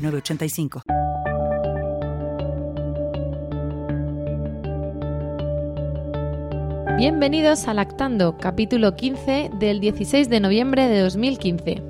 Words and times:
906985. 0.00 0.82
Bienvenidos 6.96 7.66
a 7.66 7.74
Lactando, 7.74 8.36
capítulo 8.36 8.94
15 8.94 9.50
del 9.58 9.80
16 9.80 10.28
de 10.28 10.40
noviembre 10.40 10.88
de 10.88 11.00
2015. 11.00 11.89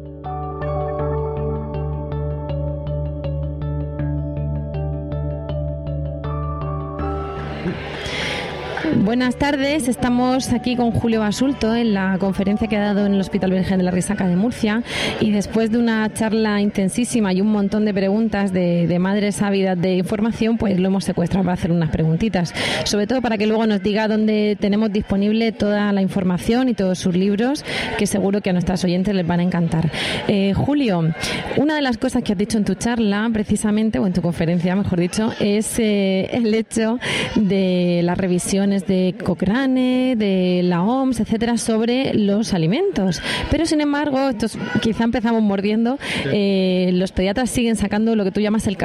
Buenas 8.96 9.36
tardes, 9.36 9.88
estamos 9.88 10.52
aquí 10.52 10.74
con 10.74 10.90
Julio 10.90 11.20
Basulto 11.20 11.74
en 11.74 11.94
la 11.94 12.18
conferencia 12.18 12.66
que 12.66 12.76
ha 12.76 12.80
dado 12.80 13.06
en 13.06 13.14
el 13.14 13.20
Hospital 13.20 13.52
Virgen 13.52 13.78
de 13.78 13.84
la 13.84 13.90
Risaca 13.92 14.26
de 14.26 14.36
Murcia. 14.36 14.82
Y 15.20 15.30
después 15.30 15.70
de 15.70 15.78
una 15.78 16.12
charla 16.12 16.60
intensísima 16.60 17.32
y 17.32 17.40
un 17.40 17.52
montón 17.52 17.84
de 17.84 17.94
preguntas 17.94 18.52
de, 18.52 18.98
madres 19.00 19.42
ávidas 19.42 19.80
de 19.80 19.94
información, 19.94 20.58
pues 20.58 20.78
lo 20.78 20.88
hemos 20.88 21.04
secuestrado 21.04 21.44
para 21.44 21.54
hacer 21.54 21.70
unas 21.70 21.90
preguntitas, 21.90 22.52
sobre 22.84 23.06
todo 23.06 23.22
para 23.22 23.38
que 23.38 23.46
luego 23.46 23.66
nos 23.66 23.82
diga 23.82 24.08
dónde 24.08 24.56
tenemos 24.60 24.92
disponible 24.92 25.52
toda 25.52 25.92
la 25.92 26.02
información 26.02 26.68
y 26.68 26.74
todos 26.74 26.98
sus 26.98 27.14
libros, 27.14 27.64
que 27.96 28.06
seguro 28.06 28.40
que 28.40 28.50
a 28.50 28.52
nuestras 28.52 28.84
oyentes 28.84 29.14
les 29.14 29.26
van 29.26 29.40
a 29.40 29.44
encantar. 29.44 29.90
Eh, 30.26 30.52
Julio, 30.54 31.14
una 31.56 31.76
de 31.76 31.82
las 31.82 31.96
cosas 31.96 32.22
que 32.22 32.32
has 32.32 32.38
dicho 32.38 32.58
en 32.58 32.64
tu 32.64 32.74
charla, 32.74 33.28
precisamente, 33.32 33.98
o 33.98 34.06
en 34.06 34.12
tu 34.12 34.20
conferencia, 34.20 34.74
mejor 34.74 34.98
dicho, 34.98 35.32
es 35.38 35.78
eh, 35.78 36.28
el 36.32 36.52
hecho 36.52 36.98
de 37.36 38.00
las 38.02 38.18
revisiones 38.18 38.79
de 38.86 39.14
Cochrane, 39.24 40.14
de 40.16 40.62
la 40.64 40.82
OMS, 40.82 41.20
etcétera, 41.20 41.58
sobre 41.58 42.14
los 42.14 42.54
alimentos. 42.54 43.22
Pero 43.50 43.66
sin 43.66 43.80
embargo, 43.80 44.28
estos, 44.28 44.58
quizá 44.80 45.04
empezamos 45.04 45.42
mordiendo, 45.42 45.98
eh, 46.32 46.90
los 46.92 47.12
pediatras 47.12 47.50
siguen 47.50 47.76
sacando 47.76 48.16
lo 48.16 48.24
que 48.24 48.30
tú 48.30 48.40
llamas 48.40 48.66
el, 48.66 48.76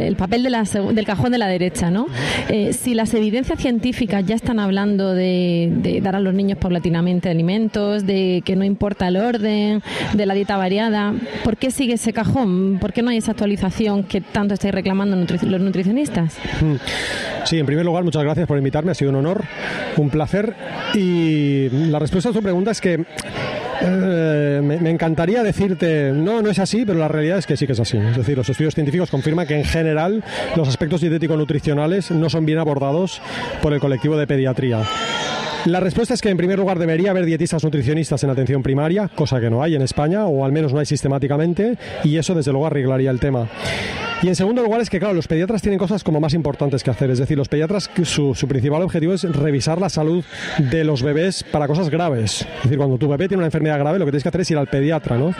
el, 0.00 0.16
papel 0.16 0.42
de 0.42 0.50
la, 0.50 0.62
del 0.62 1.04
cajón 1.04 1.32
de 1.32 1.38
la 1.38 1.46
derecha, 1.46 1.90
¿no? 1.90 2.06
Eh, 2.48 2.72
si 2.72 2.94
las 2.94 3.14
evidencias 3.14 3.58
científicas 3.58 4.24
ya 4.26 4.34
están 4.34 4.58
hablando 4.58 5.14
de, 5.14 6.00
dar 6.02 6.16
a 6.16 6.20
los 6.20 6.34
niños 6.34 6.58
paulatinamente 6.58 7.28
alimentos, 7.28 8.06
de 8.06 8.42
que 8.44 8.56
no 8.56 8.64
importa 8.64 9.08
el 9.08 9.16
orden, 9.16 9.82
de 10.12 10.26
la 10.26 10.34
dieta 10.34 10.56
variada, 10.56 11.14
¿por 11.42 11.56
qué 11.56 11.70
sigue 11.70 11.94
ese 11.94 12.12
cajón? 12.12 12.78
¿Por 12.80 12.92
qué 12.92 13.02
no 13.02 13.10
hay 13.10 13.18
esa 13.18 13.32
actualización 13.32 14.04
que 14.04 14.20
tanto 14.20 14.54
estáis 14.54 14.74
reclamando 14.74 15.16
los 15.16 15.60
nutricionistas? 15.60 16.36
Sí, 17.44 17.58
en 17.58 17.66
primer 17.66 17.84
lugar, 17.84 18.04
muchas 18.04 18.22
gracias 18.22 18.46
por 18.46 18.56
invitarme, 18.58 18.92
ha 18.92 18.94
sido 18.94 19.10
un 19.10 19.16
honor 19.16 19.33
un 19.96 20.10
placer. 20.10 20.54
Y 20.94 21.68
la 21.70 21.98
respuesta 21.98 22.30
a 22.30 22.32
tu 22.32 22.42
pregunta 22.42 22.70
es 22.70 22.80
que 22.80 23.04
eh, 23.80 24.60
me, 24.62 24.90
encantaría 24.90 25.42
decirte, 25.42 26.12
no, 26.12 26.42
no 26.42 26.50
es 26.50 26.58
así, 26.58 26.84
pero 26.86 26.98
la 26.98 27.08
realidad 27.08 27.38
es 27.38 27.46
que 27.46 27.56
sí 27.56 27.66
que 27.66 27.72
es 27.72 27.80
así. 27.80 27.98
Es 27.98 28.16
decir, 28.16 28.36
los 28.36 28.48
estudios 28.48 28.74
científicos 28.74 29.10
confirman 29.10 29.46
que 29.46 29.56
en 29.56 29.64
general 29.64 30.22
los 30.56 30.68
aspectos 30.68 31.00
dietético-nutricionales 31.00 32.10
no 32.10 32.30
son 32.30 32.46
bien 32.46 32.58
abordados 32.58 33.20
por 33.62 33.72
el 33.72 33.80
colectivo 33.80 34.16
de 34.16 34.26
pediatría. 34.26 34.82
La 35.66 35.80
respuesta 35.80 36.12
es 36.12 36.20
que 36.20 36.28
en 36.28 36.36
primer 36.36 36.58
lugar 36.58 36.78
debería 36.78 37.10
haber 37.10 37.24
dietistas 37.24 37.64
nutricionistas 37.64 38.22
en 38.22 38.28
atención 38.28 38.62
primaria, 38.62 39.08
cosa 39.08 39.40
que 39.40 39.48
no 39.48 39.62
hay 39.62 39.74
en 39.74 39.80
España, 39.80 40.26
o 40.26 40.44
al 40.44 40.52
menos 40.52 40.74
no 40.74 40.78
hay 40.78 40.84
sistemáticamente, 40.84 41.78
y 42.02 42.18
eso 42.18 42.34
desde 42.34 42.52
luego 42.52 42.66
arreglaría 42.66 43.10
el 43.10 43.18
tema. 43.18 43.48
Y 44.22 44.28
en 44.28 44.36
segundo 44.36 44.62
lugar 44.62 44.80
es 44.80 44.88
que, 44.88 44.98
claro, 44.98 45.12
los 45.12 45.26
pediatras 45.26 45.60
tienen 45.60 45.78
cosas 45.78 46.02
como 46.02 46.18
más 46.18 46.32
importantes 46.32 46.82
que 46.82 46.90
hacer. 46.90 47.10
Es 47.10 47.18
decir, 47.18 47.36
los 47.36 47.48
pediatras, 47.48 47.90
su, 48.04 48.34
su 48.34 48.48
principal 48.48 48.80
objetivo 48.80 49.12
es 49.12 49.22
revisar 49.24 49.78
la 49.80 49.90
salud 49.90 50.24
de 50.58 50.82
los 50.84 51.02
bebés 51.02 51.44
para 51.44 51.66
cosas 51.66 51.90
graves. 51.90 52.40
Es 52.40 52.62
decir, 52.62 52.78
cuando 52.78 52.96
tu 52.96 53.06
bebé 53.06 53.28
tiene 53.28 53.40
una 53.40 53.46
enfermedad 53.46 53.78
grave, 53.78 53.98
lo 53.98 54.06
que 54.06 54.12
tienes 54.12 54.22
que 54.22 54.28
hacer 54.30 54.40
es 54.40 54.50
ir 54.50 54.56
al 54.56 54.68
pediatra, 54.68 55.18
¿no? 55.18 55.34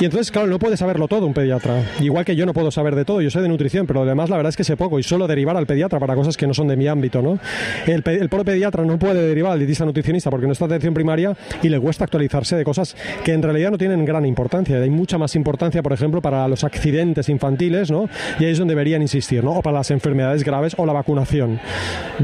Y 0.00 0.06
entonces, 0.06 0.30
claro, 0.30 0.46
no 0.48 0.58
puede 0.58 0.78
saberlo 0.78 1.08
todo 1.08 1.26
un 1.26 1.34
pediatra. 1.34 1.82
Igual 2.00 2.24
que 2.24 2.36
yo 2.36 2.46
no 2.46 2.54
puedo 2.54 2.70
saber 2.70 2.94
de 2.94 3.04
todo, 3.04 3.20
yo 3.20 3.30
sé 3.30 3.42
de 3.42 3.48
nutrición, 3.48 3.86
pero 3.86 4.02
además 4.02 4.30
la 4.30 4.36
verdad 4.36 4.50
es 4.50 4.56
que 4.56 4.64
sé 4.64 4.78
poco 4.78 4.98
y 4.98 5.02
solo 5.02 5.26
derivar 5.26 5.56
al 5.58 5.66
pediatra 5.66 5.98
para 5.98 6.14
cosas 6.14 6.38
que 6.38 6.46
no 6.46 6.54
son 6.54 6.68
de 6.68 6.76
mi 6.76 6.88
ámbito, 6.88 7.20
¿no? 7.20 7.38
El, 7.86 8.02
el 8.06 8.28
propio 8.30 8.46
pediatra 8.46 8.84
no 8.84 8.98
puede 8.98 9.26
derivar 9.26 9.45
al 9.50 9.58
dietista 9.58 9.84
nutricionista 9.84 10.30
porque 10.30 10.46
no 10.46 10.52
está 10.52 10.64
en 10.64 10.72
atención 10.72 10.94
primaria 10.94 11.36
y 11.62 11.68
le 11.68 11.80
cuesta 11.80 12.04
actualizarse 12.04 12.56
de 12.56 12.64
cosas 12.64 12.96
que 13.24 13.32
en 13.32 13.42
realidad 13.42 13.70
no 13.70 13.78
tienen 13.78 14.04
gran 14.04 14.26
importancia. 14.26 14.78
Hay 14.78 14.90
mucha 14.90 15.18
más 15.18 15.34
importancia, 15.36 15.82
por 15.82 15.92
ejemplo, 15.92 16.20
para 16.20 16.46
los 16.48 16.64
accidentes 16.64 17.28
infantiles, 17.28 17.90
¿no? 17.90 18.08
Y 18.38 18.44
ahí 18.44 18.52
es 18.52 18.58
donde 18.58 18.72
deberían 18.72 19.02
insistir, 19.02 19.42
¿no? 19.42 19.52
O 19.52 19.62
para 19.62 19.78
las 19.78 19.90
enfermedades 19.90 20.44
graves 20.44 20.74
o 20.76 20.86
la 20.86 20.92
vacunación. 20.92 21.58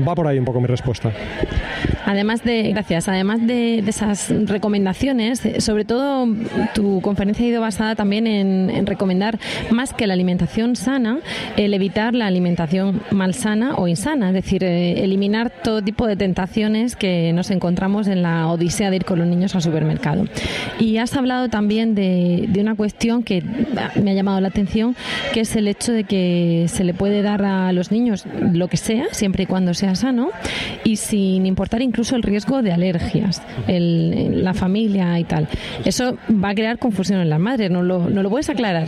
Va 0.06 0.14
por 0.14 0.26
ahí 0.26 0.38
un 0.38 0.44
poco 0.44 0.60
mi 0.60 0.66
respuesta. 0.66 1.12
Además 2.04 2.42
de, 2.42 2.70
gracias, 2.72 3.08
además 3.08 3.46
de, 3.46 3.78
esas 3.78 4.28
recomendaciones, 4.46 5.44
eh, 5.46 5.60
sobre 5.60 5.84
todo 5.84 6.26
tu 6.74 7.00
conferencia 7.00 7.44
ha 7.44 7.48
ido 7.48 7.60
basada 7.60 7.94
también 7.94 8.26
en, 8.26 8.86
recomendar 8.86 9.38
más 9.70 9.92
que 9.92 10.06
la 10.06 10.14
alimentación 10.14 10.74
sana, 10.76 11.20
el 11.56 11.72
evitar 11.74 12.14
la 12.14 12.26
alimentación 12.26 13.02
malsana 13.10 13.76
o 13.76 13.86
insana, 13.86 14.28
es 14.28 14.34
decir, 14.34 14.64
eh, 14.64 15.04
eliminar 15.04 15.50
todo 15.62 15.82
tipo 15.82 16.06
de 16.06 16.16
tentaciones 16.16 16.96
que 16.96 17.11
nos 17.34 17.50
encontramos 17.50 18.06
en 18.08 18.22
la 18.22 18.48
odisea 18.48 18.90
de 18.90 18.96
ir 18.96 19.04
con 19.04 19.18
los 19.18 19.28
niños 19.28 19.54
al 19.54 19.62
supermercado. 19.62 20.24
Y 20.78 20.98
has 20.98 21.16
hablado 21.16 21.48
también 21.48 21.94
de, 21.94 22.48
una 22.58 22.74
cuestión 22.74 23.22
que 23.22 23.42
me 24.00 24.12
ha 24.12 24.14
llamado 24.14 24.40
la 24.40 24.48
atención, 24.48 24.94
que 25.32 25.40
es 25.40 25.56
el 25.56 25.68
hecho 25.68 25.92
de 25.92 26.04
que 26.04 26.66
se 26.68 26.84
le 26.84 26.94
puede 26.94 27.22
dar 27.22 27.44
a 27.44 27.72
los 27.72 27.90
niños 27.90 28.24
lo 28.40 28.68
que 28.68 28.76
sea, 28.76 29.06
siempre 29.12 29.44
y 29.44 29.46
cuando 29.46 29.74
sea 29.74 29.94
sano, 29.94 30.30
y 30.84 30.96
sin 30.96 31.46
importar 31.46 31.82
incluso 31.82 32.16
el 32.16 32.22
riesgo 32.22 32.62
de 32.62 32.72
alergias, 32.72 33.42
en 33.66 34.44
la 34.44 34.54
familia 34.54 35.18
y 35.18 35.24
tal. 35.24 35.48
Eso 35.84 36.16
va 36.30 36.50
a 36.50 36.54
crear 36.54 36.78
confusión 36.78 37.20
en 37.20 37.30
las 37.30 37.40
madres, 37.40 37.70
¿no 37.70 37.82
lo, 37.82 38.08
no 38.08 38.22
lo 38.22 38.30
puedes 38.30 38.48
aclarar? 38.50 38.86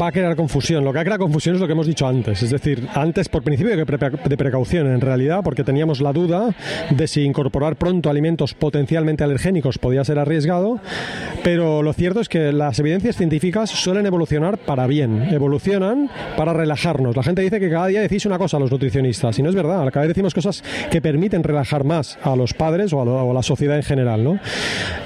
Va 0.00 0.08
a 0.08 0.12
crear 0.12 0.36
confusión. 0.36 0.84
Lo 0.84 0.92
que 0.92 0.98
ha 0.98 1.04
creado 1.04 1.20
confusión 1.20 1.54
es 1.54 1.60
lo 1.60 1.66
que 1.66 1.72
hemos 1.72 1.86
dicho 1.86 2.06
antes. 2.06 2.42
Es 2.42 2.50
decir, 2.50 2.86
antes 2.94 3.28
por 3.28 3.42
principio 3.42 3.74
de 3.76 4.36
precaución, 4.36 4.86
en 4.88 5.00
realidad, 5.00 5.40
porque 5.42 5.64
teníamos 5.64 6.00
la 6.00 6.12
duda 6.12 6.54
de 6.90 7.06
si 7.06 7.22
incorporar 7.22 7.76
pronto 7.76 8.10
alimentos 8.10 8.54
potencialmente 8.54 9.24
alergénicos 9.24 9.78
podía 9.78 10.04
ser 10.04 10.18
arriesgado, 10.18 10.80
pero 11.42 11.82
lo 11.82 11.92
cierto 11.92 12.20
es 12.20 12.28
que 12.28 12.52
las 12.52 12.78
evidencias 12.78 13.16
científicas 13.16 13.70
suelen 13.70 14.06
evolucionar 14.06 14.58
para 14.58 14.86
bien, 14.86 15.22
evolucionan 15.32 16.10
para 16.36 16.52
relajarnos. 16.52 17.16
La 17.16 17.22
gente 17.22 17.42
dice 17.42 17.60
que 17.60 17.70
cada 17.70 17.86
día 17.86 18.00
decís 18.00 18.26
una 18.26 18.38
cosa 18.38 18.56
a 18.56 18.60
los 18.60 18.70
nutricionistas, 18.70 19.38
y 19.38 19.42
no 19.42 19.48
es 19.48 19.54
verdad, 19.54 19.88
cada 19.90 20.06
vez 20.06 20.14
decimos 20.14 20.34
cosas 20.34 20.62
que 20.90 21.00
permiten 21.00 21.42
relajar 21.42 21.84
más 21.84 22.18
a 22.22 22.36
los 22.36 22.54
padres 22.54 22.92
o 22.92 23.30
a, 23.30 23.34
la 23.34 23.42
sociedad 23.42 23.76
en 23.76 23.82
general. 23.82 24.24
¿no? 24.24 24.38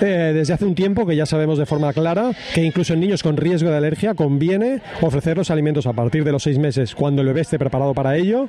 Eh, 0.00 0.32
desde 0.34 0.54
hace 0.54 0.64
un 0.64 0.74
tiempo 0.74 1.06
que 1.06 1.16
ya 1.16 1.26
sabemos 1.26 1.58
de 1.58 1.66
forma 1.66 1.92
clara 1.92 2.30
que 2.54 2.62
incluso 2.62 2.94
en 2.94 3.00
niños 3.00 3.22
con 3.22 3.36
riesgo 3.36 3.70
de 3.70 3.76
alergia 3.76 4.14
conviene 4.14 4.63
ofrecer 5.00 5.36
los 5.36 5.50
alimentos 5.50 5.86
a 5.86 5.92
partir 5.92 6.24
de 6.24 6.32
los 6.32 6.42
seis 6.42 6.58
meses 6.58 6.94
cuando 6.94 7.22
el 7.22 7.28
bebé 7.28 7.42
esté 7.42 7.58
preparado 7.58 7.94
para 7.94 8.16
ello, 8.16 8.48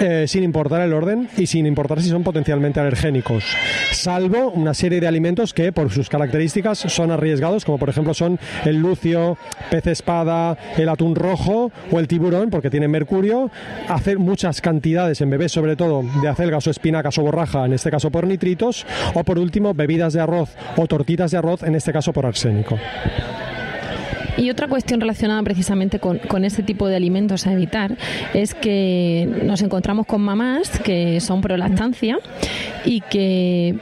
eh, 0.00 0.24
sin 0.26 0.42
importar 0.42 0.82
el 0.82 0.92
orden 0.92 1.28
y 1.36 1.46
sin 1.46 1.66
importar 1.66 2.00
si 2.00 2.08
son 2.08 2.22
potencialmente 2.22 2.80
alergénicos, 2.80 3.44
salvo 3.92 4.50
una 4.50 4.74
serie 4.74 5.00
de 5.00 5.08
alimentos 5.08 5.54
que 5.54 5.72
por 5.72 5.90
sus 5.90 6.08
características 6.08 6.78
son 6.78 7.10
arriesgados, 7.10 7.64
como 7.64 7.78
por 7.78 7.88
ejemplo 7.88 8.14
son 8.14 8.38
el 8.64 8.76
lucio, 8.76 9.36
pez 9.70 9.86
espada, 9.86 10.56
el 10.76 10.88
atún 10.88 11.14
rojo 11.14 11.70
o 11.90 11.98
el 11.98 12.08
tiburón, 12.08 12.50
porque 12.50 12.70
tienen 12.70 12.90
mercurio, 12.90 13.50
hacer 13.88 14.18
muchas 14.18 14.60
cantidades 14.60 15.20
en 15.20 15.30
bebés, 15.30 15.52
sobre 15.52 15.76
todo 15.76 16.04
de 16.22 16.28
acelgas 16.28 16.66
o 16.66 16.70
espinacas 16.70 17.18
o 17.18 17.22
borraja, 17.22 17.64
en 17.64 17.72
este 17.72 17.90
caso 17.90 18.10
por 18.10 18.26
nitritos, 18.26 18.86
o 19.14 19.24
por 19.24 19.38
último 19.38 19.74
bebidas 19.74 20.12
de 20.12 20.20
arroz 20.20 20.50
o 20.76 20.86
tortitas 20.86 21.30
de 21.30 21.38
arroz, 21.38 21.62
en 21.62 21.74
este 21.74 21.92
caso 21.92 22.12
por 22.12 22.26
arsénico. 22.26 22.78
Y 24.40 24.50
otra 24.50 24.68
cuestión 24.68 25.00
relacionada 25.00 25.42
precisamente 25.42 25.98
con, 25.98 26.18
con 26.18 26.44
ese 26.44 26.62
tipo 26.62 26.88
de 26.88 26.96
alimentos 26.96 27.46
a 27.46 27.52
evitar 27.52 27.96
es 28.32 28.54
que 28.54 29.28
nos 29.44 29.60
encontramos 29.60 30.06
con 30.06 30.22
mamás 30.22 30.70
que 30.80 31.20
son 31.20 31.42
pro 31.42 31.58
lactancia 31.58 32.18
y 32.86 33.02
que 33.02 33.76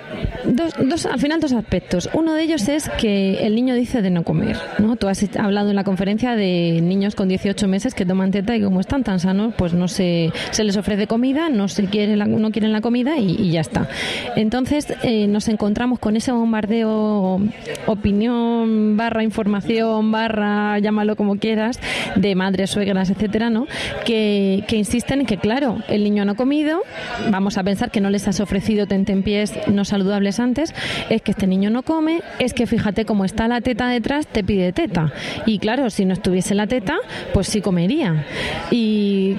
dos, 0.45 0.75
dos, 0.83 1.07
al 1.07 1.21
final 1.21 1.41
dos 1.41 1.53
aspectos. 1.53 2.11
Uno 2.13 2.35
de 2.35 2.43
ellos 2.43 2.69
es 2.69 2.89
que 2.91 3.47
el 3.47 3.55
niño 3.55 3.75
dice 3.75 4.03
de 4.03 4.11
no 4.11 4.25
comer. 4.25 4.57
¿no? 4.79 4.97
Tú 4.97 5.07
has 5.07 5.25
hablado 5.37 5.71
en 5.71 5.77
la 5.77 5.85
conferencia 5.85 6.35
de 6.35 6.81
niños 6.83 7.15
con 7.15 7.29
18 7.29 7.69
meses 7.69 7.95
que 7.95 8.05
toman 8.05 8.33
teta 8.33 8.57
y 8.57 8.63
como 8.63 8.81
están 8.81 9.05
tan 9.05 9.21
sanos, 9.21 9.55
pues 9.57 9.75
no 9.75 9.87
se, 9.87 10.33
se 10.51 10.65
les 10.65 10.77
ofrece 10.77 11.07
comida, 11.07 11.49
no 11.49 11.69
se 11.69 11.85
quiere 11.85 12.17
no 12.17 12.51
quieren 12.51 12.73
la 12.73 12.81
comida 12.81 13.17
y, 13.19 13.51
ya 13.53 13.61
está. 13.61 13.89
Entonces 14.35 14.93
eh, 15.05 15.29
nos 15.29 15.49
encontramos 15.49 16.01
con 16.01 16.17
ese 16.17 16.33
bombardeo 16.33 17.41
opinión 17.87 18.97
barra 18.97 19.23
información 19.23 20.11
barra 20.11 20.48
llámalo 20.81 21.17
como 21.17 21.37
quieras 21.37 21.81
de 22.17 22.35
madres, 22.35 22.71
suegras, 22.71 23.11
etcétera, 23.11 23.51
¿no? 23.51 23.67
Que, 24.05 24.65
que 24.67 24.77
insisten 24.77 25.21
en 25.21 25.27
que 25.27 25.39
claro, 25.39 25.79
el 25.89 26.05
niño 26.05 26.25
no 26.25 26.33
ha 26.33 26.37
comido, 26.37 26.83
vamos 27.31 27.59
a 27.59 27.63
pensar 27.63 27.91
que 27.91 28.01
no 28.01 28.11
les 28.11 28.29
has 28.29 28.41
ofrecido 28.41 28.87
tentempiés 28.87 29.55
no 29.69 29.85
saludables 29.85 30.41
antes, 30.41 30.75
es 31.11 31.23
que 31.23 31.31
este 31.33 31.47
niño 31.47 31.71
no 31.71 31.83
come, 31.83 32.21
es 32.39 32.55
que 32.55 32.67
fíjate 32.67 33.05
cómo 33.05 33.25
está 33.25 33.49
la 33.49 33.61
teta 33.61 33.89
detrás, 33.89 34.27
te 34.27 34.45
pide 34.45 34.73
teta. 34.73 35.13
Y 35.47 35.59
claro, 35.59 35.91
si 35.91 36.05
no 36.05 36.13
estuviese 36.15 36.55
la 36.55 36.67
teta, 36.67 36.97
pues 37.33 37.49
sí 37.49 37.61
comería. 37.61 38.27
Y 38.71 39.37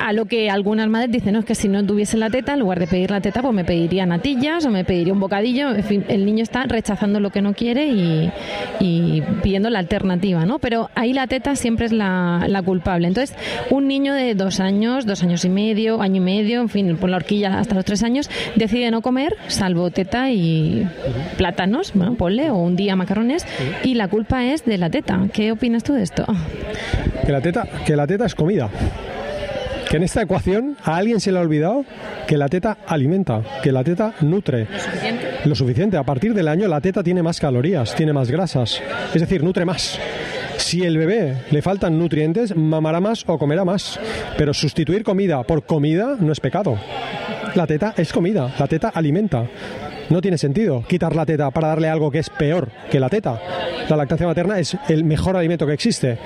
a 0.00 0.12
lo 0.12 0.26
que 0.26 0.50
algunas 0.50 0.88
madres 0.88 1.10
dicen, 1.10 1.34
no, 1.34 1.40
es 1.40 1.44
que 1.44 1.54
si 1.54 1.68
no 1.68 1.84
tuviese 1.84 2.16
la 2.16 2.30
teta, 2.30 2.54
en 2.54 2.60
lugar 2.60 2.78
de 2.78 2.86
pedir 2.86 3.10
la 3.10 3.20
teta, 3.20 3.42
pues 3.42 3.54
me 3.54 3.64
pediría 3.64 4.06
natillas 4.06 4.64
o 4.66 4.70
me 4.70 4.84
pediría 4.84 5.12
un 5.12 5.20
bocadillo. 5.20 5.74
En 5.74 5.84
fin, 5.84 6.04
el 6.08 6.24
niño 6.24 6.42
está 6.42 6.64
rechazando 6.64 7.20
lo 7.20 7.30
que 7.30 7.42
no 7.42 7.54
quiere 7.54 7.88
y, 7.88 9.22
pidiendo 9.42 9.70
la 9.70 9.78
alternativa, 9.78 10.27
¿no? 10.46 10.58
Pero 10.58 10.90
ahí 10.94 11.12
la 11.12 11.26
teta 11.26 11.56
siempre 11.56 11.86
es 11.86 11.92
la, 11.92 12.44
la 12.48 12.62
culpable. 12.62 13.08
Entonces, 13.08 13.36
un 13.70 13.88
niño 13.88 14.14
de 14.14 14.34
dos 14.34 14.60
años, 14.60 15.06
dos 15.06 15.22
años 15.22 15.44
y 15.44 15.48
medio, 15.48 16.00
año 16.00 16.16
y 16.16 16.20
medio, 16.20 16.60
en 16.60 16.68
fin, 16.68 16.96
por 16.96 17.10
la 17.10 17.16
horquilla 17.16 17.58
hasta 17.58 17.74
los 17.74 17.84
tres 17.84 18.02
años, 18.02 18.30
decide 18.54 18.90
no 18.90 19.02
comer, 19.02 19.36
salvo 19.48 19.90
teta 19.90 20.30
y 20.30 20.86
plátanos, 21.36 21.92
bueno, 21.94 22.14
ponle, 22.14 22.50
o 22.50 22.56
un 22.56 22.76
día 22.76 22.96
macarrones, 22.96 23.46
y 23.82 23.94
la 23.94 24.08
culpa 24.08 24.44
es 24.44 24.64
de 24.64 24.78
la 24.78 24.90
teta. 24.90 25.20
¿Qué 25.32 25.52
opinas 25.52 25.82
tú 25.82 25.94
de 25.94 26.02
esto? 26.02 26.26
Que 27.24 27.32
la 27.32 27.40
teta, 27.40 27.66
que 27.84 27.96
la 27.96 28.06
teta 28.06 28.26
es 28.26 28.34
comida. 28.34 28.68
Que 29.90 29.96
en 29.96 30.02
esta 30.02 30.20
ecuación 30.20 30.76
a 30.84 30.96
alguien 30.96 31.18
se 31.18 31.32
le 31.32 31.38
ha 31.38 31.40
olvidado 31.40 31.82
que 32.26 32.36
la 32.36 32.48
teta 32.48 32.76
alimenta, 32.86 33.40
que 33.62 33.72
la 33.72 33.82
teta 33.82 34.12
nutre. 34.20 34.66
¿Lo 34.70 34.78
suficiente? 34.78 35.26
Lo 35.46 35.54
suficiente. 35.54 35.96
A 35.96 36.02
partir 36.02 36.34
del 36.34 36.46
año 36.46 36.68
la 36.68 36.82
teta 36.82 37.02
tiene 37.02 37.22
más 37.22 37.40
calorías, 37.40 37.94
tiene 37.94 38.12
más 38.12 38.30
grasas. 38.30 38.82
Es 39.14 39.20
decir, 39.22 39.42
nutre 39.42 39.64
más. 39.64 39.98
Si 40.58 40.82
el 40.84 40.98
bebé 40.98 41.36
le 41.50 41.62
faltan 41.62 41.98
nutrientes, 41.98 42.54
mamará 42.54 43.00
más 43.00 43.24
o 43.26 43.38
comerá 43.38 43.64
más. 43.64 43.98
Pero 44.36 44.52
sustituir 44.52 45.04
comida 45.04 45.42
por 45.44 45.64
comida 45.64 46.16
no 46.18 46.32
es 46.32 46.40
pecado. 46.40 46.78
La 47.54 47.66
teta 47.66 47.94
es 47.96 48.12
comida, 48.12 48.54
la 48.58 48.66
teta 48.66 48.88
alimenta. 48.88 49.46
No 50.10 50.20
tiene 50.20 50.36
sentido 50.36 50.84
quitar 50.86 51.14
la 51.14 51.24
teta 51.24 51.50
para 51.50 51.68
darle 51.68 51.88
algo 51.88 52.10
que 52.10 52.18
es 52.18 52.28
peor 52.28 52.68
que 52.90 53.00
la 53.00 53.08
teta. 53.08 53.40
La 53.88 53.96
lactancia 53.96 54.26
materna 54.26 54.58
es 54.58 54.76
el 54.88 55.04
mejor 55.04 55.36
alimento 55.36 55.66
que 55.66 55.72
existe. 55.72 56.18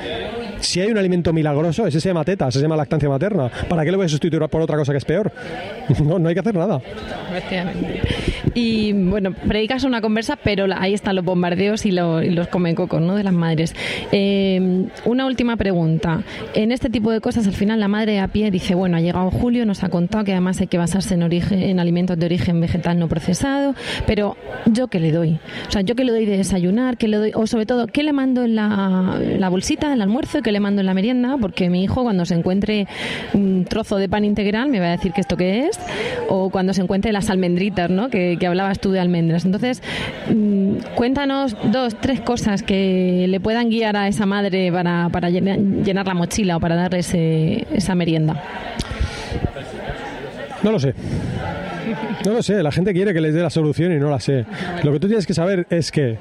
Si 0.62 0.80
hay 0.80 0.90
un 0.90 0.98
alimento 0.98 1.32
milagroso, 1.32 1.86
ese 1.86 2.00
se 2.00 2.08
llama 2.08 2.24
teta, 2.24 2.50
se 2.50 2.60
llama 2.60 2.76
lactancia 2.76 3.08
materna. 3.08 3.50
¿Para 3.68 3.84
qué 3.84 3.90
lo 3.90 3.98
voy 3.98 4.06
a 4.06 4.08
sustituir 4.08 4.42
por 4.48 4.62
otra 4.62 4.76
cosa 4.76 4.92
que 4.92 4.98
es 4.98 5.04
peor? 5.04 5.30
No, 6.02 6.18
no 6.18 6.28
hay 6.28 6.34
que 6.34 6.40
hacer 6.40 6.54
nada. 6.54 6.80
Y 8.54 8.92
bueno, 8.92 9.32
predicas 9.32 9.84
una 9.84 10.00
conversa, 10.00 10.36
pero 10.36 10.66
ahí 10.76 10.94
están 10.94 11.16
los 11.16 11.24
bombardeos 11.24 11.86
y, 11.86 11.92
los 11.92 12.48
comecocos 12.48 13.00
¿no? 13.00 13.14
de 13.14 13.24
las 13.24 13.32
madres. 13.32 13.74
Eh, 14.10 14.86
una 15.04 15.26
última 15.26 15.56
pregunta. 15.56 16.22
En 16.54 16.72
este 16.72 16.90
tipo 16.90 17.10
de 17.10 17.20
cosas, 17.20 17.46
al 17.46 17.54
final 17.54 17.80
la 17.80 17.88
madre 17.88 18.20
a 18.20 18.28
pie 18.28 18.50
dice, 18.50 18.74
bueno, 18.74 18.96
ha 18.96 19.00
llegado 19.00 19.30
Julio, 19.30 19.64
nos 19.64 19.84
ha 19.84 19.88
contado 19.88 20.24
que 20.24 20.32
además 20.32 20.60
hay 20.60 20.66
que 20.66 20.78
basarse 20.78 21.14
en, 21.14 21.22
origen, 21.22 21.62
en 21.62 21.80
alimentos 21.80 22.18
de 22.18 22.26
origen 22.26 22.60
vegetal 22.60 22.98
no 22.98 23.08
procesado, 23.08 23.74
pero 24.06 24.36
¿yo 24.66 24.88
qué 24.88 25.00
le 25.00 25.12
doy? 25.12 25.38
O 25.68 25.70
sea, 25.70 25.82
¿yo 25.82 25.94
qué 25.94 26.04
le 26.04 26.12
doy 26.12 26.26
de 26.26 26.36
desayunar? 26.36 26.96
¿Qué 26.96 27.08
le 27.08 27.16
doy? 27.16 27.32
O 27.34 27.46
sobre 27.46 27.66
todo, 27.66 27.86
¿qué 27.86 28.02
le 28.02 28.12
mando 28.12 28.44
en 28.44 28.56
la, 28.56 29.48
bolsita, 29.50 29.92
el 29.92 30.02
almuerzo? 30.02 30.42
¿Qué 30.52 30.56
le 30.56 30.60
mando 30.60 30.80
en 30.80 30.86
la 30.86 30.92
merienda? 30.92 31.38
Porque 31.40 31.70
mi 31.70 31.82
hijo 31.82 32.02
cuando 32.02 32.26
se 32.26 32.34
encuentre 32.34 32.86
un 33.32 33.64
trozo 33.64 33.96
de 33.96 34.06
pan 34.06 34.22
integral 34.22 34.68
me 34.68 34.80
va 34.80 34.88
a 34.88 34.90
decir 34.90 35.12
que 35.12 35.22
esto 35.22 35.38
qué 35.38 35.66
es, 35.66 35.80
o 36.28 36.50
cuando 36.50 36.74
se 36.74 36.82
encuentre 36.82 37.10
las 37.10 37.30
almendritas, 37.30 37.88
¿no? 37.88 38.10
Que, 38.10 38.36
que 38.38 38.46
hablabas 38.46 38.78
tú 38.78 38.90
de 38.90 39.00
almendras. 39.00 39.46
Entonces, 39.46 39.82
mm, 40.28 40.74
cuéntanos 40.94 41.56
dos, 41.72 41.98
tres 41.98 42.20
cosas 42.20 42.62
que 42.62 43.24
le 43.28 43.40
puedan 43.40 43.70
guiar 43.70 43.96
a 43.96 44.08
esa 44.08 44.26
madre 44.26 44.70
para, 44.70 45.08
para 45.08 45.30
llenar 45.30 46.06
la 46.06 46.12
mochila 46.12 46.58
o 46.58 46.60
para 46.60 46.76
darle 46.76 46.98
esa 46.98 47.94
merienda. 47.94 48.42
No 50.62 50.70
lo 50.70 50.78
sé. 50.78 50.92
No 52.26 52.34
lo 52.34 52.42
sé, 52.42 52.62
la 52.62 52.72
gente 52.72 52.92
quiere 52.92 53.14
que 53.14 53.22
les 53.22 53.32
dé 53.32 53.40
la 53.40 53.48
solución 53.48 53.90
y 53.90 53.98
no 53.98 54.10
la 54.10 54.20
sé. 54.20 54.44
Lo 54.82 54.92
que 54.92 55.00
tú 55.00 55.06
tienes 55.06 55.26
que 55.26 55.32
saber 55.32 55.66
es 55.70 55.90
que 55.90 56.18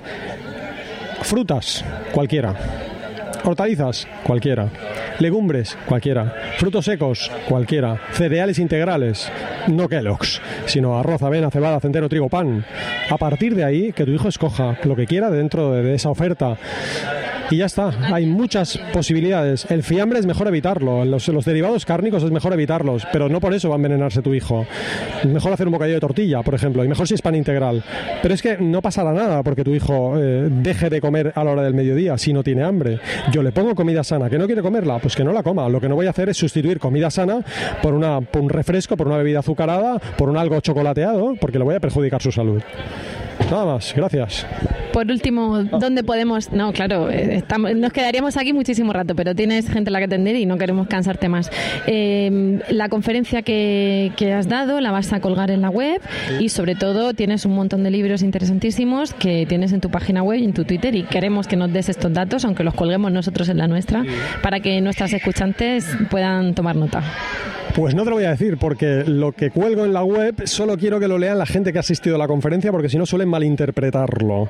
frutas, 1.22 1.83
cualquiera. 2.13 2.56
Hortalizas, 3.44 4.08
cualquiera. 4.24 4.70
Legumbres, 5.20 5.78
cualquiera. 5.88 6.34
Frutos 6.58 6.86
secos, 6.86 7.32
cualquiera. 7.50 8.00
Cereales 8.12 8.60
integrales, 8.60 9.32
no 9.68 9.90
Kellogg's, 9.90 10.42
sino 10.66 10.98
arroz, 10.98 11.22
avena, 11.24 11.50
cebada, 11.50 11.80
centeno, 11.80 12.08
trigo, 12.08 12.30
pan. 12.30 12.64
A 13.10 13.18
partir 13.18 13.56
de 13.56 13.64
ahí, 13.64 13.94
que 13.94 14.06
tu 14.06 14.12
hijo 14.12 14.28
escoja 14.28 14.78
lo 14.84 14.96
que 14.96 15.08
quiera 15.08 15.30
dentro 15.30 15.72
de 15.72 15.96
esa 15.96 16.10
oferta 16.10 16.58
y 17.51 17.57
ya 17.57 17.65
está. 17.65 17.92
Hay 18.13 18.25
muchas 18.25 18.80
posibilidades. 18.94 19.69
El 19.69 19.83
fiambre 19.83 20.19
es 20.19 20.25
mejor 20.25 20.48
evitarlo, 20.48 21.03
los, 21.06 21.45
derivados 21.45 21.86
cárnicos 21.86 22.24
es 22.24 22.31
mejor 22.31 22.53
evitarlos, 22.53 23.06
pero 23.12 23.30
no 23.30 23.39
por 23.39 23.53
eso 23.53 23.69
va 23.69 23.75
a 23.75 23.77
envenenarse 23.77 24.21
tu 24.21 24.33
hijo. 24.33 24.65
Mejor 25.25 25.51
hacer 25.51 25.68
un 25.68 25.74
bocadillo 25.74 25.95
de 25.95 26.01
tortilla, 26.01 26.42
por 26.44 26.56
ejemplo, 26.56 26.83
y 26.83 26.88
mejor 26.88 27.07
si 27.07 27.13
es 27.13 27.21
pan 27.21 27.36
integral. 27.36 27.83
Pero 28.21 28.33
es 28.33 28.42
que 28.42 28.57
no 28.57 28.81
pasará 28.81 29.12
nada 29.12 29.44
porque 29.44 29.63
tu 29.63 29.75
hijo 29.75 30.18
eh, 30.18 30.48
deje 30.50 30.89
de 30.89 31.01
comer 31.01 31.33
a 31.36 31.44
la 31.44 31.51
hora 31.51 31.63
del 31.63 31.74
mediodía 31.74 32.18
si 32.18 32.31
no 32.31 32.44
tiene 32.44 32.63
hambre. 32.63 33.00
Yo 33.31 33.44
le 33.44 33.51
pongo 33.51 33.75
comida 33.75 34.04
sana, 34.04 34.30
que 34.30 34.38
no 34.38 34.45
quiere 34.45 34.62
comerla, 34.62 35.00
pues 35.00 35.15
que 35.15 35.24
no 35.24 35.33
la 35.33 35.44
coma. 35.44 35.68
Lo 35.68 35.81
que 35.81 35.89
no 35.89 35.95
voy 35.95 36.07
a 36.07 36.12
hacer 36.12 36.30
es 36.30 36.38
sustituir 36.38 36.80
comida 36.80 37.12
sana 37.12 37.44
por, 37.81 37.94
una, 37.94 38.21
por 38.21 38.42
un 38.42 38.50
refresco, 38.50 38.95
por 38.95 39.07
una 39.07 39.18
bebida 39.18 39.39
azucarada, 39.39 40.00
por 40.18 40.30
un 40.30 40.38
algo 40.38 40.59
chocolateado, 40.62 41.36
porque 41.39 41.57
le 41.57 41.65
voy 41.65 41.75
a 41.75 41.80
perjudicar 41.80 42.21
su 42.21 42.31
salud. 42.31 42.62
Nada 43.51 43.65
más, 43.65 43.94
gracias. 43.94 44.45
Por 44.94 45.12
último, 45.12 45.63
¿dónde 45.63 46.03
podemos.? 46.03 46.51
No, 46.53 46.71
claro, 46.71 47.09
eh, 47.09 47.36
estamos, 47.36 47.75
nos 47.75 47.92
quedaríamos 47.92 48.38
aquí 48.38 48.53
muchísimo 48.53 48.94
rato, 48.94 49.13
pero 49.13 49.36
tienes 49.36 49.69
gente 49.69 49.89
a 49.89 49.92
la 49.92 50.00
que 50.00 50.06
atender 50.06 50.38
y 50.38 50.45
no 50.45 50.57
queremos 50.57 50.88
cansarte 50.88 51.27
más. 51.27 51.51
Eh, 51.86 52.59
la 52.69 52.88
conferencia 52.88 53.42
que, 53.42 54.13
que, 54.15 54.31
has 54.33 54.48
dado 54.48 54.80
la 54.80 54.92
vas 54.92 55.12
a 55.12 55.19
colgar 55.19 55.51
en 55.51 55.62
la 55.62 55.69
web 55.69 56.01
y, 56.39 56.48
sobre 56.48 56.75
todo, 56.75 57.13
tienes 57.13 57.45
un 57.45 57.53
montón 57.53 57.83
de 57.83 57.92
libros 57.92 58.21
interesantísimos 58.21 59.13
que 59.13 59.45
tienes 59.45 59.74
en 59.74 59.81
tu 59.81 59.89
página 59.89 60.24
web 60.24 60.39
y 60.39 60.45
en 60.45 60.54
tu 60.54 60.63
Twitter 60.63 60.95
y 60.95 61.04
queremos 61.04 61.47
que 61.47 61.57
nos 61.57 61.74
des 61.74 61.89
estos 61.89 62.13
datos, 62.13 62.45
aunque 62.45 62.63
los 62.63 62.74
colguemos 62.74 63.12
nosotros 63.12 63.50
en 63.50 63.57
la 63.57 63.68
nuestra, 63.68 64.06
para 64.42 64.62
que 64.62 64.80
nuestras 64.80 65.12
escuchantes 65.12 65.86
puedan 66.09 66.54
tomar 66.54 66.77
nota. 66.77 67.04
Pues 67.75 67.95
no 67.95 68.03
te 68.03 68.09
lo 68.09 68.18
voy 68.18 68.25
a 68.25 68.31
decir, 68.31 68.57
porque 68.57 69.03
lo 69.06 69.31
que 69.31 69.50
cuelgo 69.50 69.85
en 69.85 69.94
la 69.94 70.03
web 70.03 70.45
solo 70.45 70.77
quiero 70.77 71.00
que 71.00 71.07
lo 71.07 71.18
lean 71.18 71.38
la 71.38 71.45
gente 71.45 71.71
que 71.71 71.79
ha 71.79 71.81
asistido 71.81 72.15
a 72.15 72.18
la 72.18 72.27
conferencia, 72.27 72.71
porque 72.71 72.89
si 72.89 72.97
no 72.97 73.06
suelen 73.06 73.29
malinterpretarlo. 73.29 74.50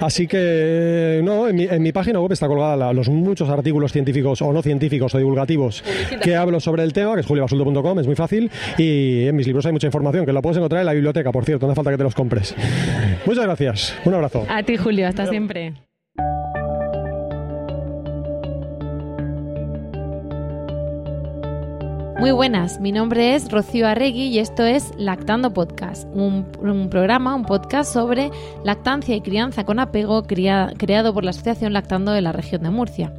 Así 0.00 0.26
que, 0.26 1.20
no, 1.22 1.48
en 1.48 1.82
mi, 1.82 1.92
página 1.92 2.20
web 2.20 2.32
está 2.32 2.48
colgada 2.48 2.92
los 2.92 3.08
muchos 3.08 3.50
artículos 3.50 3.92
científicos 3.92 4.40
o 4.40 4.52
no 4.52 4.62
científicos 4.62 5.14
o 5.14 5.18
divulgativos 5.18 5.84
que 6.22 6.34
hablo 6.34 6.60
sobre 6.60 6.82
el 6.82 6.92
tema, 6.92 7.14
que 7.14 7.20
es 7.20 7.26
juliobasulto.com, 7.26 7.98
es 7.98 8.06
muy 8.06 8.16
fácil, 8.16 8.50
y 8.78 9.26
en 9.26 9.36
mis 9.36 9.46
libros 9.46 9.66
hay 9.66 9.72
mucha 9.72 9.88
información, 9.88 10.24
que 10.24 10.32
la 10.32 10.40
puedes 10.40 10.56
encontrar 10.56 10.80
en 10.80 10.86
la 10.86 10.94
biblioteca, 10.94 11.30
por 11.30 11.44
cierto, 11.44 11.66
no 11.66 11.72
hace 11.72 11.76
falta 11.76 11.90
que 11.90 11.98
te 11.98 12.04
los 12.04 12.14
compres. 12.14 12.54
Muchas 13.26 13.44
gracias, 13.44 13.94
un 14.04 14.14
abrazo. 14.14 14.46
A 14.48 14.62
ti, 14.62 14.76
Julio, 14.76 15.06
hasta 15.06 15.26
siempre. 15.26 15.74
Muy 22.22 22.30
buenas, 22.30 22.78
mi 22.78 22.92
nombre 22.92 23.34
es 23.34 23.50
Rocío 23.50 23.88
Arregui 23.88 24.28
y 24.28 24.38
esto 24.38 24.62
es 24.62 24.92
Lactando 24.96 25.52
Podcast, 25.52 26.06
un, 26.14 26.88
programa, 26.88 27.34
un 27.34 27.44
podcast 27.44 27.92
sobre 27.92 28.30
lactancia 28.62 29.16
y 29.16 29.22
crianza 29.22 29.64
con 29.64 29.80
apego 29.80 30.22
creado 30.22 31.12
por 31.12 31.24
la 31.24 31.30
Asociación 31.30 31.72
Lactando 31.72 32.12
de 32.12 32.20
la 32.20 32.30
región 32.30 32.62
de 32.62 32.70
Murcia. 32.70 33.12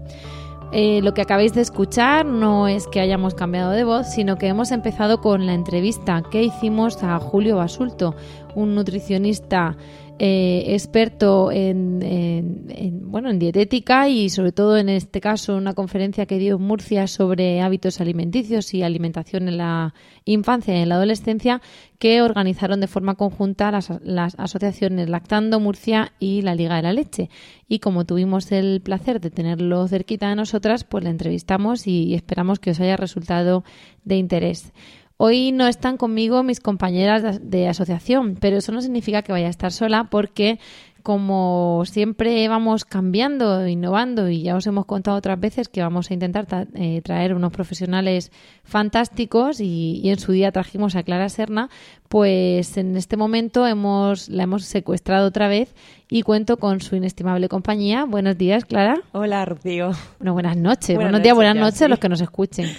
Eh, 0.71 1.01
lo 1.01 1.13
que 1.13 1.21
acabáis 1.21 1.53
de 1.53 1.59
escuchar 1.59 2.25
no 2.25 2.69
es 2.69 2.87
que 2.87 3.01
hayamos 3.01 3.35
cambiado 3.35 3.71
de 3.71 3.83
voz, 3.83 4.07
sino 4.07 4.37
que 4.37 4.47
hemos 4.47 4.71
empezado 4.71 5.19
con 5.19 5.45
la 5.47 5.53
entrevista 5.53 6.23
que 6.31 6.41
hicimos 6.41 7.03
a 7.03 7.19
Julio 7.19 7.57
Basulto, 7.57 8.15
un 8.55 8.73
nutricionista 8.73 9.75
eh, 10.19 10.65
experto 10.69 11.51
en, 11.51 13.01
bueno, 13.05 13.29
en 13.29 13.39
dietética 13.39 14.07
y 14.09 14.29
sobre 14.29 14.51
todo 14.51 14.77
en 14.77 14.89
este 14.89 15.19
caso 15.19 15.55
una 15.55 15.73
conferencia 15.73 16.25
que 16.25 16.37
dio 16.37 16.55
en 16.57 16.61
Murcia 16.61 17.07
sobre 17.07 17.61
hábitos 17.61 17.99
alimenticios 17.99 18.73
y 18.73 18.83
alimentación 18.83 19.47
en 19.47 19.57
la 19.57 19.93
infancia 20.25 20.77
y 20.77 20.81
en 20.81 20.89
la 20.89 20.95
adolescencia 20.95 21.61
que 21.97 22.21
organizaron 22.21 22.79
de 22.79 22.87
forma 22.87 23.15
conjunta 23.15 23.71
las, 23.71 23.91
las 24.03 24.35
asociaciones 24.37 25.09
Lactando 25.09 25.59
Murcia 25.59 26.13
y 26.19 26.41
la 26.41 26.53
Liga 26.53 26.75
de 26.75 26.83
la 26.83 26.93
Leche. 26.93 27.29
Y 27.67 27.79
como 27.79 28.05
tuvimos 28.05 28.51
el 28.51 28.81
placer 28.81 29.19
de 29.19 29.31
tenerlo 29.31 29.87
cerquita 29.87 30.29
de 30.29 30.35
nosotras, 30.35 30.83
pues 30.83 31.03
le 31.03 31.09
entrevistamos 31.09 31.87
y 31.87 32.13
esperamos 32.13 32.59
que 32.59 32.71
os 32.71 32.79
haya 32.79 32.97
resultado 32.97 33.63
de 34.05 34.17
interés. 34.17 34.73
Hoy 35.17 35.51
no 35.51 35.67
están 35.67 35.97
conmigo 35.97 36.43
mis 36.43 36.59
compañeras 36.59 37.39
de, 37.41 37.67
asociación, 37.67 38.35
pero 38.39 38.57
eso 38.57 38.71
no 38.71 38.81
significa 38.81 39.21
que 39.21 39.31
vaya 39.31 39.47
a 39.47 39.51
estar 39.51 39.71
sola 39.71 40.09
porque 40.09 40.59
como 41.03 41.83
siempre 41.85 42.47
vamos 42.47 42.85
cambiando, 42.85 43.67
innovando 43.67 44.29
y 44.29 44.41
ya 44.41 44.55
os 44.55 44.65
hemos 44.67 44.85
contado 44.85 45.17
otras 45.17 45.37
veces 45.37 45.67
que 45.67 45.81
vamos 45.81 46.09
a 46.09 46.13
intentar 46.13 46.47
eh, 46.75 47.01
traer 47.03 47.33
unos 47.35 47.51
profesionales 47.51 48.31
fantásticos 48.63 49.59
y, 49.59 50.01
en 50.05 50.17
su 50.17 50.31
día 50.31 50.51
trajimos 50.53 50.95
a 50.95 51.03
Clara 51.03 51.27
Serna, 51.27 51.69
pues 52.07 52.77
en 52.77 52.95
este 52.95 53.17
momento 53.17 53.67
hemos, 53.67 54.29
la 54.29 54.43
hemos 54.43 54.63
secuestrado 54.63 55.27
otra 55.27 55.49
vez 55.49 55.75
y 56.09 56.21
cuento 56.21 56.57
con 56.57 56.79
su 56.79 56.95
inestimable 56.95 57.49
compañía. 57.49 58.05
Buenos 58.05 58.37
días, 58.37 58.63
Clara. 58.63 59.01
Hola, 59.11 59.43
Rocío. 59.43 59.91
Bueno, 60.19 60.33
buenas 60.33 60.55
noches. 60.55 60.95
Buenos 60.95 61.21
días, 61.21 61.35
buenas 61.35 61.57
noches 61.57 61.81
a 61.81 61.89
los 61.89 61.99
que 61.99 62.07
nos 62.07 62.21
escuchen 62.21 62.69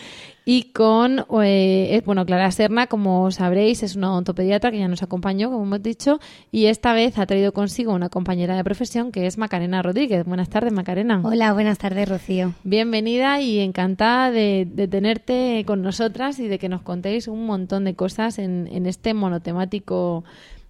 y 0.45 0.73
con, 0.73 1.25
eh, 1.43 2.03
bueno, 2.05 2.27
Clara 2.27 2.51
Serna, 2.51 2.87
como 2.87 3.31
sabréis, 3.31 3.83
es 3.83 3.97
una 3.97 4.13
odontopediatra 4.13 4.71
que 4.71 4.79
ya 4.79 4.89
nos 4.89 5.03
acompañó, 5.03 5.51
como 5.51 5.65
hemos 5.65 5.83
dicho, 5.83 6.21
y 6.53 6.67
esta 6.67 6.93
vez 6.93 7.19
ha 7.19 7.27
traído 7.27 7.53
consigo 7.53 7.95
una 7.95 8.11
compañera 8.11 8.57
de 8.57 8.63
profesión 8.63 9.11
que 9.11 9.27
es 9.27 9.39
Macarena 9.39 9.83
Rodríguez. 9.83 10.27
Buenas 10.27 10.51
tardes, 10.51 10.73
Macarena. 10.73 11.23
Hola, 11.25 11.55
buenas 11.55 11.79
tardes, 11.79 12.09
Rocío. 12.09 12.53
Bienvenida 12.63 13.41
y 13.41 13.61
encantada 13.61 14.31
de, 14.31 14.67
tenerte 14.91 15.65
con 15.67 15.81
nosotras 15.81 16.39
y 16.39 16.49
de 16.49 16.59
que 16.59 16.69
nos 16.69 16.83
contéis 16.83 17.27
un 17.27 17.47
montón 17.47 17.85
de 17.85 17.95
cosas 17.95 18.39
en, 18.39 18.69
en 18.71 18.85
este 18.85 19.15
monotemático 19.15 20.25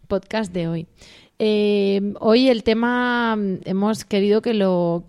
podcast 0.06 0.52
de 0.52 0.68
hoy. 0.68 0.86
Eh, 1.40 2.14
hoy 2.20 2.48
el 2.48 2.62
tema 2.62 3.36
hemos 3.64 4.04
querido 4.04 4.40
que 4.40 4.54
lo 4.54 5.02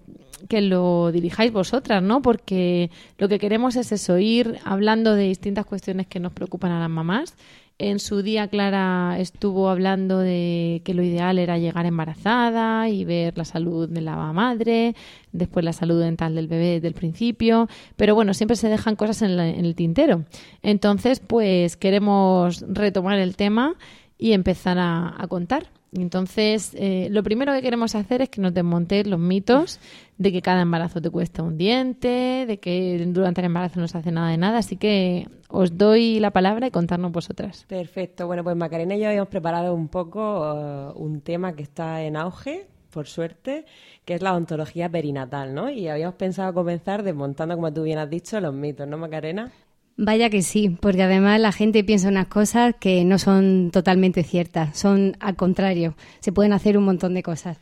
que 0.48 0.62
lo 0.62 1.12
dirijáis 1.12 1.52
vosotras, 1.52 2.02
¿no? 2.02 2.22
Porque 2.22 2.90
lo 3.18 3.28
que 3.28 3.40
queremos 3.40 3.76
es 3.76 3.92
eso, 3.92 4.18
ir 4.18 4.60
hablando 4.64 5.16
de 5.16 5.24
distintas 5.24 5.66
cuestiones 5.66 6.08
que 6.08 6.20
nos 6.20 6.34
preocupan 6.34 6.72
a 6.72 6.80
las 6.80 6.90
mamás. 6.90 7.36
En 7.78 8.00
su 8.00 8.22
día, 8.22 8.48
Clara 8.48 9.18
estuvo 9.20 9.70
hablando 9.70 10.20
de 10.20 10.82
que 10.86 10.94
lo 10.94 11.04
ideal 11.04 11.38
era 11.40 11.58
llegar 11.58 11.86
embarazada 11.86 12.88
y 12.88 13.04
ver 13.04 13.38
la 13.38 13.44
salud 13.44 13.90
de 13.90 14.00
la 14.00 14.16
madre, 14.32 14.96
después 15.34 15.66
la 15.66 15.74
salud 15.74 16.00
dental 16.00 16.36
del 16.36 16.48
bebé 16.48 16.80
desde 16.80 16.96
principio, 16.96 17.68
pero 17.98 18.16
bueno, 18.16 18.34
siempre 18.34 18.56
se 18.56 18.70
dejan 18.70 18.96
cosas 18.96 19.22
en, 19.24 19.38
en 19.38 19.66
el 19.66 19.76
tintero. 19.76 20.24
Entonces, 20.62 21.20
pues 21.20 21.76
queremos 21.76 22.64
retomar 22.70 23.20
el 23.20 23.36
tema 23.36 23.76
y 24.18 24.32
empezar 24.32 24.78
a 24.80 25.26
contar. 25.28 25.75
Entonces, 25.96 26.74
eh, 26.76 27.08
lo 27.10 27.24
primero 27.24 27.54
que 27.54 27.62
queremos 27.62 27.96
hacer 27.96 28.22
es 28.22 28.30
que 28.30 28.42
nos 28.42 28.54
desmontéis 28.54 29.08
los 29.08 29.20
mitos 29.20 29.80
de 30.18 30.32
que 30.32 30.42
cada 30.42 30.62
embarazo 30.62 31.02
te 31.02 31.10
cuesta 31.10 31.44
un 31.44 31.58
diente, 31.58 32.46
de 32.48 32.60
que 32.60 33.04
durante 33.08 33.42
el 33.42 33.46
embarazo 33.46 33.80
no 33.80 33.88
se 33.88 33.98
hace 33.98 34.12
nada 34.12 34.30
de 34.30 34.38
nada. 34.38 34.58
Así 34.60 34.78
que 34.78 35.28
os 35.50 35.78
doy 35.78 36.20
la 36.20 36.32
palabra 36.32 36.68
y 36.68 36.72
contarnos 36.72 37.12
vosotras. 37.12 37.66
Perfecto. 37.68 38.28
Bueno, 38.28 38.44
pues 38.44 38.56
Macarena 38.56 38.96
y 38.96 39.00
yo 39.00 39.08
habíamos 39.08 39.30
preparado 39.30 39.74
un 39.74 39.88
poco 39.88 40.42
uh, 40.42 40.92
un 41.02 41.22
tema 41.22 41.56
que 41.56 41.64
está 41.64 42.04
en 42.04 42.18
auge, 42.18 42.68
por 42.92 43.08
suerte, 43.08 43.66
que 44.06 44.16
es 44.16 44.22
la 44.22 44.36
ontología 44.36 44.90
perinatal, 44.90 45.54
¿no? 45.54 45.70
Y 45.70 45.88
habíamos 45.90 46.16
pensado 46.16 46.54
comenzar 46.54 47.04
desmontando, 47.04 47.56
como 47.56 47.72
tú 47.74 47.84
bien 47.84 48.00
has 48.00 48.10
dicho, 48.10 48.40
los 48.40 48.54
mitos, 48.54 48.88
¿no, 48.88 48.98
Macarena? 48.98 49.52
Vaya 49.98 50.30
que 50.30 50.42
sí, 50.42 50.70
porque 50.82 51.04
además 51.04 51.40
la 51.40 51.54
gente 51.54 51.82
piensa 51.86 52.10
unas 52.10 52.28
cosas 52.28 52.76
que 52.78 53.06
no 53.06 53.18
son 53.18 53.72
totalmente 53.72 54.24
ciertas, 54.24 54.78
son 54.78 55.16
al 55.22 55.38
contrario, 55.38 55.96
se 56.20 56.34
pueden 56.34 56.52
hacer 56.52 56.78
un 56.78 56.84
montón 56.84 57.14
de 57.14 57.24
cosas. 57.24 57.60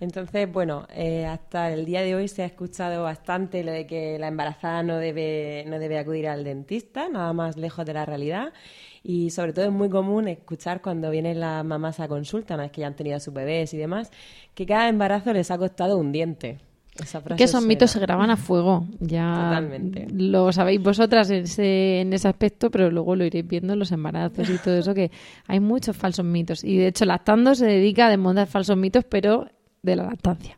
Entonces, 0.00 0.50
bueno, 0.50 0.86
eh, 0.94 1.26
hasta 1.26 1.70
el 1.72 1.84
día 1.84 2.00
de 2.00 2.14
hoy 2.14 2.28
se 2.28 2.42
ha 2.42 2.46
escuchado 2.46 3.02
bastante 3.02 3.62
lo 3.62 3.70
de 3.70 3.86
que 3.86 4.18
la 4.18 4.28
embarazada 4.28 4.82
no 4.82 4.96
debe, 4.96 5.64
no 5.66 5.78
debe 5.78 5.98
acudir 5.98 6.26
al 6.26 6.42
dentista, 6.42 7.10
nada 7.10 7.32
más 7.34 7.58
lejos 7.58 7.84
de 7.84 7.92
la 7.92 8.06
realidad. 8.06 8.54
Y 9.02 9.30
sobre 9.30 9.52
todo 9.52 9.66
es 9.66 9.70
muy 9.70 9.90
común 9.90 10.26
escuchar 10.26 10.80
cuando 10.80 11.10
vienen 11.10 11.38
las 11.38 11.64
mamás 11.66 12.00
a 12.00 12.08
consulta, 12.08 12.54
una 12.54 12.64
vez 12.64 12.72
que 12.72 12.80
ya 12.80 12.86
han 12.86 12.96
tenido 12.96 13.16
a 13.16 13.20
sus 13.20 13.34
bebés 13.34 13.74
y 13.74 13.76
demás, 13.76 14.10
que 14.54 14.64
cada 14.64 14.88
embarazo 14.88 15.34
les 15.34 15.50
ha 15.50 15.58
costado 15.58 15.98
un 15.98 16.12
diente 16.12 16.60
que 17.36 17.44
esos 17.44 17.64
mitos 17.64 17.90
se 17.90 17.98
graban 17.98 18.30
a 18.30 18.36
fuego. 18.36 18.86
Ya 19.00 19.62
lo 20.12 20.52
sabéis 20.52 20.80
vosotras 20.80 21.28
en 21.30 21.44
ese, 21.44 22.00
en 22.00 22.12
ese 22.12 22.28
aspecto, 22.28 22.70
pero 22.70 22.90
luego 22.90 23.16
lo 23.16 23.24
iréis 23.24 23.46
viendo 23.46 23.72
en 23.72 23.80
los 23.80 23.90
embarazos 23.90 24.48
y 24.48 24.58
todo 24.58 24.76
eso, 24.76 24.94
que 24.94 25.10
hay 25.46 25.60
muchos 25.60 25.96
falsos 25.96 26.24
mitos. 26.24 26.62
Y 26.62 26.78
de 26.78 26.88
hecho, 26.88 27.04
Lactando 27.04 27.54
se 27.54 27.66
dedica 27.66 28.06
a 28.06 28.10
desmontar 28.10 28.46
falsos 28.46 28.76
mitos, 28.76 29.04
pero 29.04 29.48
de 29.82 29.96
la 29.96 30.04
lactancia. 30.04 30.56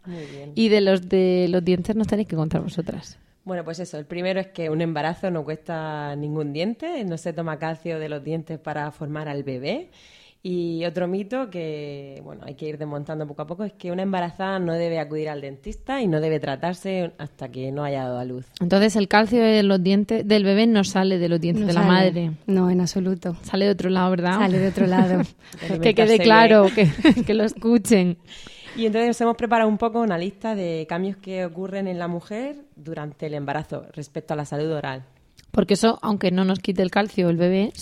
Y 0.55 0.69
de 0.69 0.81
los 0.81 1.09
de 1.09 1.47
los 1.50 1.64
dientes 1.64 1.97
nos 1.97 2.07
tenéis 2.07 2.28
que 2.28 2.37
contar 2.37 2.61
vosotras. 2.61 3.19
Bueno, 3.45 3.64
pues 3.64 3.78
eso. 3.78 3.97
El 3.97 4.07
primero 4.07 4.40
es 4.40 4.49
que 4.49 4.71
un 4.71 4.81
embarazo 4.81 5.31
no 5.31 5.45
cuesta 5.45 6.14
ningún 6.16 6.52
diente, 6.52 7.05
no 7.05 7.16
se 7.16 7.33
toma 7.33 7.59
calcio 7.59 7.99
de 7.99 8.09
los 8.09 8.23
dientes 8.23 8.59
para 8.59 8.90
formar 8.90 9.28
al 9.28 9.43
bebé. 9.43 9.90
Y 10.43 10.85
otro 10.85 11.09
mito 11.09 11.50
que, 11.50 12.21
bueno, 12.23 12.43
hay 12.47 12.55
que 12.55 12.69
ir 12.69 12.78
desmontando 12.78 13.26
poco 13.26 13.43
a 13.43 13.47
poco 13.47 13.64
es 13.64 13.73
que 13.73 13.90
una 13.90 14.02
embarazada 14.02 14.61
no 14.61 14.75
debe 14.75 15.00
acudir 15.00 15.28
al 15.28 15.40
dentista 15.40 16.00
y 16.00 16.07
no 16.07 16.21
debe 16.21 16.38
tratarse 16.38 17.12
hasta 17.19 17.49
que 17.49 17.73
no 17.73 17.83
haya 17.83 18.05
dado 18.05 18.21
a 18.21 18.25
luz. 18.25 18.47
Entonces 18.61 18.95
el 18.95 19.09
calcio 19.09 19.43
de 19.43 19.62
los 19.64 19.83
dientes 19.83 20.26
del 20.26 20.45
bebé 20.45 20.69
no 20.69 20.85
sale 20.85 21.19
de 21.19 21.28
los 21.28 21.40
dientes 21.40 21.66
de 21.66 21.73
la 21.73 21.83
madre. 21.83 22.31
No, 22.47 22.71
en 22.71 22.81
absoluto. 22.81 23.37
Sale 23.43 23.64
de 23.64 23.73
otro 23.73 23.90
lado, 23.90 24.11
¿verdad? 24.11 24.38
Sale 24.38 24.59
de 24.59 24.69
otro 24.69 24.87
lado. 24.87 25.23
que 25.83 25.95
quede 25.95 26.19
claro, 26.21 26.66
que, 26.73 26.88
que 27.26 27.35
lo 27.35 27.43
escuchen. 27.43 28.19
Y 28.76 28.85
entonces 28.85 29.19
hemos 29.21 29.37
preparado 29.37 29.69
un 29.71 29.78
poco 29.78 30.00
una 30.00 30.19
lista 30.19 30.55
de 30.55 30.87
cambios 30.88 31.16
que 31.16 31.45
ocurren 31.47 31.88
en 31.88 31.99
la 31.99 32.09
mujer 32.09 32.57
durante 32.76 33.26
el 33.26 33.35
embarazo 33.35 33.87
respecto 33.95 34.35
a 34.35 34.37
la 34.37 34.45
salud 34.45 34.71
oral. 34.71 35.05
Porque 35.50 35.75
eso, 35.75 35.99
aunque 36.02 36.31
no 36.31 36.45
nos 36.45 36.59
quite 36.59 36.83
el 36.83 36.90
calcio 36.90 37.31
el 37.31 37.38
bebé, 37.38 37.73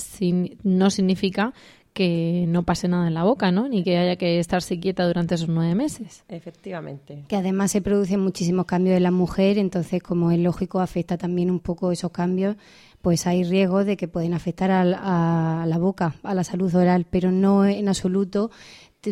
no 0.63 0.91
significa 0.91 1.53
que 1.95 2.45
no 2.49 2.65
pase 2.65 2.89
nada 2.89 3.07
en 3.07 3.15
la 3.15 3.23
boca, 3.23 3.53
¿no? 3.53 3.69
Ni 3.69 3.85
que 3.85 3.97
haya 3.97 4.17
que 4.17 4.41
estarse 4.41 4.81
quieta 4.81 5.07
durante 5.07 5.37
esos 5.37 5.49
nueve 5.49 5.77
meses. 5.77 6.25
Efectivamente. 6.29 7.25
Que 7.29 7.37
además 7.37 7.71
se 7.71 7.81
producen 7.81 8.21
muchísimos 8.21 8.67
cambios 8.67 8.97
en 8.97 9.05
la 9.05 9.13
mujer, 9.13 9.59
entonces 9.59 10.03
como 10.03 10.33
es 10.33 10.41
lógico 10.41 10.81
afecta 10.81 11.17
también 11.17 11.53
un 11.53 11.61
poco 11.61 11.93
esos 11.93 12.11
cambios, 12.11 12.57
pues 13.01 13.29
hay 13.29 13.45
riesgo 13.45 13.85
de 13.85 13.97
que 13.97 14.09
pueden 14.09 14.35
afectar 14.35 14.73
a, 14.73 15.65
la 15.67 15.79
boca, 15.79 16.17
a 16.25 16.35
la 16.35 16.43
salud 16.43 16.75
oral, 16.75 17.07
pero 17.09 17.31
no 17.31 17.65
en 17.65 17.89
absoluto 17.89 18.51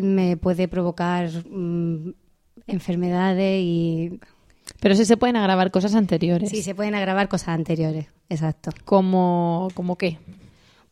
me 0.01 0.35
puede 0.35 0.67
provocar 0.67 1.29
mm, 1.49 2.13
enfermedades 2.67 3.61
y 3.63 4.19
pero 4.79 4.95
sí 4.95 5.05
se 5.05 5.15
pueden 5.15 5.35
agravar 5.37 5.71
cosas 5.71 5.95
anteriores. 5.95 6.49
Sí, 6.49 6.61
se 6.61 6.75
pueden 6.75 6.95
agravar 6.95 7.29
cosas 7.29 7.49
anteriores, 7.49 8.07
exacto. 8.29 8.71
¿Como, 8.83 9.69
como 9.73 9.97
qué? 9.97 10.17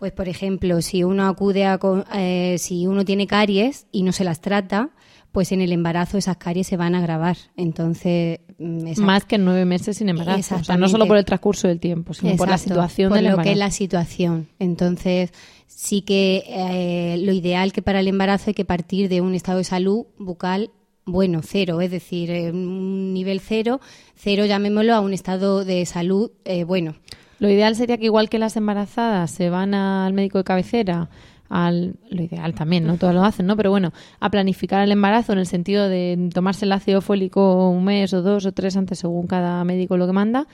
Pues, 0.01 0.13
por 0.13 0.27
ejemplo, 0.27 0.81
si 0.81 1.03
uno 1.03 1.27
acude 1.27 1.63
a, 1.63 1.79
eh, 2.15 2.55
si 2.58 2.88
uno 2.88 3.05
tiene 3.05 3.27
caries 3.27 3.86
y 3.91 4.01
no 4.01 4.13
se 4.13 4.24
las 4.24 4.41
trata, 4.41 4.89
pues 5.31 5.51
en 5.51 5.62
el 5.62 5.72
embarazo 5.72 6.17
esas 6.17 6.38
caries 6.38 6.65
se 6.65 6.75
van 6.75 6.96
a 6.96 6.98
agravar. 6.98 7.38
Entonces, 7.55 8.39
mm, 8.58 9.00
más 9.00 9.25
que 9.25 9.38
nueve 9.38 9.63
meses 9.63 9.98
sin 9.98 10.10
embarazo. 10.10 10.55
O 10.55 10.63
sea, 10.63 10.75
no 10.75 10.89
solo 10.89 11.05
por 11.05 11.17
el 11.17 11.25
transcurso 11.25 11.67
del 11.67 11.79
tiempo, 11.79 12.15
sino 12.15 12.36
por 12.36 12.50
la 12.50 12.58
situación 12.58 13.10
por 13.10 13.22
lo 13.22 13.38
que 13.43 13.51
es 13.51 13.58
la 13.60 13.70
situación. 13.70 14.48
Entonces, 14.58 15.34
sí 15.67 16.01
que 16.01 16.46
eh, 16.48 17.17
lo 17.20 17.31
ideal 17.31 17.72
que 17.72 17.84
para 17.84 18.00
el 18.00 18.08
embarazo 18.08 18.46
hay 18.48 18.55
que 18.55 18.65
partir 18.65 19.08
de 19.08 19.22
un 19.22 19.36
estado 19.36 19.60
de 19.60 19.65
salud 19.65 20.08
bucal 20.17 20.72
bueno, 21.05 21.41
cero, 21.43 21.79
es 21.79 21.91
decir, 21.91 22.31
un 22.51 23.13
nivel 23.13 23.39
cero, 23.39 23.81
cero 24.15 24.46
llamémoslo 24.48 24.96
a 24.96 25.00
un 25.00 25.13
estado 25.13 25.63
de 25.63 25.86
salud 25.86 26.31
eh, 26.43 26.63
bueno. 26.63 26.96
Lo 27.41 27.50
ideal 27.50 27.75
sería 27.75 27.98
que 27.98 28.05
igual 28.05 28.29
que 28.29 28.38
las 28.38 28.55
embarazadas 28.55 29.31
se 29.31 29.50
van 29.50 29.74
al 29.74 30.13
médico 30.13 30.38
de 30.38 30.43
cabecera, 30.43 31.10
al, 31.50 31.95
lo 32.12 32.21
ideal 32.21 32.53
también, 32.53 32.86
no 32.86 32.98
todos 32.98 33.15
lo 33.15 33.24
hacen, 33.24 33.48
¿no? 33.48 33.57
Pero 33.57 33.71
bueno, 33.71 33.93
a 34.19 34.29
planificar 34.29 34.83
el 34.83 34.91
embarazo 34.91 35.33
en 35.33 35.39
el 35.39 35.48
sentido 35.48 35.89
de 35.89 36.29
tomarse 36.31 36.65
el 36.65 36.71
ácido 36.71 37.01
fólico 37.01 37.67
un 37.71 37.83
mes 37.83 38.13
o 38.13 38.21
dos 38.21 38.45
o 38.45 38.51
tres 38.51 38.77
antes 38.77 39.00
según 39.00 39.25
cada 39.25 39.63
médico 39.63 39.98
lo 39.98 40.05
que 40.05 40.13
manda, 40.13 40.48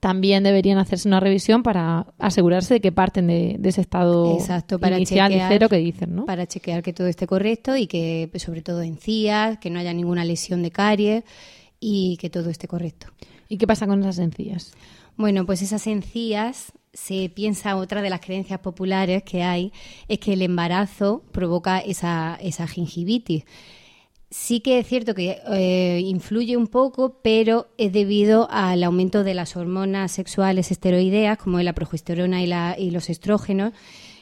también 0.00 0.44
deberían 0.44 0.76
hacerse 0.76 1.08
una 1.08 1.18
revisión 1.18 1.62
para 1.62 2.08
asegurarse 2.18 2.74
de 2.74 2.80
que 2.82 2.92
parten 2.92 3.28
de, 3.28 3.58
ese 3.64 3.80
estado 3.80 4.34
Exacto, 4.34 4.78
para 4.78 4.98
inicial 4.98 5.30
chequear, 5.30 5.50
cero 5.50 5.68
que 5.70 5.78
dicen, 5.78 6.14
¿no? 6.14 6.26
Para 6.26 6.46
chequear 6.46 6.82
que 6.82 6.92
todo 6.92 7.06
esté 7.06 7.26
correcto 7.26 7.74
y 7.74 7.86
que, 7.86 8.30
sobre 8.34 8.60
todo, 8.60 8.82
encías, 8.82 9.56
que 9.56 9.70
no 9.70 9.78
haya 9.78 9.94
ninguna 9.94 10.26
lesión 10.26 10.62
de 10.62 10.70
caries 10.70 11.24
y 11.80 12.18
que 12.18 12.28
todo 12.28 12.50
esté 12.50 12.68
correcto. 12.68 13.06
¿Y 13.48 13.56
qué 13.56 13.66
pasa 13.66 13.86
con 13.86 14.00
esas 14.00 14.18
encías? 14.18 14.74
Bueno, 15.16 15.46
pues 15.46 15.62
esas 15.62 15.86
encías 15.86 16.72
se 16.92 17.28
piensa 17.28 17.76
otra 17.76 18.02
de 18.02 18.10
las 18.10 18.20
creencias 18.20 18.60
populares 18.60 19.22
que 19.22 19.42
hay 19.42 19.72
es 20.08 20.18
que 20.18 20.32
el 20.32 20.42
embarazo 20.42 21.22
provoca 21.32 21.78
esa, 21.78 22.38
esa 22.40 22.66
gingivitis. 22.66 23.44
Sí 24.30 24.60
que 24.60 24.80
es 24.80 24.88
cierto 24.88 25.14
que 25.14 25.38
eh, 25.52 26.00
influye 26.04 26.56
un 26.56 26.66
poco, 26.66 27.20
pero 27.22 27.68
es 27.78 27.92
debido 27.92 28.48
al 28.50 28.82
aumento 28.82 29.22
de 29.22 29.34
las 29.34 29.56
hormonas 29.56 30.10
sexuales 30.10 30.72
esteroideas, 30.72 31.38
como 31.38 31.60
la 31.60 31.72
progesterona 31.72 32.42
y, 32.42 32.48
la, 32.48 32.74
y 32.76 32.90
los 32.90 33.10
estrógenos, 33.10 33.72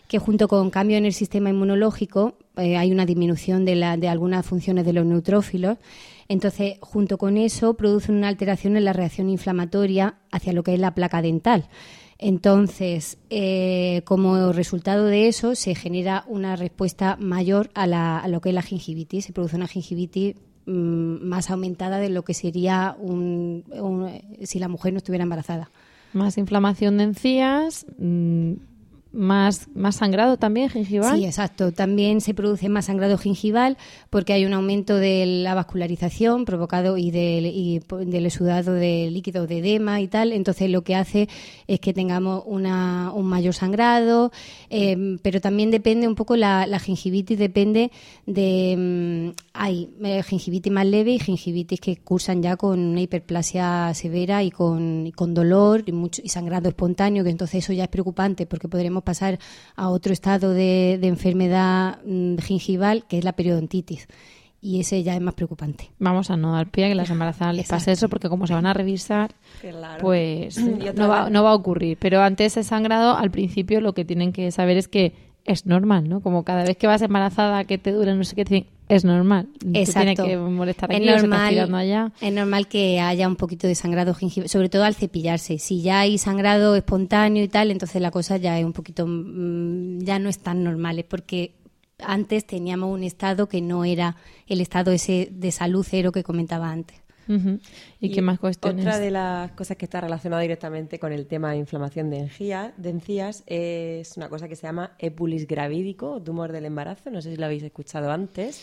que 0.08 0.18
junto 0.18 0.48
con 0.48 0.68
cambio 0.68 0.98
en 0.98 1.06
el 1.06 1.14
sistema 1.14 1.48
inmunológico 1.48 2.36
eh, 2.58 2.76
hay 2.76 2.92
una 2.92 3.06
disminución 3.06 3.64
de, 3.64 3.76
la, 3.76 3.96
de 3.96 4.08
algunas 4.08 4.44
funciones 4.44 4.84
de 4.84 4.92
los 4.92 5.06
neutrófilos 5.06 5.78
entonces, 6.32 6.78
junto 6.80 7.18
con 7.18 7.36
eso, 7.36 7.74
producen 7.74 8.14
una 8.14 8.28
alteración 8.28 8.78
en 8.78 8.86
la 8.86 8.94
reacción 8.94 9.28
inflamatoria 9.28 10.14
hacia 10.30 10.54
lo 10.54 10.62
que 10.62 10.72
es 10.72 10.80
la 10.80 10.94
placa 10.94 11.20
dental. 11.20 11.68
Entonces, 12.16 13.18
eh, 13.28 14.00
como 14.06 14.50
resultado 14.52 15.04
de 15.04 15.28
eso, 15.28 15.54
se 15.54 15.74
genera 15.74 16.24
una 16.26 16.56
respuesta 16.56 17.18
mayor 17.20 17.68
a, 17.74 17.86
la, 17.86 18.18
a 18.18 18.28
lo 18.28 18.40
que 18.40 18.48
es 18.48 18.54
la 18.54 18.62
gingivitis. 18.62 19.26
Se 19.26 19.34
produce 19.34 19.56
una 19.56 19.68
gingivitis 19.68 20.36
mm, 20.64 21.22
más 21.22 21.50
aumentada 21.50 21.98
de 21.98 22.08
lo 22.08 22.24
que 22.24 22.32
sería 22.32 22.96
un, 22.98 23.64
si 24.42 24.58
la 24.58 24.68
mujer 24.68 24.94
no 24.94 24.98
estuviera 24.98 25.24
embarazada. 25.24 25.70
Más 26.14 26.38
inflamación 26.38 26.96
de 26.96 27.04
encías, 27.04 27.84
mm, 27.98 28.52
más, 29.12 29.68
más 29.74 29.96
sangrado 29.96 30.36
también 30.38 30.70
gingival. 30.70 31.18
Sí, 31.18 31.26
exacto. 31.26 31.72
También 31.72 32.20
se 32.20 32.34
produce 32.34 32.68
más 32.68 32.86
sangrado 32.86 33.18
gingival 33.18 33.76
porque 34.10 34.32
hay 34.32 34.44
un 34.44 34.54
aumento 34.54 34.96
de 34.96 35.26
la 35.26 35.54
vascularización 35.54 36.44
provocado 36.44 36.96
y 36.96 37.10
del, 37.10 37.46
y 37.46 37.80
del 38.06 38.26
exudado 38.26 38.72
de 38.72 39.10
líquido 39.10 39.46
de 39.46 39.58
edema 39.58 40.00
y 40.00 40.08
tal. 40.08 40.32
Entonces 40.32 40.70
lo 40.70 40.82
que 40.82 40.94
hace 40.96 41.28
es 41.66 41.80
que 41.80 41.92
tengamos 41.92 42.42
una, 42.46 43.12
un 43.12 43.26
mayor 43.26 43.54
sangrado, 43.54 44.32
eh, 44.70 45.18
pero 45.22 45.40
también 45.40 45.70
depende 45.70 46.08
un 46.08 46.14
poco 46.14 46.36
la, 46.36 46.66
gingivitis, 46.78 47.38
depende 47.38 47.90
de... 48.26 48.76
Mm, 48.78 49.40
hay 49.54 49.90
eh, 50.02 50.22
gingivitis 50.22 50.72
más 50.72 50.86
leve 50.86 51.12
y 51.12 51.18
gingivitis 51.18 51.80
que 51.80 51.96
cursan 51.96 52.42
ya 52.42 52.56
con 52.56 52.80
una 52.80 53.00
hiperplasia 53.02 53.92
severa 53.94 54.42
y 54.42 54.50
con, 54.50 55.10
con 55.14 55.34
dolor 55.34 55.82
y, 55.86 55.92
mucho, 55.92 56.22
y 56.24 56.30
sangrado 56.30 56.68
espontáneo, 56.68 57.22
que 57.22 57.30
entonces 57.30 57.62
eso 57.64 57.72
ya 57.72 57.84
es 57.84 57.90
preocupante 57.90 58.46
porque 58.46 58.68
podremos 58.68 59.01
pasar 59.02 59.38
a 59.76 59.88
otro 59.88 60.12
estado 60.12 60.52
de, 60.52 60.94
enfermedad 61.02 61.98
mm, 62.04 62.38
gingival, 62.38 63.04
que 63.06 63.18
es 63.18 63.24
la 63.24 63.32
periodontitis 63.32 64.08
y 64.64 64.78
ese 64.78 65.02
ya 65.02 65.16
es 65.16 65.20
más 65.20 65.34
preocupante. 65.34 65.90
Vamos 65.98 66.30
a 66.30 66.36
no 66.36 66.52
dar 66.52 66.70
pie 66.70 66.84
a 66.84 66.88
que 66.88 66.94
las 66.94 67.10
embarazadas 67.10 67.56
les 67.56 67.68
pase 67.68 67.90
eso, 67.90 68.08
porque 68.08 68.28
como 68.28 68.46
se 68.46 68.54
van 68.54 68.64
a 68.64 68.72
revisar, 68.72 69.34
pues 70.00 70.56
no 70.56 71.08
va, 71.08 71.30
no 71.30 71.42
va, 71.42 71.50
a 71.50 71.54
ocurrir. 71.54 71.98
Pero 71.98 72.22
ante 72.22 72.44
ese 72.44 72.62
sangrado, 72.62 73.16
al 73.16 73.32
principio 73.32 73.80
lo 73.80 73.92
que 73.92 74.04
tienen 74.04 74.32
que 74.32 74.52
saber 74.52 74.76
es 74.76 74.86
que 74.86 75.31
es 75.44 75.66
normal, 75.66 76.08
¿no? 76.08 76.20
Como 76.20 76.44
cada 76.44 76.64
vez 76.64 76.76
que 76.76 76.86
vas 76.86 77.02
embarazada, 77.02 77.64
que 77.64 77.78
te 77.78 77.92
dura 77.92 78.14
no 78.14 78.24
sé 78.24 78.36
qué, 78.36 78.66
es 78.88 79.04
normal. 79.04 79.48
Exacto. 79.72 80.24
Tiene 80.24 80.30
que 80.30 80.36
molestar 80.36 80.92
aquí, 80.92 81.08
es 81.08 81.22
normal, 81.22 81.74
allá. 81.74 82.12
Es 82.20 82.32
normal 82.32 82.68
que 82.68 83.00
haya 83.00 83.26
un 83.26 83.36
poquito 83.36 83.66
de 83.66 83.74
sangrado 83.74 84.14
gingival, 84.14 84.48
sobre 84.48 84.68
todo 84.68 84.84
al 84.84 84.94
cepillarse. 84.94 85.58
Si 85.58 85.82
ya 85.82 86.00
hay 86.00 86.18
sangrado 86.18 86.76
espontáneo 86.76 87.42
y 87.42 87.48
tal, 87.48 87.70
entonces 87.70 88.02
la 88.02 88.10
cosa 88.10 88.36
ya 88.36 88.58
es 88.58 88.64
un 88.64 88.72
poquito, 88.72 89.06
mm, 89.06 90.00
ya 90.00 90.18
no 90.18 90.28
es 90.28 90.38
tan 90.38 90.62
normal, 90.62 90.98
es 90.98 91.06
porque 91.06 91.54
antes 92.04 92.46
teníamos 92.46 92.92
un 92.92 93.02
estado 93.02 93.48
que 93.48 93.60
no 93.60 93.84
era 93.84 94.16
el 94.46 94.60
estado 94.60 94.92
ese 94.92 95.28
de 95.30 95.52
salud 95.52 95.86
cero 95.88 96.12
que 96.12 96.22
comentaba 96.22 96.70
antes. 96.70 97.01
¿Y, 98.00 98.10
qué 98.10 98.22
más 98.22 98.38
cuestiones? 98.38 98.84
Otra 98.84 98.98
de 98.98 99.10
las 99.10 99.52
cosas 99.52 99.76
que 99.76 99.84
está 99.84 100.00
relacionada 100.00 100.42
directamente 100.42 100.98
con 100.98 101.12
el 101.12 101.26
tema 101.26 101.52
de 101.52 101.58
inflamación 101.58 102.10
de, 102.10 102.28
de 102.76 102.90
encías 102.90 103.42
es 103.46 104.16
una 104.16 104.28
cosa 104.28 104.48
que 104.48 104.56
se 104.56 104.66
llama 104.66 104.92
epulis 104.98 105.46
gravídico, 105.46 106.20
tumor 106.22 106.52
del 106.52 106.64
embarazo. 106.64 107.10
No 107.10 107.22
sé 107.22 107.30
si 107.30 107.36
lo 107.36 107.46
habéis 107.46 107.62
escuchado 107.62 108.10
antes. 108.10 108.62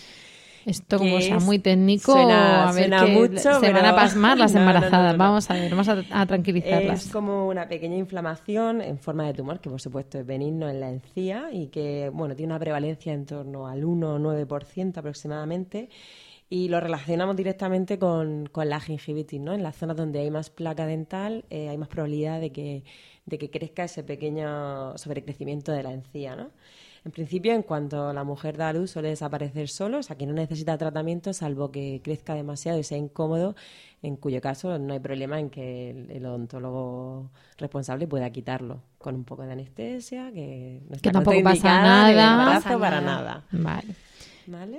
Esto 0.66 0.98
como 0.98 1.22
sea 1.22 1.40
muy 1.40 1.60
técnico, 1.60 2.16
a 2.16 2.72
ver 2.74 2.92
mucho, 3.10 3.60
se 3.60 3.72
van 3.72 3.86
a 3.86 3.96
pasmar 3.96 4.38
las 4.38 4.54
embarazadas. 4.54 5.18
vamos 5.18 5.50
a 5.50 5.54
ver, 5.54 5.72
vamos 5.72 5.88
a, 5.88 6.26
tranquilizarlas. 6.26 7.06
Es 7.06 7.12
como 7.12 7.48
una 7.48 7.68
pequeña 7.68 7.96
inflamación 7.96 8.82
en 8.82 9.00
forma 9.00 9.26
de 9.26 9.34
tumor, 9.34 9.60
que 9.60 9.70
por 9.70 9.82
supuesto 9.82 10.20
es 10.20 10.26
benigno 10.26 10.70
en 10.70 10.80
la 10.80 10.90
encía 10.90 11.50
y 11.52 11.68
que 11.68 12.12
bueno 12.14 12.36
tiene 12.36 12.54
una 12.54 12.60
prevalencia 12.60 13.14
en 13.14 13.26
torno 13.26 13.68
al 13.68 13.86
1 13.86 14.16
o 14.16 14.20
9% 14.20 14.98
aproximadamente 14.98 15.90
y 16.50 16.68
lo 16.70 16.80
relacionamos 16.80 17.36
directamente 17.36 18.00
con, 18.00 18.50
la 18.56 18.80
gingivitis, 18.80 19.40
¿no? 19.40 19.54
En 19.54 19.64
las 19.64 19.76
zonas 19.76 19.98
donde 19.98 20.20
hay 20.20 20.32
más 20.32 20.50
placa 20.50 20.86
dental 20.86 21.46
eh, 21.50 21.70
hay 21.70 21.78
más 21.78 21.90
probabilidad 21.90 22.42
de 22.42 22.52
que, 22.52 22.84
de 23.26 23.38
que 23.38 23.50
crezca 23.52 23.84
ese 23.84 24.04
pequeño 24.04 24.98
sobrecrecimiento 24.98 25.72
de 25.72 25.84
la 25.84 25.94
encía, 25.94 26.36
¿no? 26.36 26.50
En 27.06 27.12
principio, 27.12 27.54
en 27.54 27.64
cuanto 27.64 28.12
la 28.12 28.24
mujer 28.24 28.58
da 28.58 28.74
luz, 28.74 28.92
suele 28.92 29.10
desaparecer 29.10 29.70
solo, 29.70 30.00
o 30.00 30.04
sea 30.04 30.18
que 30.18 30.26
no 30.26 30.34
necesita 30.34 30.78
tratamiento 30.78 31.32
salvo 31.34 31.72
que 31.72 32.02
crezca 32.04 32.34
demasiado 32.34 32.78
y 32.78 32.84
sea 32.84 32.98
incómodo, 32.98 33.56
en 34.02 34.18
cuyo 34.18 34.42
caso 34.42 34.78
no 34.80 34.94
hay 34.94 35.00
problema 35.00 35.40
en 35.40 35.50
que 35.50 35.92
el, 36.10 36.26
odontólogo 36.26 37.32
responsable 37.58 38.08
pueda 38.08 38.30
quitarlo 38.32 38.82
con 38.98 39.16
un 39.16 39.24
poco 39.24 39.44
de 39.44 39.54
anestesia, 39.54 40.32
que 40.34 40.82
no 40.90 40.96
está 40.96 41.10
que 41.10 41.14
tampoco 41.14 41.42
pasa 41.42 41.82
nada, 41.82 42.62
para 42.80 43.02
nada. 43.02 43.46
Vale. 43.52 43.96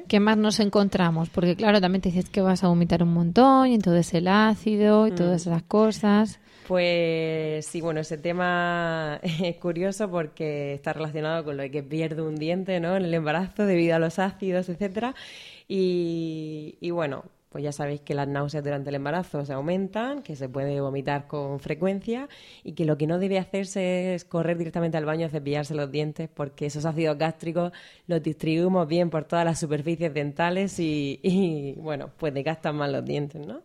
¿Qué 0.08 0.20
más 0.20 0.36
nos 0.36 0.60
encontramos? 0.60 1.30
Porque 1.30 1.56
claro, 1.56 1.80
también 1.80 2.02
te 2.02 2.10
dices 2.10 2.28
que 2.28 2.40
vas 2.40 2.64
a 2.64 2.68
vomitar 2.68 3.02
un 3.02 3.12
montón 3.12 3.68
y 3.68 3.74
entonces 3.74 4.12
el 4.14 4.28
ácido 4.28 5.06
y 5.06 5.12
todas 5.12 5.46
mm. 5.46 5.48
esas 5.48 5.62
cosas. 5.62 6.40
Pues 6.66 7.66
sí, 7.66 7.80
bueno, 7.80 8.00
ese 8.00 8.16
tema 8.16 9.18
es 9.22 9.56
curioso 9.56 10.10
porque 10.10 10.74
está 10.74 10.92
relacionado 10.92 11.44
con 11.44 11.56
lo 11.56 11.62
de 11.62 11.70
que 11.70 11.82
pierde 11.82 12.22
un 12.22 12.37
diente 12.37 12.78
¿no? 12.80 12.96
en 12.96 13.04
el 13.04 13.14
embarazo 13.14 13.66
debido 13.66 13.96
a 13.96 13.98
los 13.98 14.18
ácidos, 14.18 14.68
etcétera. 14.68 15.14
Y, 15.68 16.76
y 16.80 16.90
bueno, 16.90 17.24
pues 17.50 17.64
ya 17.64 17.72
sabéis 17.72 18.00
que 18.00 18.14
las 18.14 18.28
náuseas 18.28 18.62
durante 18.62 18.90
el 18.90 18.94
embarazo 18.94 19.44
se 19.44 19.52
aumentan, 19.52 20.22
que 20.22 20.36
se 20.36 20.48
puede 20.48 20.80
vomitar 20.80 21.26
con 21.26 21.58
frecuencia 21.58 22.28
y 22.62 22.72
que 22.72 22.84
lo 22.84 22.96
que 22.96 23.08
no 23.08 23.18
debe 23.18 23.38
hacerse 23.38 24.14
es 24.14 24.24
correr 24.24 24.56
directamente 24.56 24.96
al 24.96 25.04
baño 25.04 25.26
a 25.26 25.30
cepillarse 25.30 25.74
los 25.74 25.90
dientes 25.90 26.28
porque 26.32 26.66
esos 26.66 26.84
ácidos 26.84 27.18
gástricos 27.18 27.72
los 28.06 28.22
distribuimos 28.22 28.86
bien 28.86 29.10
por 29.10 29.24
todas 29.24 29.44
las 29.44 29.58
superficies 29.58 30.14
dentales 30.14 30.78
y, 30.78 31.74
bueno, 31.78 32.10
pues 32.18 32.32
desgastan 32.32 32.76
más 32.76 32.90
los 32.90 33.04
dientes, 33.04 33.44
¿no? 33.44 33.62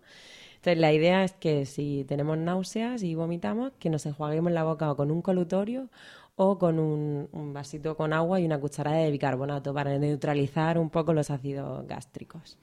Entonces 0.56 0.80
la 0.80 0.92
idea 0.92 1.24
es 1.24 1.34
que 1.34 1.68
si 1.68 2.06
tenemos 2.08 2.40
náuseas 2.40 3.04
y 3.04 3.14
vomitamos, 3.14 3.74
que 3.78 3.92
nos 3.92 4.04
enjuaguemos 4.08 4.52
la 4.52 4.64
boca 4.64 4.92
o 4.92 4.96
con 4.96 5.12
un 5.12 5.22
colutorio 5.22 5.90
o 6.38 6.58
con 6.58 6.80
un, 6.80 7.30
un 7.32 7.54
vasito 7.54 7.96
con 7.96 8.14
agua 8.14 8.40
y 8.40 8.46
una 8.46 8.60
cucharada 8.60 8.98
de 8.98 9.12
bicarbonato 9.12 9.76
para 9.76 9.96
neutralizar 10.00 10.80
un 10.80 10.90
poco 10.90 11.14
los 11.14 11.30
ácidos 11.30 11.88
gástricos. 11.88 12.58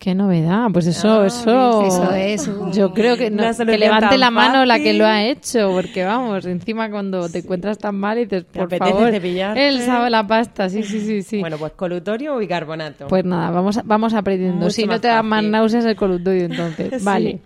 Qué 0.00 0.14
novedad, 0.14 0.68
pues 0.72 0.86
eso, 0.86 1.26
eso, 1.26 1.84
eso 1.84 2.10
es. 2.14 2.50
Yo 2.72 2.94
creo 2.94 3.18
que, 3.18 3.30
que 3.30 3.76
levante 3.76 4.16
la 4.16 4.30
mano 4.30 4.64
la 4.64 4.78
que 4.78 4.94
lo 4.94 5.04
ha 5.04 5.24
hecho, 5.24 5.72
porque 5.74 6.04
vamos, 6.04 6.46
encima 6.46 6.90
cuando 6.90 7.28
te 7.28 7.40
encuentras 7.40 7.76
tan 7.76 7.96
mal 7.96 8.16
y 8.16 8.24
dices, 8.24 8.44
por 8.44 8.74
favor, 8.74 9.12
él 9.12 9.82
sabe 9.82 10.08
la 10.08 10.26
pasta, 10.26 10.70
sí, 10.70 10.84
sí, 10.84 11.00
sí, 11.00 11.22
sí. 11.22 11.40
Bueno, 11.40 11.58
pues 11.58 11.72
colutorio 11.72 12.34
o 12.34 12.38
bicarbonato. 12.38 13.08
Pues 13.08 13.26
nada, 13.26 13.50
vamos, 13.50 13.78
vamos 13.84 14.14
aprendiendo. 14.14 14.70
si 14.70 14.86
no 14.86 15.02
te 15.02 15.08
da 15.08 15.22
más 15.22 15.44
náuseas 15.44 15.84
el 15.84 15.96
colutorio, 15.96 16.46
entonces, 16.46 17.04
vale. 17.04 17.40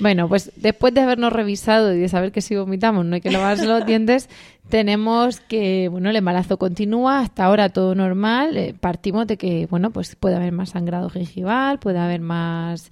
Bueno, 0.00 0.28
pues 0.28 0.50
después 0.56 0.92
de 0.92 1.02
habernos 1.02 1.32
revisado 1.32 1.94
y 1.94 2.00
de 2.00 2.08
saber 2.08 2.32
que 2.32 2.40
si 2.40 2.56
vomitamos 2.56 3.04
no 3.04 3.14
hay 3.14 3.20
que 3.20 3.30
lavarse 3.30 3.66
los 3.66 3.86
dientes, 3.86 4.28
tenemos 4.70 5.40
que, 5.40 5.88
bueno, 5.88 6.08
el 6.10 6.16
embarazo 6.16 6.56
continúa, 6.56 7.20
hasta 7.20 7.44
ahora 7.44 7.68
todo 7.68 7.94
normal, 7.94 8.56
eh, 8.56 8.74
partimos 8.78 9.26
de 9.26 9.36
que, 9.36 9.66
bueno, 9.66 9.90
pues 9.90 10.16
puede 10.16 10.36
haber 10.36 10.52
más 10.52 10.70
sangrado 10.70 11.10
gingival, 11.10 11.78
puede 11.78 11.98
haber 11.98 12.20
más, 12.20 12.90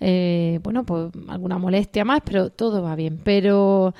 eh, 0.00 0.60
bueno, 0.62 0.84
pues 0.84 1.10
alguna 1.28 1.58
molestia 1.58 2.04
más, 2.04 2.20
pero 2.24 2.50
todo 2.50 2.82
va 2.82 2.94
bien. 2.94 3.18
Pero 3.24 3.94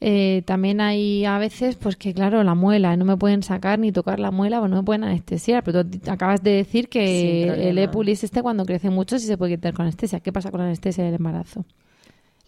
eh, 0.00 0.42
también 0.46 0.80
hay 0.80 1.24
a 1.26 1.38
veces, 1.38 1.76
pues 1.76 1.96
que 1.96 2.14
claro, 2.14 2.42
la 2.42 2.54
muela, 2.54 2.96
no 2.96 3.04
me 3.04 3.16
pueden 3.16 3.42
sacar 3.42 3.78
ni 3.78 3.92
tocar 3.92 4.18
la 4.18 4.30
muela, 4.30 4.60
o 4.60 4.68
no 4.68 4.76
me 4.76 4.82
pueden 4.82 5.04
anestesiar. 5.04 5.62
Pero 5.62 5.84
tú 5.86 6.10
acabas 6.10 6.42
de 6.42 6.52
decir 6.52 6.88
que 6.88 7.68
el 7.68 7.78
epulis 7.78 8.24
este 8.24 8.42
cuando 8.42 8.64
crece 8.64 8.90
mucho 8.90 9.18
sí 9.18 9.26
se 9.26 9.36
puede 9.36 9.56
quitar 9.56 9.74
con 9.74 9.84
anestesia. 9.84 10.20
¿Qué 10.20 10.32
pasa 10.32 10.50
con 10.50 10.60
la 10.60 10.66
anestesia 10.66 11.04
del 11.04 11.14
embarazo? 11.14 11.64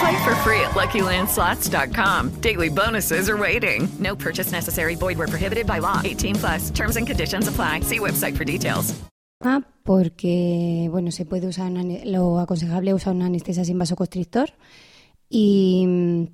Play 0.00 0.24
for 0.24 0.34
free 0.44 0.60
at 0.60 0.72
LuckyLandSlots.com. 0.74 2.40
Daily 2.40 2.68
bonuses 2.68 3.28
are 3.28 3.36
waiting. 3.36 3.88
No 3.98 4.14
purchase 4.14 4.52
necessary. 4.52 4.94
Void 4.94 5.18
were 5.18 5.28
prohibited 5.28 5.66
by 5.66 5.80
law. 5.80 6.00
18 6.04 6.36
plus. 6.36 6.70
Terms 6.70 6.96
and 6.96 7.06
conditions 7.06 7.48
apply. 7.48 7.80
See 7.80 7.98
website 7.98 8.36
for 8.36 8.44
details. 8.44 8.94
Ah, 9.42 9.62
porque 9.84 10.88
bueno 10.90 11.10
se 11.12 11.24
puede 11.24 11.46
usar 11.46 11.72
lo 12.04 12.38
aconsejable 12.40 12.92
usar 12.92 13.14
una 13.14 13.24
anestesia 13.24 13.64
sin 13.64 13.78
vasoconstrictor 13.78 14.50
y 15.30 15.84
mm, 15.86 16.24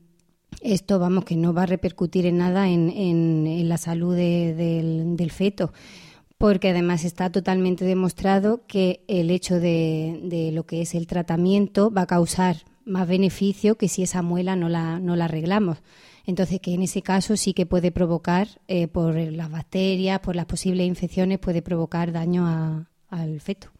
esto 0.63 0.99
vamos 0.99 1.25
que 1.25 1.37
no 1.37 1.55
va 1.55 1.63
a 1.63 1.67
repercutir 1.67 2.27
en 2.27 2.39
nada 2.39 2.69
en, 2.69 2.91
en, 2.91 3.69
la 3.69 3.79
salud 3.79 4.17
del, 4.17 5.17
del, 5.17 5.31
feto 5.31 5.73
porque 6.37 6.71
además 6.71 7.05
está 7.05 7.31
totalmente 7.31 7.85
demostrado 7.85 8.67
que 8.67 9.05
el 9.07 9.31
hecho 9.31 9.61
de, 9.61 10.21
de, 10.25 10.51
lo 10.51 10.67
que 10.67 10.83
es 10.83 10.97
el 10.97 11.07
tratamiento 11.07 11.93
va 11.93 12.03
a 12.03 12.07
causar 12.07 12.65
más 12.87 13.07
beneficio 13.07 13.77
que 13.77 13.89
si 13.89 14.03
esa 14.03 14.23
muela 14.23 14.57
no 14.57 14.69
la, 14.69 14.99
no 15.01 15.17
la 15.17 15.27
arreglamos. 15.27 15.79
Entonces, 16.25 16.61
que 16.61 16.73
en 16.73 16.83
ese 16.83 17.03
caso 17.03 17.37
sí 17.37 17.53
que 17.53 17.67
puede 17.67 17.93
provocar, 17.93 18.49
eh, 18.67 18.89
por 18.89 19.17
las 19.17 19.51
bacterias, 19.51 20.21
por 20.21 20.35
las 20.35 20.47
posibles 20.47 20.87
infecciones, 20.87 21.39
puede 21.39 21.63
provocar 21.63 22.13
daño 22.13 22.87
al 23.11 23.41
feto. 23.41 23.76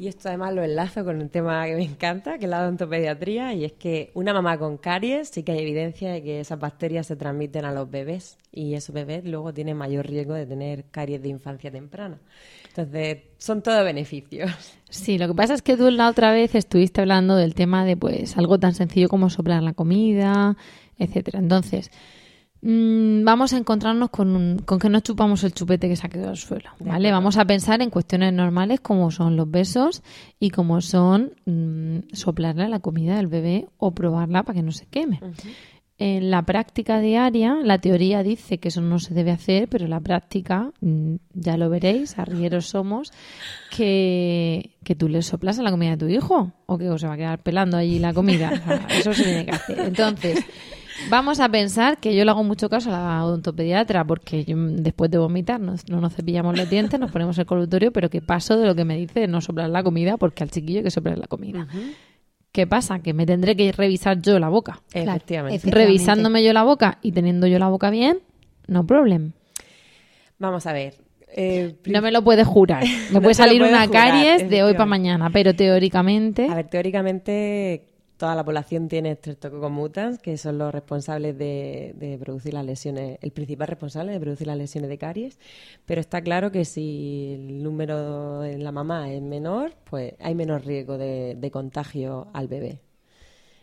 Y 0.00 0.06
esto 0.06 0.28
además 0.28 0.54
lo 0.54 0.62
enlazo 0.62 1.04
con 1.04 1.20
un 1.20 1.28
tema 1.28 1.66
que 1.66 1.74
me 1.74 1.82
encanta, 1.82 2.38
que 2.38 2.44
es 2.44 2.50
la 2.50 2.62
odontopediatría, 2.62 3.52
y 3.54 3.64
es 3.64 3.72
que 3.72 4.12
una 4.14 4.32
mamá 4.32 4.56
con 4.56 4.76
caries 4.76 5.28
sí 5.28 5.42
que 5.42 5.52
hay 5.52 5.58
evidencia 5.58 6.12
de 6.12 6.22
que 6.22 6.38
esas 6.38 6.60
bacterias 6.60 7.08
se 7.08 7.16
transmiten 7.16 7.64
a 7.64 7.72
los 7.72 7.90
bebés 7.90 8.38
y 8.52 8.74
esos 8.74 8.94
bebés 8.94 9.24
luego 9.24 9.52
tienen 9.52 9.76
mayor 9.76 10.06
riesgo 10.06 10.34
de 10.34 10.46
tener 10.46 10.84
caries 10.92 11.20
de 11.20 11.30
infancia 11.30 11.72
temprana. 11.72 12.20
Entonces, 12.68 13.24
son 13.38 13.60
todos 13.60 13.84
beneficios. 13.84 14.52
Sí, 14.88 15.18
lo 15.18 15.26
que 15.26 15.34
pasa 15.34 15.54
es 15.54 15.62
que 15.62 15.76
tú 15.76 15.90
la 15.90 16.08
otra 16.08 16.30
vez 16.30 16.54
estuviste 16.54 17.00
hablando 17.00 17.34
del 17.34 17.54
tema 17.54 17.84
de 17.84 17.96
pues 17.96 18.36
algo 18.38 18.58
tan 18.58 18.74
sencillo 18.74 19.08
como 19.08 19.30
soplar 19.30 19.64
la 19.64 19.72
comida, 19.72 20.56
etcétera. 20.96 21.40
Entonces, 21.40 21.90
mm, 22.62 23.24
vamos 23.24 23.52
a 23.52 23.58
encontrarnos 23.58 24.10
con, 24.10 24.58
con 24.64 24.78
que 24.78 24.88
no 24.88 25.00
chupamos 25.00 25.44
el 25.44 25.52
chupete 25.52 25.88
que 25.88 25.96
se 25.96 26.06
ha 26.06 26.10
quedado 26.10 26.30
al 26.30 26.36
suelo, 26.36 26.70
¿vale? 26.80 27.10
Vamos 27.10 27.36
a 27.36 27.44
pensar 27.44 27.82
en 27.82 27.90
cuestiones 27.90 28.32
normales 28.32 28.80
como 28.80 29.10
son 29.10 29.36
los 29.36 29.50
besos 29.50 30.02
y 30.38 30.50
como 30.50 30.80
son 30.80 31.32
mm, 31.46 32.14
soplarle 32.14 32.68
la 32.68 32.80
comida 32.80 33.16
del 33.16 33.26
bebé 33.26 33.68
o 33.76 33.92
probarla 33.92 34.42
para 34.42 34.56
que 34.56 34.62
no 34.62 34.72
se 34.72 34.86
queme. 34.86 35.20
En 36.00 36.30
la 36.30 36.42
práctica 36.42 37.00
diaria, 37.00 37.56
la 37.64 37.80
teoría 37.80 38.22
dice 38.22 38.58
que 38.58 38.68
eso 38.68 38.80
no 38.80 39.00
se 39.00 39.14
debe 39.14 39.32
hacer, 39.32 39.68
pero 39.68 39.88
la 39.88 39.98
práctica, 39.98 40.70
mm, 40.80 41.16
ya 41.34 41.56
lo 41.56 41.68
veréis, 41.70 42.20
arrieros 42.20 42.66
somos, 42.66 43.10
que, 43.76 44.76
que 44.84 44.94
tú 44.94 45.08
le 45.08 45.22
soplas 45.22 45.58
a 45.58 45.64
la 45.64 45.72
comida 45.72 45.90
de 45.90 45.96
tu 45.96 46.06
hijo 46.06 46.52
o 46.66 46.78
que 46.78 46.96
se 46.98 47.08
va 47.08 47.14
a 47.14 47.16
quedar 47.16 47.42
pelando 47.42 47.76
allí 47.76 47.98
la 47.98 48.14
comida. 48.14 48.52
eso 48.90 49.12
se 49.12 49.24
tiene 49.24 49.44
que 49.46 49.50
hacer. 49.50 49.80
Entonces, 49.80 50.44
Vamos 51.08 51.40
a 51.40 51.48
pensar 51.48 51.98
que 51.98 52.14
yo 52.14 52.24
le 52.24 52.30
hago 52.30 52.44
mucho 52.44 52.68
caso 52.68 52.94
a 52.94 52.98
la 52.98 53.24
odontopediatra 53.24 54.04
porque 54.04 54.44
después 54.46 55.10
de 55.10 55.18
vomitar 55.18 55.60
no, 55.60 55.74
nos 55.88 56.14
cepillamos 56.14 56.56
los 56.56 56.68
dientes, 56.68 56.98
nos 56.98 57.10
ponemos 57.10 57.38
el 57.38 57.46
colutorio, 57.46 57.92
pero 57.92 58.10
que 58.10 58.20
paso 58.20 58.56
de 58.58 58.66
lo 58.66 58.74
que 58.74 58.84
me 58.84 58.96
dice 58.96 59.26
no 59.26 59.40
soplar 59.40 59.70
la 59.70 59.82
comida 59.82 60.16
porque 60.16 60.42
al 60.42 60.50
chiquillo 60.50 60.80
hay 60.80 60.84
que 60.84 60.90
soplar 60.90 61.18
la 61.18 61.26
comida. 61.26 61.66
¿Qué 62.52 62.66
pasa? 62.66 63.00
Que 63.00 63.14
me 63.14 63.26
tendré 63.26 63.56
que 63.56 63.70
revisar 63.72 64.20
yo 64.20 64.38
la 64.38 64.48
boca. 64.48 64.82
Efectivamente. 64.92 65.70
Revisándome 65.70 66.42
yo 66.42 66.52
la 66.52 66.64
boca 66.64 66.98
y 67.02 67.12
teniendo 67.12 67.46
yo 67.46 67.58
la 67.58 67.68
boca 67.68 67.90
bien, 67.90 68.20
no 68.66 68.86
problem. 68.86 69.32
Vamos 70.38 70.66
a 70.66 70.72
ver. 70.72 70.94
Eh, 71.34 71.76
no 71.86 72.00
me 72.00 72.10
lo 72.10 72.24
puedes 72.24 72.46
jurar. 72.46 72.84
Me 73.12 73.20
puede 73.20 73.34
salir 73.34 73.62
una 73.62 73.88
caries 73.88 74.48
de 74.48 74.62
hoy 74.62 74.72
para 74.72 74.86
mañana, 74.86 75.30
pero 75.30 75.54
teóricamente. 75.54 76.48
A 76.50 76.54
ver, 76.54 76.68
teóricamente 76.68 77.87
toda 78.18 78.34
la 78.34 78.44
población 78.44 78.88
tiene 78.88 79.14
Streptococcus 79.14 79.70
mutans, 79.70 80.18
que 80.18 80.36
son 80.36 80.58
los 80.58 80.72
responsables 80.72 81.38
de, 81.38 82.18
producir 82.20 82.52
las 82.52 82.66
lesiones, 82.66 83.18
el 83.22 83.30
principal 83.30 83.68
responsable 83.68 84.12
de 84.12 84.20
producir 84.20 84.48
las 84.48 84.58
lesiones 84.58 84.90
de 84.90 84.98
caries. 84.98 85.38
Pero 85.86 86.00
está 86.00 86.20
claro 86.20 86.50
que 86.50 86.64
si 86.64 87.34
el 87.34 87.62
número 87.62 88.44
en 88.44 88.64
la 88.64 88.72
mamá 88.72 89.10
es 89.12 89.22
menor, 89.22 89.72
pues 89.88 90.14
hay 90.18 90.34
menos 90.34 90.64
riesgo 90.64 90.98
de, 90.98 91.50
contagio 91.52 92.28
al 92.34 92.48
bebé. 92.48 92.82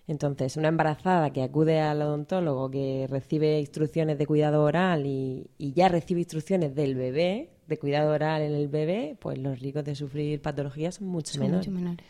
Entonces, 0.07 0.55
una 0.55 0.69
embarazada 0.69 1.31
que 1.31 1.43
acude 1.43 1.81
al 1.81 2.01
odontólogo, 2.01 2.71
que 2.71 3.07
recibe 3.09 3.59
instrucciones 3.59 4.17
de 4.17 4.25
cuidado 4.25 4.63
oral 4.63 5.05
y, 5.05 5.49
ya 5.57 5.89
recibe 5.89 6.21
instrucciones 6.21 6.73
del 6.75 6.95
bebé, 6.95 7.49
de 7.67 7.77
cuidado 7.77 8.13
oral 8.13 8.41
en 8.41 8.53
el 8.53 8.69
bebé, 8.69 9.17
pues 9.19 9.37
los 9.37 9.59
riesgos 9.59 9.83
de 9.83 9.95
sufrir 9.95 10.41
patologías 10.41 10.95
son 10.95 11.07
mucho 11.07 11.37
menores. 11.39 11.67
Mucho 11.67 11.71
menores. 11.71 12.05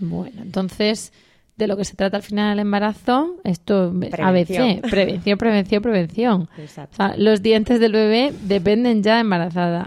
Bueno, 0.00 0.42
entonces 0.42 1.12
de 1.56 1.68
lo 1.68 1.76
que 1.76 1.84
se 1.84 1.94
trata 1.94 2.16
al 2.16 2.22
final 2.24 2.50
del 2.50 2.66
embarazo, 2.66 3.36
esto 3.44 3.92
ABC, 4.18 4.80
prevención, 4.90 5.38
prevención, 5.38 5.82
prevención. 5.82 6.48
los 7.16 7.42
dientes 7.42 7.78
del 7.78 7.92
bebé 7.92 8.32
dependen 8.42 9.04
ya 9.04 9.14
de 9.14 9.20
embarazada. 9.20 9.86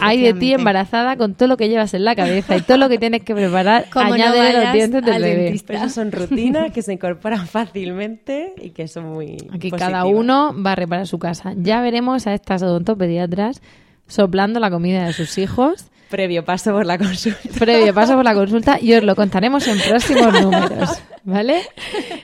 Hay 0.00 0.22
de 0.22 0.34
ti 0.34 0.52
embarazada 0.52 1.16
con 1.16 1.34
todo 1.34 1.48
lo 1.48 1.56
que 1.56 1.68
llevas 1.68 1.94
en 1.94 2.04
la 2.04 2.14
cabeza 2.14 2.56
y 2.56 2.60
todo 2.60 2.78
lo 2.78 2.88
que 2.88 2.98
tienes 2.98 3.22
que 3.22 3.34
preparar, 3.34 3.86
añade 3.94 4.52
los 4.52 4.72
dientes 4.72 5.04
del 5.04 5.22
bebé. 5.22 5.48
esas 5.50 5.92
son 5.92 6.12
rutinas 6.12 6.70
que 6.72 6.82
se 6.82 6.92
incorporan 6.92 7.46
fácilmente 7.48 8.54
y 8.60 8.70
que 8.70 8.86
son 8.86 9.06
muy 9.12 9.36
Aquí 9.52 9.72
cada 9.72 10.04
uno 10.04 10.54
va 10.54 10.72
a 10.72 10.76
reparar 10.76 11.08
su 11.08 11.18
casa. 11.18 11.54
Ya 11.56 11.80
veremos 11.80 12.28
a 12.28 12.34
estas 12.34 12.62
odontopediatras 12.62 13.62
soplando 14.06 14.60
la 14.60 14.70
comida 14.70 15.06
de 15.06 15.12
sus 15.12 15.38
hijos 15.38 15.90
Previo 16.10 16.44
paso 16.44 16.72
por 16.72 16.84
la 16.84 16.98
consulta. 16.98 17.38
Previo 17.58 17.94
paso 17.94 18.16
por 18.16 18.24
la 18.24 18.34
consulta 18.34 18.78
y 18.80 18.92
os 18.94 19.04
lo 19.04 19.14
contaremos 19.14 19.66
en 19.68 19.78
próximos 19.78 20.32
números, 20.42 21.02
¿vale? 21.22 21.62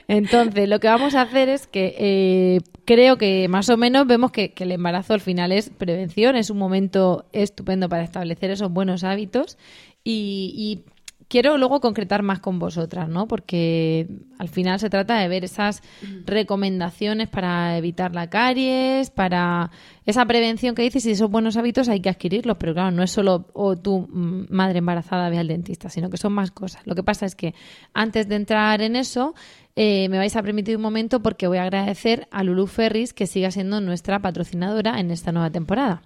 Entonces, 0.07 0.67
lo 0.67 0.79
que 0.79 0.87
vamos 0.87 1.15
a 1.15 1.21
hacer 1.21 1.47
es 1.47 1.67
que 1.67 1.95
eh, 1.97 2.59
creo 2.85 3.17
que 3.17 3.47
más 3.47 3.69
o 3.69 3.77
menos 3.77 4.05
vemos 4.05 4.31
que, 4.31 4.53
el 4.57 4.71
embarazo 4.73 5.13
al 5.13 5.21
final 5.21 5.51
es 5.53 5.69
prevención, 5.69 6.35
es 6.35 6.49
un 6.49 6.57
momento 6.57 7.25
estupendo 7.31 7.87
para 7.87 8.03
establecer 8.03 8.51
esos 8.51 8.71
buenos 8.71 9.05
hábitos 9.05 9.57
y, 10.03 10.53
y 10.55 10.96
quiero 11.27 11.57
luego 11.57 11.81
concretar 11.81 12.23
más 12.23 12.39
con 12.39 12.59
vosotras, 12.59 13.09
¿no? 13.09 13.27
Porque 13.27 14.07
al 14.37 14.49
final 14.49 14.79
se 14.79 14.89
trata 14.89 15.17
de 15.19 15.27
ver 15.27 15.43
esas 15.43 15.81
recomendaciones 16.25 17.27
para 17.27 17.77
evitar 17.77 18.15
la 18.15 18.29
caries, 18.29 19.09
para 19.09 19.71
esa 20.05 20.25
prevención 20.25 20.75
que 20.75 20.83
dices 20.83 21.05
y 21.05 21.11
esos 21.11 21.29
buenos 21.29 21.57
hábitos 21.57 21.89
hay 21.89 21.99
que 21.99 22.09
adquirirlos, 22.09 22.57
pero 22.57 22.73
claro, 22.73 22.91
no 22.91 23.03
es 23.03 23.11
solo 23.11 23.47
o 23.53 23.75
tu 23.75 24.07
mm, 24.07 24.47
madre 24.49 24.79
embarazada 24.79 25.29
ve 25.29 25.37
al 25.37 25.47
dentista, 25.47 25.89
sino 25.89 26.09
que 26.09 26.17
son 26.17 26.33
más 26.33 26.51
cosas. 26.51 26.81
Lo 26.85 26.95
que 26.95 27.03
pasa 27.03 27.25
es 27.25 27.35
que 27.35 27.53
antes 27.93 28.27
de 28.27 28.35
entrar 28.35 28.81
en 28.81 28.95
eso, 28.95 29.35
eh, 29.75 30.09
me 30.09 30.17
vais 30.17 30.35
a 30.35 30.41
permitir 30.41 30.75
un 30.75 30.81
momento 30.81 31.21
porque 31.21 31.47
voy 31.47 31.59
a 31.59 31.63
agradecer 31.63 32.27
a 32.31 32.43
Lulu 32.43 32.67
Ferris 32.67 33.13
que 33.13 33.27
siga 33.27 33.51
siendo 33.51 33.79
nuestra 33.81 34.19
patrocinadora 34.19 34.99
en 34.99 35.11
esta 35.11 35.31
nueva 35.31 35.51
temporada. 35.51 36.01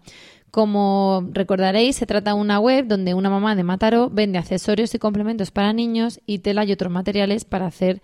Como 0.52 1.30
recordaréis, 1.32 1.96
se 1.96 2.06
trata 2.06 2.32
de 2.32 2.38
una 2.38 2.60
web 2.60 2.86
donde 2.86 3.14
una 3.14 3.30
mamá 3.30 3.56
de 3.56 3.64
Mataró 3.64 4.10
vende 4.10 4.38
accesorios 4.38 4.94
y 4.94 5.00
complementos 5.00 5.50
para 5.50 5.72
niños 5.72 6.20
y 6.26 6.40
tela 6.40 6.66
y 6.66 6.74
otros 6.74 6.92
materiales 6.92 7.46
para 7.46 7.68
hacer 7.68 8.02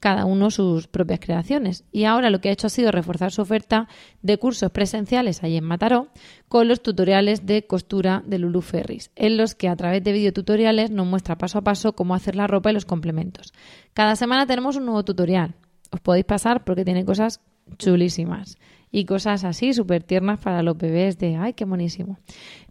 cada 0.00 0.24
uno 0.24 0.50
sus 0.50 0.88
propias 0.88 1.20
creaciones. 1.20 1.84
Y 1.92 2.04
ahora 2.04 2.30
lo 2.30 2.40
que 2.40 2.48
ha 2.48 2.52
hecho 2.52 2.68
ha 2.68 2.70
sido 2.70 2.90
reforzar 2.90 3.32
su 3.32 3.42
oferta 3.42 3.86
de 4.22 4.38
cursos 4.38 4.70
presenciales 4.70 5.44
allí 5.44 5.58
en 5.58 5.64
Mataró 5.64 6.08
con 6.48 6.68
los 6.68 6.82
tutoriales 6.82 7.44
de 7.44 7.66
costura 7.66 8.22
de 8.26 8.38
Lulu 8.38 8.62
Ferris, 8.62 9.10
en 9.14 9.36
los 9.36 9.54
que 9.54 9.68
a 9.68 9.76
través 9.76 10.02
de 10.02 10.12
videotutoriales 10.12 10.90
nos 10.90 11.06
muestra 11.06 11.36
paso 11.36 11.58
a 11.58 11.64
paso 11.64 11.94
cómo 11.94 12.14
hacer 12.14 12.34
la 12.34 12.46
ropa 12.46 12.70
y 12.70 12.74
los 12.74 12.86
complementos. 12.86 13.52
Cada 13.92 14.16
semana 14.16 14.46
tenemos 14.46 14.76
un 14.76 14.86
nuevo 14.86 15.04
tutorial. 15.04 15.54
Os 15.90 16.00
podéis 16.00 16.24
pasar 16.24 16.64
porque 16.64 16.86
tiene 16.86 17.04
cosas 17.04 17.42
chulísimas 17.76 18.56
y 18.92 19.04
cosas 19.04 19.44
así 19.44 19.72
súper 19.72 20.02
tiernas 20.02 20.40
para 20.40 20.62
los 20.62 20.76
bebés 20.76 21.18
de 21.18 21.36
¡ay, 21.36 21.52
qué 21.52 21.64
buenísimo! 21.64 22.18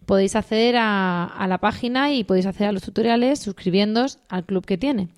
Podéis 0.06 0.34
acceder 0.34 0.76
a, 0.78 1.46
la 1.48 1.58
página 1.58 2.12
y 2.12 2.24
podéis 2.24 2.46
acceder 2.46 2.70
a 2.70 2.72
los 2.72 2.82
tutoriales 2.82 3.38
suscribiéndoos 3.38 4.18
al 4.28 4.44
club 4.44 4.66
que 4.66 4.76
tiene. 4.76 5.08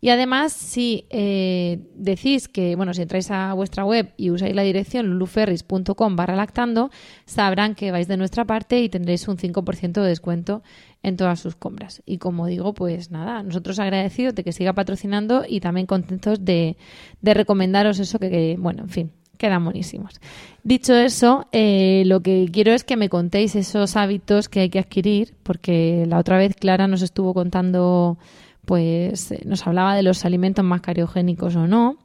Y 0.00 0.10
además, 0.10 0.52
si 0.52 1.06
eh, 1.10 1.78
decís 1.94 2.48
que, 2.48 2.76
bueno, 2.76 2.92
si 2.92 3.02
entráis 3.02 3.30
a 3.30 3.54
vuestra 3.54 3.84
web 3.84 4.12
y 4.16 4.30
usáis 4.30 4.54
la 4.54 4.62
dirección 4.62 5.06
luluferris.com 5.06 6.16
barra 6.16 6.36
lactando, 6.36 6.90
sabrán 7.24 7.74
que 7.74 7.92
vais 7.92 8.08
de 8.08 8.16
nuestra 8.16 8.44
parte 8.44 8.82
y 8.82 8.88
tendréis 8.88 9.26
un 9.28 9.38
5% 9.38 10.02
de 10.02 10.08
descuento 10.08 10.62
en 11.02 11.16
todas 11.16 11.40
sus 11.40 11.54
compras. 11.54 12.02
Y 12.04 12.18
como 12.18 12.46
digo, 12.46 12.74
pues 12.74 13.10
nada, 13.10 13.42
nosotros 13.42 13.78
agradecidos 13.78 14.34
de 14.34 14.44
que 14.44 14.52
siga 14.52 14.72
patrocinando 14.72 15.44
y 15.48 15.60
también 15.60 15.86
contentos 15.86 16.44
de, 16.44 16.76
de 17.20 17.34
recomendaros 17.34 18.00
eso 18.00 18.18
que, 18.18 18.56
bueno, 18.58 18.82
en 18.82 18.90
fin, 18.90 19.12
quedan 19.42 19.64
buenísimos. 19.64 20.20
Dicho 20.62 20.94
eso, 20.94 21.48
eh, 21.50 22.04
lo 22.06 22.20
que 22.20 22.48
quiero 22.52 22.72
es 22.72 22.84
que 22.84 22.96
me 22.96 23.08
contéis 23.08 23.56
esos 23.56 23.96
hábitos 23.96 24.48
que 24.48 24.60
hay 24.60 24.70
que 24.70 24.78
adquirir, 24.78 25.34
porque 25.42 26.06
la 26.06 26.18
otra 26.18 26.38
vez 26.38 26.54
Clara 26.54 26.86
nos 26.86 27.02
estuvo 27.02 27.34
contando, 27.34 28.18
pues 28.64 29.32
eh, 29.32 29.42
nos 29.44 29.66
hablaba 29.66 29.96
de 29.96 30.04
los 30.04 30.24
alimentos 30.24 30.64
más 30.64 30.80
cariogénicos 30.80 31.56
o 31.56 31.66
no. 31.66 31.96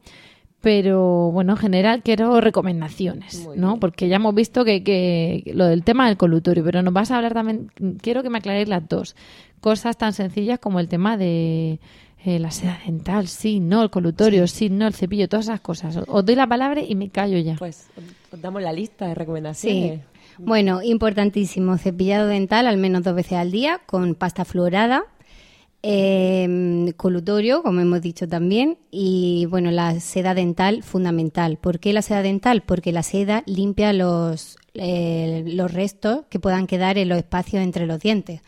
Pero 0.60 1.30
bueno, 1.32 1.54
en 1.54 1.58
general 1.58 2.02
quiero 2.04 2.42
recomendaciones, 2.42 3.48
¿no? 3.56 3.80
Porque 3.80 4.08
ya 4.08 4.16
hemos 4.16 4.34
visto 4.34 4.66
que, 4.66 4.84
que 4.84 5.52
lo 5.54 5.68
del 5.68 5.84
tema 5.84 6.08
del 6.08 6.18
colutorio, 6.18 6.64
pero 6.64 6.82
nos 6.82 6.96
vas 6.96 7.12
a 7.12 7.18
hablar 7.18 7.36
también, 7.36 7.70
quiero 8.02 8.24
que 8.24 8.32
me 8.32 8.40
aclaréis 8.40 8.68
las 8.68 8.90
dos 8.90 9.16
cosas 9.60 9.98
tan 9.98 10.14
sencillas 10.14 10.58
como 10.58 10.80
el 10.80 10.88
tema 10.88 11.16
de 11.16 11.80
eh, 12.28 12.40
la 12.40 12.52
seda 12.52 12.80
dental, 12.86 13.28
sí, 13.28 13.60
no, 13.60 13.82
el 13.82 13.90
colutorio, 13.90 14.48
sí. 14.48 14.70
no, 14.70 14.86
el 14.86 14.94
cepillo, 14.94 15.28
todas 15.28 15.46
esas 15.46 15.62
cosas. 15.62 15.98
Os 16.08 16.26
doy 16.26 16.36
la 16.36 16.46
palabra 16.46 16.82
y 16.82 16.94
me 16.96 17.10
callo 17.10 17.40
ya. 17.40 17.56
Pues 17.56 17.88
os 18.32 18.42
damos 18.42 18.62
la 18.62 18.74
lista 18.74 19.08
de 19.08 19.16
recomendaciones. 19.16 20.02
Sí. 20.02 20.44
Bueno, 20.44 20.84
importantísimo, 20.84 21.78
cepillado 21.78 22.28
dental 22.28 22.68
al 22.68 22.78
menos 22.78 23.02
dos 23.04 23.16
veces 23.16 23.38
al 23.40 23.50
día 23.52 23.80
con 23.86 24.14
pasta 24.14 24.46
fluorada, 24.46 25.04
Eh, 25.84 26.92
colutorio, 26.98 27.62
como 27.62 27.80
hemos 27.80 28.02
dicho 28.02 28.28
también, 28.28 28.78
y 28.92 29.46
bueno, 29.46 29.70
la 29.72 30.00
seda 30.00 30.34
dental 30.34 30.82
fundamental. 30.82 31.58
¿Por 31.58 31.78
qué 31.80 31.94
la 31.94 32.02
seda 32.02 32.24
dental? 32.24 32.64
Porque 32.66 32.92
la 32.92 33.04
seda 33.04 33.44
limpia 33.46 33.94
los, 33.94 34.58
eh, 34.74 35.44
los 35.46 35.72
restos 35.72 36.26
que 36.30 36.40
puedan 36.40 36.66
quedar 36.66 36.98
en 36.98 37.08
los 37.10 37.18
espacios 37.20 37.62
entre 37.64 37.86
los 37.86 38.00
dientes. 38.00 38.42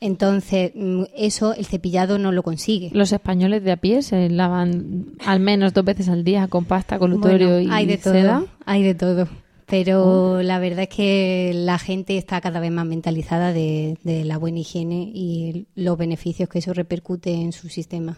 Entonces, 0.00 0.72
mm, 0.74 1.04
eso 1.16 1.54
el 1.54 1.66
cepillado 1.66 2.18
no 2.18 2.32
lo 2.32 2.42
consigue. 2.42 2.90
Los 2.92 3.12
españoles 3.12 3.64
de 3.64 3.72
a 3.72 3.76
pie 3.76 4.02
se 4.02 4.28
lavan 4.30 5.06
al 5.24 5.40
menos 5.40 5.74
dos 5.74 5.84
veces 5.84 6.08
al 6.08 6.24
día 6.24 6.46
con 6.48 6.64
pasta, 6.64 6.98
colutorio 6.98 7.48
Bueno, 7.48 7.60
y 7.60 7.68
hay 7.70 7.86
de 7.86 7.98
todo, 7.98 8.12
seda. 8.12 8.44
hay 8.64 8.82
de 8.82 8.94
todo. 8.94 9.28
Pero 9.66 10.40
la 10.42 10.58
verdad 10.58 10.84
es 10.84 10.88
que 10.88 11.52
la 11.54 11.78
gente 11.78 12.16
está 12.16 12.40
cada 12.40 12.58
vez 12.58 12.70
más 12.70 12.86
mentalizada 12.86 13.52
de, 13.52 13.98
de 14.02 14.24
la 14.24 14.38
buena 14.38 14.60
higiene 14.60 15.10
y 15.12 15.66
los 15.74 15.98
beneficios 15.98 16.48
que 16.48 16.60
eso 16.60 16.72
repercute 16.72 17.34
en 17.34 17.52
su 17.52 17.68
sistema. 17.68 18.16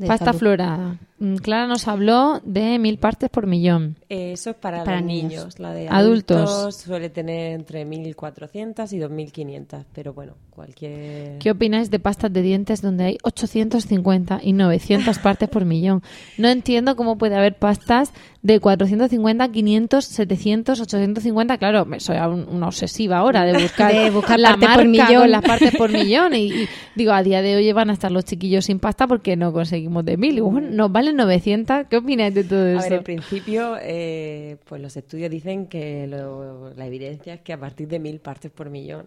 De 0.00 0.06
Pasta 0.08 0.26
salud. 0.26 0.38
florada. 0.38 0.96
Mm, 1.18 1.36
Clara 1.36 1.66
nos 1.66 1.86
habló 1.86 2.40
de 2.44 2.78
mil 2.78 2.98
partes 2.98 3.28
por 3.28 3.46
millón. 3.46 3.96
Eh, 4.08 4.32
Eso 4.32 4.50
es 4.50 4.56
para, 4.56 4.82
Para 4.84 4.96
los 5.00 5.06
niños. 5.06 5.30
niños. 5.30 5.58
La 5.60 5.72
de 5.74 5.86
Adultos. 5.88 6.50
adultos. 6.50 6.76
suele 6.76 7.10
tener 7.10 7.52
entre 7.52 7.84
1.400 7.86 8.90
y 8.94 8.98
2.500, 8.98 9.84
pero 9.92 10.14
bueno, 10.14 10.32
cualquier... 10.48 11.36
¿Qué 11.38 11.50
opináis 11.50 11.90
de 11.90 11.98
pastas 11.98 12.32
de 12.32 12.40
dientes 12.40 12.80
donde 12.80 13.04
hay 13.04 13.18
850 13.22 14.40
y 14.42 14.52
900 14.54 15.18
partes 15.22 15.48
por 15.50 15.66
millón? 15.66 16.02
No 16.38 16.48
entiendo 16.48 16.96
cómo 16.96 17.18
puede 17.18 17.36
haber 17.36 17.58
pastas 17.58 18.12
de 18.42 18.58
450, 18.58 19.48
500, 19.52 20.02
700, 20.04 20.80
850. 20.80 21.58
Claro, 21.58 21.84
me- 21.84 22.00
soy 22.00 22.16
un- 22.16 22.48
una 22.48 22.68
obsesiva 22.68 23.18
ahora 23.18 23.44
de 23.44 23.60
buscar, 23.62 23.92
De 23.94 24.10
buscar 24.10 24.40
la 24.40 24.50
partes 24.56 24.68
por 24.70 24.76
marca 24.86 25.06
millón. 25.08 25.20
con 25.22 25.30
las 25.30 25.42
partes 25.42 25.76
por 25.76 25.90
millón. 25.92 26.34
Y, 26.34 26.46
y 26.62 26.68
digo, 26.94 27.12
a 27.12 27.22
día 27.22 27.42
de 27.42 27.56
hoy 27.56 27.70
van 27.72 27.90
a 27.90 27.92
estar 27.92 28.10
los 28.10 28.24
chiquillos 28.24 28.64
sin 28.64 28.78
pasta 28.78 29.06
porque 29.06 29.36
no 29.36 29.52
conseguimos 29.52 29.89
de 30.04 30.16
mil. 30.16 30.40
Nos 30.76 30.92
valen 30.92 31.16
900. 31.16 31.86
¿Qué 31.88 31.96
opináis 31.96 32.34
de 32.34 32.44
todo 32.44 32.64
A 32.66 32.72
eso? 32.72 32.82
ver, 32.82 32.92
en 32.94 33.04
principio, 33.04 33.76
eh, 33.80 34.56
pues 34.66 34.80
los 34.80 34.96
estudios 34.96 35.30
dicen 35.30 35.66
que 35.66 36.06
lo- 36.06 36.72
la 36.74 36.86
evidencia 36.86 37.34
es 37.34 37.40
que 37.40 37.52
a 37.52 37.58
partir 37.60 37.88
de 37.88 37.98
mil 37.98 38.20
partes 38.20 38.50
por 38.50 38.70
millón, 38.70 39.06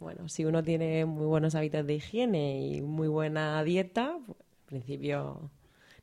bueno, 0.00 0.28
si 0.28 0.44
uno 0.44 0.62
tiene 0.62 1.04
muy 1.04 1.26
buenos 1.26 1.54
hábitos 1.54 1.86
de 1.86 1.94
higiene 1.94 2.60
y 2.66 2.80
muy 2.82 3.08
buena 3.08 3.62
dieta, 3.64 4.16
pues, 4.26 4.38
en 4.38 4.66
principio 4.66 5.50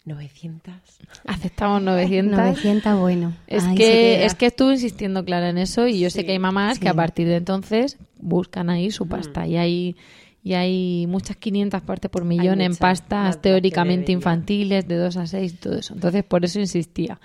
900. 0.05 0.73
Aceptamos 1.25 1.81
900. 1.81 2.37
900, 2.37 2.99
bueno. 2.99 3.33
Es 3.47 3.63
ahí 3.63 3.75
que, 3.75 4.25
es 4.25 4.35
que 4.35 4.47
estuve 4.47 4.73
insistiendo, 4.73 5.23
Clara, 5.25 5.49
en 5.49 5.57
eso 5.57 5.87
y 5.87 5.99
yo 5.99 6.09
sé 6.09 6.25
que 6.25 6.33
hay 6.33 6.39
mamás 6.39 6.79
que 6.79 6.89
a 6.89 6.93
partir 6.93 7.27
de 7.27 7.37
entonces 7.37 7.97
buscan 8.19 8.69
ahí 8.69 8.91
su 8.91 9.07
pasta 9.07 9.47
y 9.47 9.57
hay 9.57 9.95
y 10.45 10.53
hay 10.53 11.07
muchas 11.07 11.37
500 11.37 11.81
partes 11.81 12.11
por 12.11 12.23
millón 12.23 12.61
en 12.61 12.67
muchas, 12.73 12.77
pastas 12.77 13.41
teóricamente 13.41 14.11
infantiles 14.11 14.87
de 14.87 14.95
2 14.97 15.17
a 15.17 15.25
6 15.25 15.53
y 15.53 15.55
todo 15.57 15.75
eso. 15.79 15.95
Entonces, 15.95 16.23
por 16.23 16.45
eso 16.45 16.59
insistía. 16.59 17.19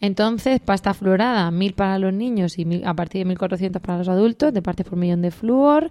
Entonces, 0.00 0.60
pasta 0.60 0.92
florada, 0.92 1.50
1000 1.50 1.72
para 1.72 1.98
los 1.98 2.12
niños 2.12 2.58
y 2.58 2.66
mil- 2.66 2.86
a 2.86 2.92
partir 2.92 3.20
de 3.20 3.24
1400 3.24 3.80
para 3.80 3.96
los 3.96 4.08
adultos, 4.08 4.52
de 4.52 4.60
partes 4.60 4.84
por 4.86 4.98
millón 4.98 5.22
de 5.22 5.30
flúor, 5.30 5.90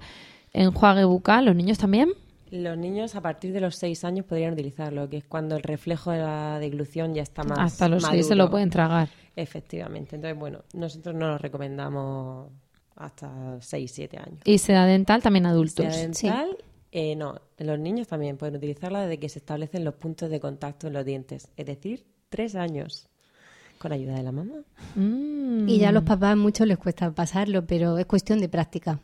enjuague 0.53 1.03
bucal, 1.03 1.45
los 1.45 1.55
niños 1.55 1.79
también. 1.79 2.09
Los 2.51 2.77
niños 2.77 3.15
a 3.15 3.21
partir 3.21 3.53
de 3.53 3.59
los 3.59 3.75
6 3.75 4.03
años 4.05 4.25
podrían 4.27 4.53
utilizarlo, 4.53 5.09
que 5.09 5.17
es 5.17 5.25
cuando 5.25 5.55
el 5.57 5.63
reflejo 5.63 6.11
de 6.11 6.19
la 6.19 6.59
deglución 6.59 7.15
ya 7.15 7.23
está 7.23 7.43
más 7.43 7.57
Hasta 7.57 7.89
los 7.89 8.03
6 8.03 8.27
se 8.27 8.35
lo 8.35 8.51
pueden 8.51 8.69
tragar. 8.69 9.09
Efectivamente. 9.35 10.15
Entonces, 10.15 10.37
bueno, 10.39 10.59
nosotros 10.73 11.15
no 11.15 11.27
lo 11.27 11.37
recomendamos 11.39 12.49
hasta 12.95 13.57
6, 13.61 13.91
7 13.93 14.17
años. 14.17 14.39
Y 14.45 14.59
seda 14.59 14.85
dental 14.85 15.21
también 15.21 15.45
adultos. 15.45 15.85
Sea 15.85 16.01
dental, 16.03 16.57
eh, 16.91 17.15
no, 17.15 17.41
los 17.57 17.79
niños 17.79 18.07
también 18.07 18.37
pueden 18.37 18.55
utilizarla 18.55 19.01
desde 19.01 19.19
que 19.19 19.29
se 19.29 19.39
establecen 19.39 19.83
los 19.83 19.95
puntos 19.95 20.29
de 20.29 20.39
contacto 20.39 20.87
en 20.87 20.93
los 20.93 21.05
dientes, 21.05 21.49
es 21.57 21.65
decir, 21.65 22.05
3 22.29 22.55
años, 22.55 23.07
con 23.77 23.91
ayuda 23.91 24.15
de 24.15 24.23
la 24.23 24.31
mamá. 24.31 24.61
Mm, 24.95 25.67
Y 25.67 25.79
ya 25.79 25.89
a 25.89 25.91
los 25.91 26.03
papás 26.03 26.35
mucho 26.37 26.65
les 26.65 26.77
cuesta 26.77 27.11
pasarlo, 27.11 27.65
pero 27.65 27.97
es 27.97 28.05
cuestión 28.05 28.39
de 28.39 28.49
práctica. 28.49 28.99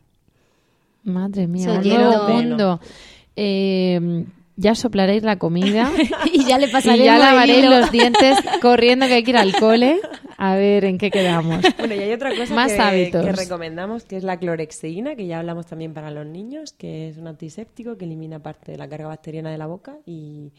Madre 1.04 1.48
mía, 1.48 1.82
nuevo 1.82 2.30
mundo. 2.30 2.80
Eh, 3.36 4.26
ya 4.56 4.76
soplaréis 4.76 5.24
la 5.24 5.38
comida 5.38 5.92
y 6.32 6.46
ya 6.46 6.58
le 6.58 6.68
y 6.68 6.72
pasaremos 6.72 7.06
ya 7.06 7.18
lavaréis 7.18 7.66
los 7.66 7.92
dientes 7.92 8.38
corriendo 8.62 9.08
que 9.08 9.14
hay 9.16 9.24
que 9.24 9.32
ir 9.32 9.38
al 9.38 9.54
cole. 9.56 10.00
A 10.46 10.56
ver 10.56 10.84
en 10.86 10.98
qué 10.98 11.10
quedamos. 11.12 11.64
Bueno, 11.78 11.96
y 11.96 12.00
hay 12.00 12.12
otra 12.12 12.36
cosa 12.36 12.54
Más 12.54 12.72
que, 12.74 12.80
hábitos. 12.82 13.26
que 13.26 13.32
recomendamos, 13.32 14.04
que 14.04 14.18
es 14.18 14.24
la 14.24 14.38
clorexidina, 14.38 15.16
que 15.16 15.26
ya 15.28 15.40
hablamos 15.40 15.66
también 15.68 15.94
para 15.94 16.12
los 16.12 16.26
niños, 16.26 16.74
que 16.74 17.10
es 17.10 17.18
un 17.18 17.28
antiséptico 17.28 17.98
que 17.98 18.06
elimina 18.06 18.40
parte 18.40 18.72
de 18.72 18.78
la 18.78 18.88
carga 18.90 19.08
bacteriana 19.08 19.52
de 19.52 19.58
la 19.58 19.68
boca 19.68 19.98
y 20.06 20.52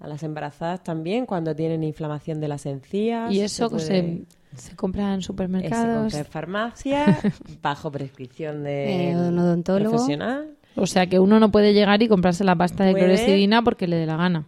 a 0.00 0.08
las 0.08 0.22
embarazadas 0.22 0.82
también 0.82 1.26
cuando 1.26 1.54
tienen 1.54 1.84
inflamación 1.84 2.40
de 2.40 2.48
las 2.48 2.66
encías. 2.66 3.30
Y 3.32 3.40
eso 3.40 3.70
puede- 3.70 3.84
se, 3.84 4.24
se 4.56 4.76
compra 4.76 5.12
en 5.14 5.18
eh, 5.20 5.22
se 5.22 5.26
supermercados. 5.26 6.02
compra 6.02 6.18
en 6.18 6.26
farmacia, 6.26 7.18
bajo 7.62 7.90
prescripción 7.92 8.64
de 8.64 9.10
Eh, 9.10 9.16
un 9.16 9.38
odontólogo. 9.38 9.90
profesional. 9.92 10.50
O 10.76 10.86
sea 10.86 11.06
que 11.06 11.20
uno 11.20 11.38
no 11.38 11.52
puede 11.52 11.72
llegar 11.72 12.02
y 12.02 12.08
comprarse 12.08 12.42
la 12.42 12.56
pasta 12.56 12.84
de 12.84 12.90
Puede. 12.92 13.04
clorexidina 13.04 13.62
porque 13.62 13.86
le 13.86 13.94
dé 13.96 14.06
la 14.06 14.16
gana. 14.16 14.46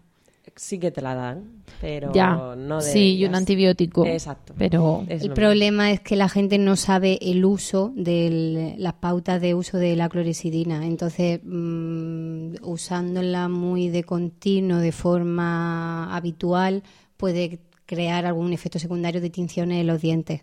Sí 0.57 0.79
que 0.79 0.91
te 0.91 1.03
la 1.03 1.15
dan, 1.15 1.63
pero 1.83 2.15
ya, 2.15 2.55
no 2.57 2.81
sí, 2.81 3.17
y 3.17 3.27
un 3.27 3.35
antibiótico. 3.35 4.07
Exacto. 4.07 4.55
Pero 4.57 5.05
Es 5.07 5.23
El 5.23 5.33
problema 5.33 5.93
es 5.93 6.01
que 6.01 6.17
la 6.17 6.31
gente 6.31 6.57
no 6.57 6.77
sabe 6.77 7.19
el 7.21 7.45
uso 7.45 7.93
de 7.95 8.75
las 8.79 8.95
pautas 8.95 9.43
de 9.43 9.55
uso 9.55 9.77
de 9.77 9.95
la 9.97 10.09
clorexidina. 10.09 10.87
Entonces, 10.87 11.41
mm, 11.45 12.55
usándola 12.63 13.49
muy 13.51 13.91
de 13.91 14.05
continuo, 14.05 14.79
de 14.79 14.93
forma 14.93 16.17
habitual, 16.17 16.83
puede 17.19 17.61
crear 17.85 18.25
algún 18.25 18.55
efecto 18.55 18.79
secundario 18.79 19.21
de 19.21 19.29
tinciones 19.29 19.83
en 19.83 19.87
los 19.87 20.01
dientes. 20.01 20.41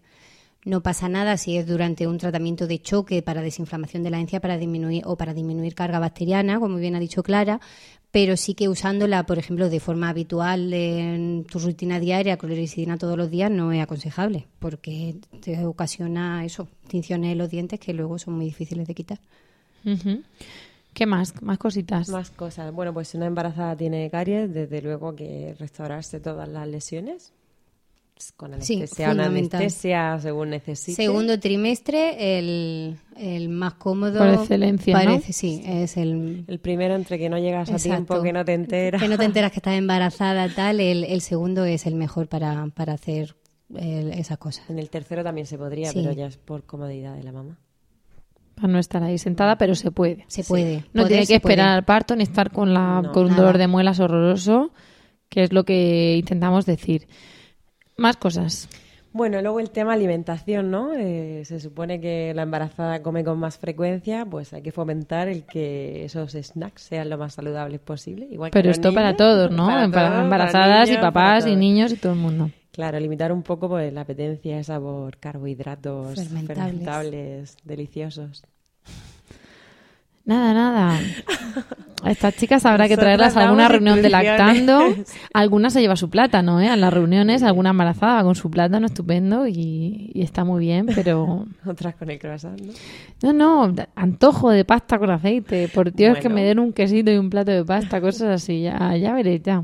No 0.65 0.82
pasa 0.82 1.10
nada 1.10 1.36
si 1.38 1.58
es 1.58 1.67
durante 1.67 2.08
un 2.08 2.17
tratamiento 2.17 2.67
de 2.67 2.80
choque 2.80 3.21
para 3.21 3.41
desinflamación 3.41 4.04
de 4.04 4.12
la 4.12 4.19
encía 4.19 4.39
para 4.39 4.58
disminuir, 4.58 5.04
o 5.06 5.17
para 5.17 5.34
disminuir 5.34 5.76
carga 5.76 5.99
bacteriana, 5.99 6.60
como 6.60 6.78
bien 6.78 6.95
ha 6.95 6.99
dicho 6.99 7.21
Clara, 7.21 7.60
pero 8.13 8.38
sí 8.38 8.54
que 8.54 8.69
usándola, 8.69 9.26
por 9.26 9.39
ejemplo, 9.39 9.69
de 9.69 9.80
forma 9.80 10.10
habitual 10.10 10.71
en 10.71 11.45
tu 11.45 11.58
rutina 11.58 11.99
diaria, 11.99 12.38
clorexidina 12.38 12.99
todos 12.99 13.17
los 13.17 13.32
días, 13.32 13.49
no 13.49 13.71
es 13.71 13.82
aconsejable, 13.82 14.45
porque 14.60 15.15
te 15.41 15.65
ocasiona 15.65 16.45
eso, 16.45 16.67
tinciones 16.88 17.32
en 17.32 17.39
los 17.39 17.49
dientes 17.49 17.80
que 17.80 17.91
luego 17.91 18.19
son 18.19 18.36
muy 18.36 18.45
difíciles 18.45 18.86
de 18.86 18.93
quitar. 18.93 19.19
¿Qué 20.93 21.08
más? 21.08 21.41
Más 21.41 21.58
cositas. 21.58 22.08
Más 22.10 22.30
cosas. 22.30 22.71
Bueno, 22.71 22.93
pues 22.93 23.08
si 23.08 23.17
una 23.17 23.26
embarazada 23.26 23.76
tiene 23.76 24.08
caries, 24.12 24.54
desde 24.54 24.84
luego 24.84 25.15
que 25.15 25.56
restaurarse 25.58 26.19
todas 26.19 26.47
las 26.47 26.67
lesiones 26.67 27.34
con 28.38 28.49
Sí, 28.62 28.76
anestesia 28.76 29.06
o 29.12 29.13
no 29.13 29.23
fundamental. 29.23 29.62
anestesia 29.62 30.19
según 30.19 30.49
necesite. 30.52 30.95
Segundo 30.95 31.39
trimestre, 31.39 32.38
el, 32.39 32.97
el 33.17 33.49
más 33.49 33.73
cómodo. 33.73 34.19
Por 34.19 34.30
excelencia, 34.30 34.97
¿no? 34.97 35.04
Parece, 35.04 35.34
sí, 35.34 35.62
es 35.65 35.97
el, 35.97 36.45
El 36.47 36.60
primero 36.60 36.95
entre 36.95 37.17
que 37.19 37.30
no 37.30 37.38
llegas 37.38 37.69
a 37.69 37.73
Exacto. 37.73 37.89
tiempo, 38.06 38.21
que 38.23 38.34
no 38.34 38.45
te 38.45 38.54
enteras. 38.54 39.02
Que 39.02 39.08
no 39.10 39.17
te 39.17 39.26
enteras 39.26 39.52
que 39.52 39.58
estás 39.60 39.73
embarazada, 39.78 40.47
tal. 40.49 40.80
El, 40.80 41.04
el 41.04 41.21
segundo 41.21 41.65
es 41.65 41.86
el 41.86 41.95
mejor 41.95 42.28
para, 42.28 42.65
para 42.73 42.93
hacer 42.93 43.36
el- 43.76 44.12
esas 44.13 44.38
cosas. 44.38 44.69
En 44.69 44.80
el 44.80 44.89
tercero 44.89 45.23
también 45.23 45.47
se 45.47 45.58
podría, 45.58 45.89
Sí. 45.91 45.99
pero 46.02 46.13
ya 46.13 46.28
es 46.28 46.38
por 46.38 46.63
comodidad 46.63 47.15
de 47.15 47.23
la 47.23 47.32
mamá. 47.32 47.60
Para 48.56 48.67
no 48.67 48.78
estar 48.80 49.02
ahí 49.04 49.17
sentada, 49.17 49.58
pero 49.58 49.73
se 49.73 49.89
puede. 49.89 50.26
Se 50.28 50.43
puede. 50.43 50.86
No 50.93 51.02
Poder 51.04 51.08
tiene 51.08 51.21
que 51.28 51.39
puede. 51.39 51.54
esperar 51.56 51.69
al 51.69 51.84
parto 51.86 52.15
ni 52.15 52.21
estar 52.23 52.52
con, 52.52 52.73
la, 52.73 53.02
No, 53.02 53.12
con 53.12 53.23
un 53.23 53.30
nada. 53.32 53.41
dolor 53.41 53.58
de 53.58 53.67
muelas 53.67 53.99
horroroso, 53.99 54.71
que 55.28 55.41
es 55.43 55.52
lo 55.52 55.63
que 55.65 56.15
intentamos 56.17 56.65
decir. 56.67 57.08
Más 57.97 58.17
cosas. 58.17 58.67
Bueno, 59.12 59.39
luego 59.43 59.60
el 59.60 59.69
tema 59.69 59.93
alimentación, 59.93 60.71
¿no? 60.71 60.91
Eh, 60.93 61.43
se 61.45 61.60
supone 61.60 62.01
que 62.01 62.34
la 62.34 62.41
embarazada 62.41 63.03
come 63.03 63.23
con 63.23 63.38
más 63.38 63.60
frecuencia, 63.60 64.25
pues 64.25 64.53
hay 64.53 64.63
que 64.63 64.71
fomentar 64.71 65.27
el 65.27 65.43
que 65.45 66.03
esos 66.06 66.32
snacks 66.32 66.82
sean 66.82 67.10
lo 67.10 67.19
más 67.19 67.36
saludables 67.36 67.79
posible. 67.79 68.27
Igual 68.32 68.49
Pero 68.51 68.71
esto 68.71 68.91
para 68.91 69.15
todos, 69.15 69.51
¿no? 69.51 69.67
para 69.67 69.88
Para 69.88 69.91
todos, 69.91 70.10
para 70.10 70.23
embarazadas 70.23 70.88
y 70.89 70.93
niños, 70.93 71.01
papás 71.01 71.45
y 71.45 71.56
niños 71.56 71.91
y 71.91 71.97
todo 71.97 72.13
el 72.13 72.19
mundo. 72.19 72.49
Claro, 72.71 72.99
limitar 72.99 73.32
un 73.32 73.43
poco 73.43 73.69
pues 73.69 73.93
la 73.93 74.01
apetencia 74.01 74.58
esa 74.60 74.79
por 74.79 75.17
carbohidratos 75.17 76.15
Fermentables. 76.15 76.47
fermentables, 76.58 77.58
deliciosos. 77.63 78.43
Nada, 80.25 80.53
nada. 80.53 80.99
A 82.01 82.12
estas 82.12 82.36
chicas 82.36 82.65
habrá 82.65 82.88
que 82.88 82.95
traerlas 82.97 83.36
a 83.38 83.43
alguna 83.43 83.67
reunión 83.67 84.01
de 84.01 84.09
lactando. 84.09 84.88
instrucciones. 84.88 85.13
Alguna 85.33 85.69
se 85.69 85.81
lleva 85.81 85.95
su 85.95 86.09
plátano, 86.09 86.59
¿eh? 86.62 86.67
A 86.69 86.75
las 86.77 86.93
reuniones, 86.93 87.43
alguna 87.43 87.69
embarazada 87.71 88.23
con 88.23 88.36
su 88.36 88.49
plátano 88.49 88.86
estupendo 88.86 89.47
y, 89.47 90.12
y 90.13 90.21
está 90.21 90.43
muy 90.43 90.59
bien, 90.65 90.86
pero... 90.95 91.45
Otras 91.65 91.95
con 91.95 92.09
el 92.09 92.19
croissant, 92.19 92.59
¿no? 93.21 93.33
No, 93.33 93.67
no, 93.67 93.75
antojo 93.95 94.49
de 94.49 94.63
pasta 94.65 94.97
con 94.99 95.12
aceite. 95.12 95.67
Por 95.69 95.93
Dios, 95.93 96.17
que 96.17 96.23
Bueno. 96.23 96.36
me 96.36 96.43
den 96.43 96.59
un 96.59 96.73
quesito 96.73 97.12
y 97.12 97.17
un 97.17 97.29
plato 97.29 97.51
de 97.51 97.63
pasta, 97.65 97.99
cosas 98.01 98.41
así. 98.43 98.62
Ya, 98.63 98.95
ya 98.97 99.13
veréis, 99.13 99.41
ya. 99.43 99.63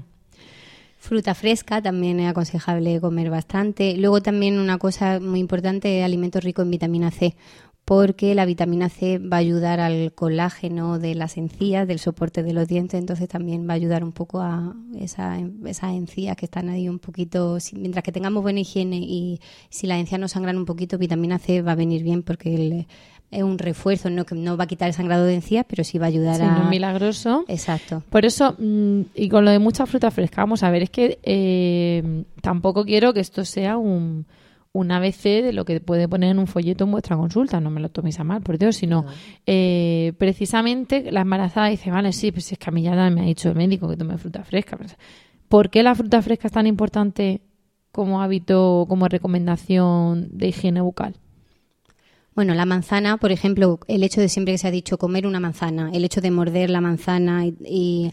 Fruta 1.01 1.33
fresca 1.33 1.81
también 1.81 2.19
es 2.19 2.29
aconsejable 2.29 2.99
comer 2.99 3.29
bastante. 3.29 3.95
Luego 3.95 4.21
también 4.21 4.59
una 4.59 4.77
cosa 4.77 5.19
muy 5.21 5.39
importante, 5.39 6.03
alimentos 6.03 6.43
ricos 6.43 6.65
en 6.65 6.71
vitamina 6.71 7.09
C, 7.09 7.35
porque 7.89 8.35
la 8.35 8.45
vitamina 8.45 8.87
C 8.87 9.17
va 9.17 9.37
a 9.37 9.39
ayudar 9.39 9.79
al 9.79 10.13
colágeno 10.13 10.99
de 10.99 11.15
las 11.15 11.37
encías, 11.37 11.87
del 11.87 11.97
soporte 11.97 12.43
de 12.43 12.53
los 12.53 12.67
dientes, 12.67 12.99
entonces 12.99 13.27
también 13.27 13.67
va 13.67 13.73
a 13.73 13.77
ayudar 13.77 14.03
un 14.03 14.11
poco 14.11 14.41
a 14.41 14.75
esa, 14.99 15.39
esas 15.65 15.93
encías 15.93 16.37
que 16.37 16.45
están 16.45 16.69
ahí 16.69 16.87
un 16.87 16.99
poquito, 16.99 17.57
mientras 17.73 18.03
que 18.03 18.11
tengamos 18.11 18.43
buena 18.43 18.59
higiene 18.59 18.97
y 18.97 19.41
si 19.71 19.87
las 19.87 19.99
encías 19.99 20.21
no 20.21 20.27
sangran 20.27 20.55
un 20.55 20.65
poquito, 20.65 20.99
vitamina 20.99 21.39
C 21.39 21.63
va 21.63 21.71
a 21.71 21.75
venir 21.75 22.03
bien 22.03 22.21
porque 22.21 22.85
es 23.31 23.41
un 23.41 23.57
refuerzo, 23.57 24.11
no 24.11 24.23
que 24.23 24.35
no 24.35 24.55
va 24.55 24.65
a 24.65 24.67
quitar 24.67 24.89
el 24.89 24.93
sangrado 24.93 25.25
de 25.25 25.33
encías, 25.33 25.65
pero 25.67 25.83
sí 25.83 25.97
va 25.97 26.05
a 26.05 26.09
ayudar 26.09 26.43
a... 26.43 26.59
No 26.59 26.69
milagroso. 26.69 27.43
Exacto. 27.47 28.03
Por 28.11 28.23
eso, 28.23 28.55
mm, 28.59 29.01
y 29.15 29.29
con 29.29 29.45
lo 29.45 29.49
de 29.49 29.57
mucha 29.57 29.87
fruta 29.87 30.11
fresca, 30.11 30.43
vamos 30.43 30.61
a 30.61 30.69
ver, 30.69 30.83
es 30.83 30.89
que 30.91 31.17
eh, 31.23 32.23
tampoco 32.43 32.85
quiero 32.85 33.15
que 33.15 33.21
esto 33.21 33.45
sea 33.45 33.77
un 33.77 34.27
un 34.79 34.91
ABC 34.91 35.43
de 35.43 35.53
lo 35.53 35.65
que 35.65 35.79
puede 35.79 36.07
poner 36.07 36.31
en 36.31 36.39
un 36.39 36.47
folleto 36.47 36.85
en 36.85 36.91
vuestra 36.91 37.17
consulta, 37.17 37.59
no 37.59 37.69
me 37.69 37.79
lo 37.79 37.89
toméis 37.89 38.19
a 38.19 38.23
mal, 38.23 38.41
por 38.41 38.57
Dios, 38.57 38.77
sino 38.77 39.05
eh, 39.45 40.13
precisamente 40.17 41.11
la 41.11 41.21
embarazada 41.21 41.67
dice, 41.67 41.91
vale, 41.91 42.13
sí, 42.13 42.31
pues 42.31 42.51
es 42.51 42.57
que 42.57 42.69
a 42.69 42.71
mí 42.71 42.81
ya 42.81 43.09
me 43.09 43.21
ha 43.21 43.25
dicho 43.25 43.49
el 43.49 43.55
médico 43.55 43.89
que 43.89 43.97
tome 43.97 44.17
fruta 44.17 44.43
fresca. 44.43 44.77
¿Por 45.47 45.69
qué 45.69 45.83
la 45.83 45.95
fruta 45.95 46.21
fresca 46.21 46.47
es 46.47 46.53
tan 46.53 46.67
importante 46.67 47.41
como 47.91 48.21
hábito, 48.21 48.85
como 48.87 49.07
recomendación 49.07 50.29
de 50.31 50.47
higiene 50.47 50.81
bucal? 50.81 51.15
Bueno, 52.35 52.53
la 52.53 52.65
manzana, 52.65 53.17
por 53.17 53.31
ejemplo, 53.31 53.79
el 53.87 54.03
hecho 54.03 54.21
de 54.21 54.29
siempre 54.29 54.53
que 54.53 54.57
se 54.57 54.67
ha 54.67 54.71
dicho 54.71 54.97
comer 54.97 55.27
una 55.27 55.39
manzana, 55.39 55.91
el 55.93 56.05
hecho 56.05 56.21
de 56.21 56.31
morder 56.31 56.69
la 56.69 56.81
manzana 56.81 57.45
y, 57.45 58.11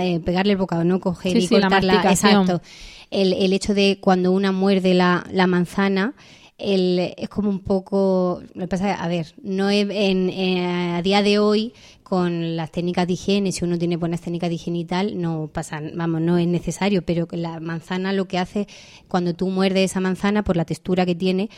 eh, 0.00 0.20
pegarle 0.20 0.52
el 0.52 0.58
bocado, 0.58 0.84
no 0.84 0.98
coger 1.00 1.36
y 1.36 1.46
cortarla, 1.46 2.02
exacto 2.10 2.60
el, 3.10 3.32
el 3.32 3.52
hecho 3.52 3.74
de 3.74 3.98
cuando 4.00 4.32
una 4.32 4.52
muerde 4.52 4.94
la, 4.94 5.26
la 5.30 5.46
manzana, 5.46 6.14
el, 6.58 7.14
es 7.16 7.28
como 7.28 7.50
un 7.50 7.60
poco. 7.60 8.42
Lo 8.54 8.68
pasa, 8.68 8.94
a 8.94 9.08
ver, 9.08 9.34
no 9.42 9.68
es 9.70 9.86
en, 9.90 10.30
eh, 10.30 10.94
a 10.96 11.02
día 11.02 11.22
de 11.22 11.38
hoy 11.38 11.74
con 12.02 12.56
las 12.56 12.70
técnicas 12.70 13.06
de 13.06 13.14
higiene, 13.14 13.52
si 13.52 13.64
uno 13.64 13.78
tiene 13.78 13.96
buenas 13.96 14.20
técnicas 14.20 14.48
de 14.48 14.54
higiene 14.54 14.78
y 14.78 14.84
tal, 14.84 15.20
no 15.20 15.50
pasa, 15.52 15.82
vamos, 15.94 16.20
no 16.20 16.38
es 16.38 16.46
necesario, 16.46 17.02
pero 17.02 17.26
la 17.32 17.58
manzana 17.58 18.12
lo 18.12 18.26
que 18.26 18.38
hace 18.38 18.68
cuando 19.08 19.34
tú 19.34 19.48
muerdes 19.48 19.90
esa 19.90 20.00
manzana 20.00 20.44
por 20.44 20.56
la 20.56 20.64
textura 20.64 21.04
que 21.04 21.16
tiene, 21.16 21.50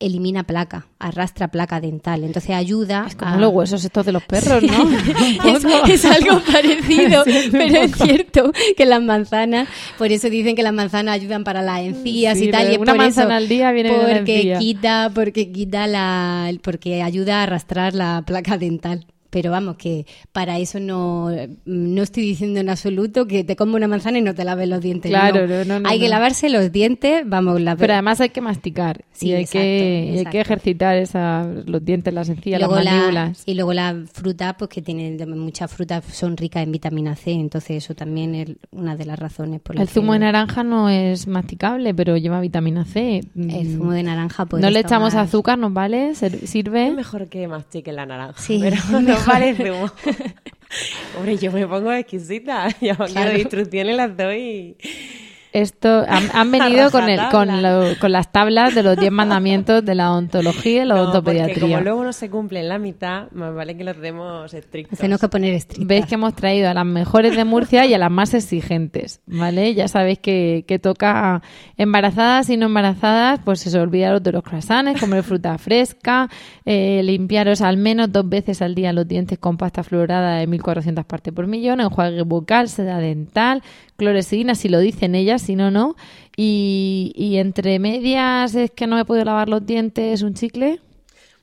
elimina 0.00 0.44
placa, 0.44 0.86
arrastra 0.98 1.48
placa 1.48 1.80
dental. 1.80 2.24
Entonces 2.24 2.50
ayuda. 2.50 3.06
Es 3.08 3.14
como 3.14 3.36
los 3.36 3.52
huesos 3.52 3.84
estos 3.84 4.04
de 4.04 4.12
los 4.12 4.22
perros, 4.24 4.62
¿no? 4.62 4.90
es, 5.88 6.04
algo 6.04 6.40
parecido, 6.40 7.24
pero 7.52 7.82
es 7.82 7.96
cierto 7.96 8.52
que 8.76 8.84
las 8.84 9.02
manzanas, 9.02 9.68
por 9.98 10.12
eso 10.12 10.28
dicen 10.28 10.56
que 10.56 10.62
las 10.62 10.72
manzanas 10.72 11.14
ayudan 11.14 11.44
para 11.44 11.62
las 11.62 11.80
encías 11.80 12.40
y 12.40 12.50
tal. 12.50 12.72
Y 12.72 12.76
una 12.76 12.94
manzana 12.94 13.36
al 13.36 13.48
día 13.48 13.72
viene 13.72 13.92
porque 13.92 14.56
quita, 14.58 15.10
porque 15.14 15.50
quita 15.50 15.86
la, 15.86 16.50
porque 16.62 17.02
ayuda 17.02 17.40
a 17.40 17.42
arrastrar 17.44 17.94
la 17.94 18.22
placa 18.26 18.58
dental 18.58 19.06
pero 19.34 19.50
vamos, 19.50 19.74
que 19.74 20.06
para 20.30 20.60
eso 20.60 20.78
no, 20.78 21.28
no 21.64 22.02
estoy 22.04 22.22
diciendo 22.22 22.60
en 22.60 22.70
absoluto 22.70 23.26
que 23.26 23.42
te 23.42 23.56
como 23.56 23.74
una 23.74 23.88
manzana 23.88 24.18
y 24.18 24.22
no 24.22 24.32
te 24.32 24.44
laves 24.44 24.68
los 24.68 24.80
dientes. 24.80 25.10
Claro, 25.10 25.64
no, 25.64 25.88
hay 25.88 25.98
que 25.98 26.08
lavarse 26.08 26.48
los 26.50 26.70
dientes, 26.70 27.24
vamos. 27.26 27.60
La... 27.60 27.74
Pero 27.74 27.94
además 27.94 28.20
hay 28.20 28.28
que 28.28 28.40
masticar 28.40 29.04
sí, 29.10 29.30
y 29.30 29.32
hay, 29.32 29.46
que, 29.46 30.14
hay 30.18 30.26
que 30.26 30.40
ejercitar 30.40 30.96
esa, 30.98 31.48
los 31.66 31.84
dientes, 31.84 32.14
las 32.14 32.28
encías, 32.28 32.60
las 32.60 32.70
mandíbulas. 32.70 33.42
y 33.44 33.54
luego 33.54 33.72
la 33.72 34.04
fruta, 34.12 34.56
pues 34.56 34.70
que 34.70 34.82
tienen 34.82 35.28
muchas 35.36 35.68
frutas 35.68 36.04
son 36.12 36.36
ricas 36.36 36.62
en 36.62 36.70
vitamina 36.70 37.16
C, 37.16 37.32
entonces 37.32 37.82
eso 37.82 37.96
también 37.96 38.36
es 38.36 38.50
una 38.70 38.94
de 38.94 39.04
las 39.04 39.18
razones 39.18 39.60
por 39.60 39.74
las 39.74 39.82
El 39.82 39.88
zumo 39.88 40.12
de 40.12 40.20
naranja 40.20 40.62
no 40.62 40.88
es 40.88 41.26
masticable, 41.26 41.92
pero 41.92 42.16
lleva 42.18 42.38
vitamina 42.38 42.84
C. 42.84 43.24
El 43.34 43.78
zumo 43.78 43.90
de 43.90 44.04
naranja, 44.04 44.46
pues. 44.46 44.62
No 44.62 44.70
le 44.70 44.78
echamos 44.78 45.16
azúcar, 45.16 45.58
¿nos 45.58 45.72
vale? 45.72 46.14
¿Sirve? 46.14 46.86
Es 46.86 46.94
mejor 46.94 47.26
que 47.26 47.48
mastique 47.48 47.90
la 47.90 48.06
naranja. 48.06 48.40
Sí, 48.40 48.60
pero 48.62 48.76
parece 49.24 49.70
Hombre, 51.16 51.36
yo 51.36 51.52
me 51.52 51.66
pongo 51.66 51.92
exquisita. 51.92 52.68
Yo 52.80 52.94
claro. 52.96 53.38
instrucciones 53.38 53.96
las 53.96 54.16
doy. 54.16 54.76
Esto 55.54 56.04
han, 56.08 56.50
venido 56.50 56.90
con, 56.90 57.08
el, 57.08 57.20
con, 57.30 57.48
con, 58.00 58.10
las 58.10 58.32
tablas 58.32 58.74
de 58.74 58.82
los 58.82 58.96
10 58.96 59.12
mandamientos 59.12 59.84
de 59.84 59.94
la 59.94 60.10
ontología 60.10 60.82
y 60.82 60.84
la 60.84 60.96
no, 60.96 61.02
ontopediatría. 61.04 61.60
como 61.60 61.80
luego 61.80 62.02
no 62.02 62.12
se 62.12 62.28
cumplen 62.28 62.68
la 62.68 62.80
mitad, 62.80 63.30
más 63.30 63.54
vale 63.54 63.76
que 63.76 63.84
los 63.84 63.96
demos 64.00 64.52
estrictos. 64.52 64.98
Tenemos 64.98 65.20
que 65.20 65.28
poner 65.28 65.54
estrictos. 65.54 65.86
Veis 65.86 66.06
que 66.06 66.16
hemos 66.16 66.34
traído 66.34 66.68
a 66.68 66.74
las 66.74 66.84
mejores 66.84 67.36
de 67.36 67.44
Murcia 67.44 67.86
y 67.86 67.94
a 67.94 67.98
las 67.98 68.10
más 68.10 68.34
exigentes, 68.34 69.20
¿vale? 69.26 69.74
Ya 69.74 69.86
sabéis 69.86 70.18
que, 70.18 70.64
que 70.66 70.80
toca 70.80 71.40
embarazadas 71.76 72.50
y 72.50 72.56
no 72.56 72.66
embarazadas, 72.66 73.38
pues 73.44 73.60
se 73.60 73.78
olvidaros 73.78 74.24
de 74.24 74.32
los 74.32 74.42
croissants, 74.42 75.00
comer 75.00 75.22
fruta 75.22 75.56
fresca, 75.58 76.28
eh, 76.64 77.00
limpiaros 77.04 77.60
al 77.60 77.76
menos 77.76 78.10
dos 78.10 78.28
veces 78.28 78.60
al 78.60 78.74
día 78.74 78.92
los 78.92 79.06
dientes 79.06 79.38
con 79.38 79.56
pasta 79.56 79.84
fluorada 79.84 80.38
de 80.38 80.48
1400 80.48 81.04
partes 81.04 81.32
por 81.32 81.46
millón, 81.46 81.80
enjuague 81.80 82.22
bucal, 82.22 82.68
seda 82.68 82.98
dental, 82.98 83.62
cloresina, 83.96 84.54
si 84.54 84.68
lo 84.68 84.78
dicen 84.78 85.14
ellas, 85.14 85.42
si 85.42 85.56
no, 85.56 85.70
no. 85.70 85.96
Y, 86.36 87.12
y 87.14 87.36
entre 87.36 87.78
medias 87.78 88.54
es 88.54 88.70
que 88.70 88.86
no 88.86 88.96
me 88.96 89.04
puedo 89.04 89.24
lavar 89.24 89.48
los 89.48 89.64
dientes, 89.64 90.22
un 90.22 90.34
chicle. 90.34 90.80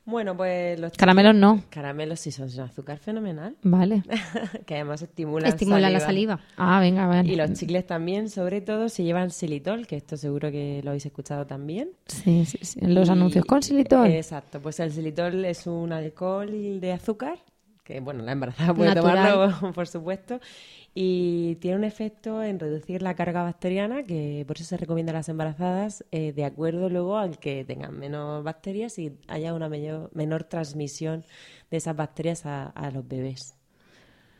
Bueno, 0.03 0.35
pues 0.35 0.79
los 0.79 0.91
caramelos 0.93 1.35
no. 1.35 1.63
Caramelos 1.69 2.19
sí 2.19 2.31
son 2.31 2.47
azúcar 2.59 2.97
fenomenal. 2.97 3.55
Vale. 3.61 4.03
que 4.65 4.75
además 4.75 5.01
estimulan, 5.01 5.47
Estimula 5.47 5.89
la 5.89 5.99
saliva. 5.99 6.39
Ah, 6.57 6.79
venga, 6.79 7.05
vale. 7.05 7.31
Y 7.31 7.35
los 7.35 7.53
chicles 7.53 7.85
también, 7.85 8.29
sobre 8.29 8.61
todo, 8.61 8.89
si 8.89 9.03
llevan 9.03 9.29
xilitol, 9.29 9.85
que 9.85 9.97
esto 9.97 10.17
seguro 10.17 10.51
que 10.51 10.81
lo 10.83 10.89
habéis 10.89 11.05
escuchado 11.05 11.45
también. 11.45 11.91
Sí, 12.07 12.45
sí, 12.45 12.57
sí. 12.61 12.79
En 12.81 12.95
los 12.95 13.09
anuncios 13.09 13.45
con 13.45 13.61
xilitol. 13.61 14.07
Exacto. 14.07 14.59
Pues 14.59 14.79
el 14.79 14.91
xilitol 14.91 15.45
es 15.45 15.67
un 15.67 15.93
alcohol 15.93 16.81
de 16.81 16.91
azúcar, 16.91 17.37
que 17.83 17.99
bueno, 17.99 18.23
la 18.23 18.31
embarazada 18.31 18.73
puede 18.73 18.95
tomarlo, 18.95 19.71
por 19.73 19.87
supuesto, 19.87 20.39
y 20.93 21.55
tiene 21.55 21.77
un 21.77 21.83
efecto 21.85 22.43
en 22.43 22.59
reducir 22.59 23.01
la 23.01 23.15
carga 23.15 23.43
bacteriana, 23.43 24.03
que 24.03 24.43
por 24.45 24.57
eso 24.57 24.65
se 24.65 24.77
recomienda 24.77 25.11
a 25.11 25.15
las 25.15 25.29
embarazadas, 25.29 26.03
eh, 26.11 26.33
de 26.33 26.43
acuerdo 26.43 26.89
luego 26.89 27.17
al 27.17 27.37
que 27.39 27.63
tengan 27.63 27.97
menos 27.97 28.43
bacterias 28.43 28.99
y 28.99 29.13
haya 29.27 29.53
una 29.53 29.69
menor 29.69 30.43
transmisión 30.43 31.23
de 31.69 31.77
esas 31.77 31.95
bacterias 31.95 32.45
a, 32.45 32.91
los 32.93 33.07
bebés. 33.07 33.55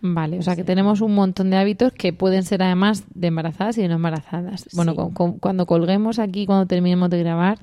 Vale, 0.01 0.39
o 0.39 0.41
sea 0.41 0.55
que 0.55 0.63
tenemos 0.63 0.99
un 0.99 1.13
montón 1.13 1.51
de 1.51 1.57
hábitos 1.57 1.93
que 1.93 2.11
pueden 2.11 2.43
ser 2.43 2.63
además 2.63 3.05
de 3.13 3.27
embarazadas 3.27 3.77
y 3.77 3.83
de 3.83 3.87
no 3.87 3.95
embarazadas. 3.95 4.67
Bueno, 4.73 4.95
cuando 5.39 5.65
colguemos 5.65 6.19
aquí, 6.19 6.45
cuando 6.47 6.65
terminemos 6.65 7.09
de 7.11 7.19
grabar, 7.19 7.59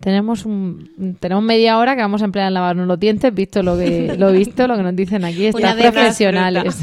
tenemos 0.00 0.44
un, 0.44 1.16
tenemos 1.20 1.44
media 1.44 1.78
hora 1.78 1.94
que 1.94 2.02
vamos 2.02 2.22
a 2.22 2.24
emplear 2.26 2.48
en 2.48 2.54
lavarnos 2.54 2.86
los 2.86 2.98
dientes, 2.98 3.32
visto 3.32 3.62
lo 3.62 3.76
que 3.76 4.14
lo 4.18 4.32
visto, 4.32 4.66
lo 4.66 4.76
que 4.76 4.82
nos 4.82 4.96
dicen 4.96 5.24
aquí, 5.24 5.46
estas 5.46 5.74
profesionales. 5.76 6.78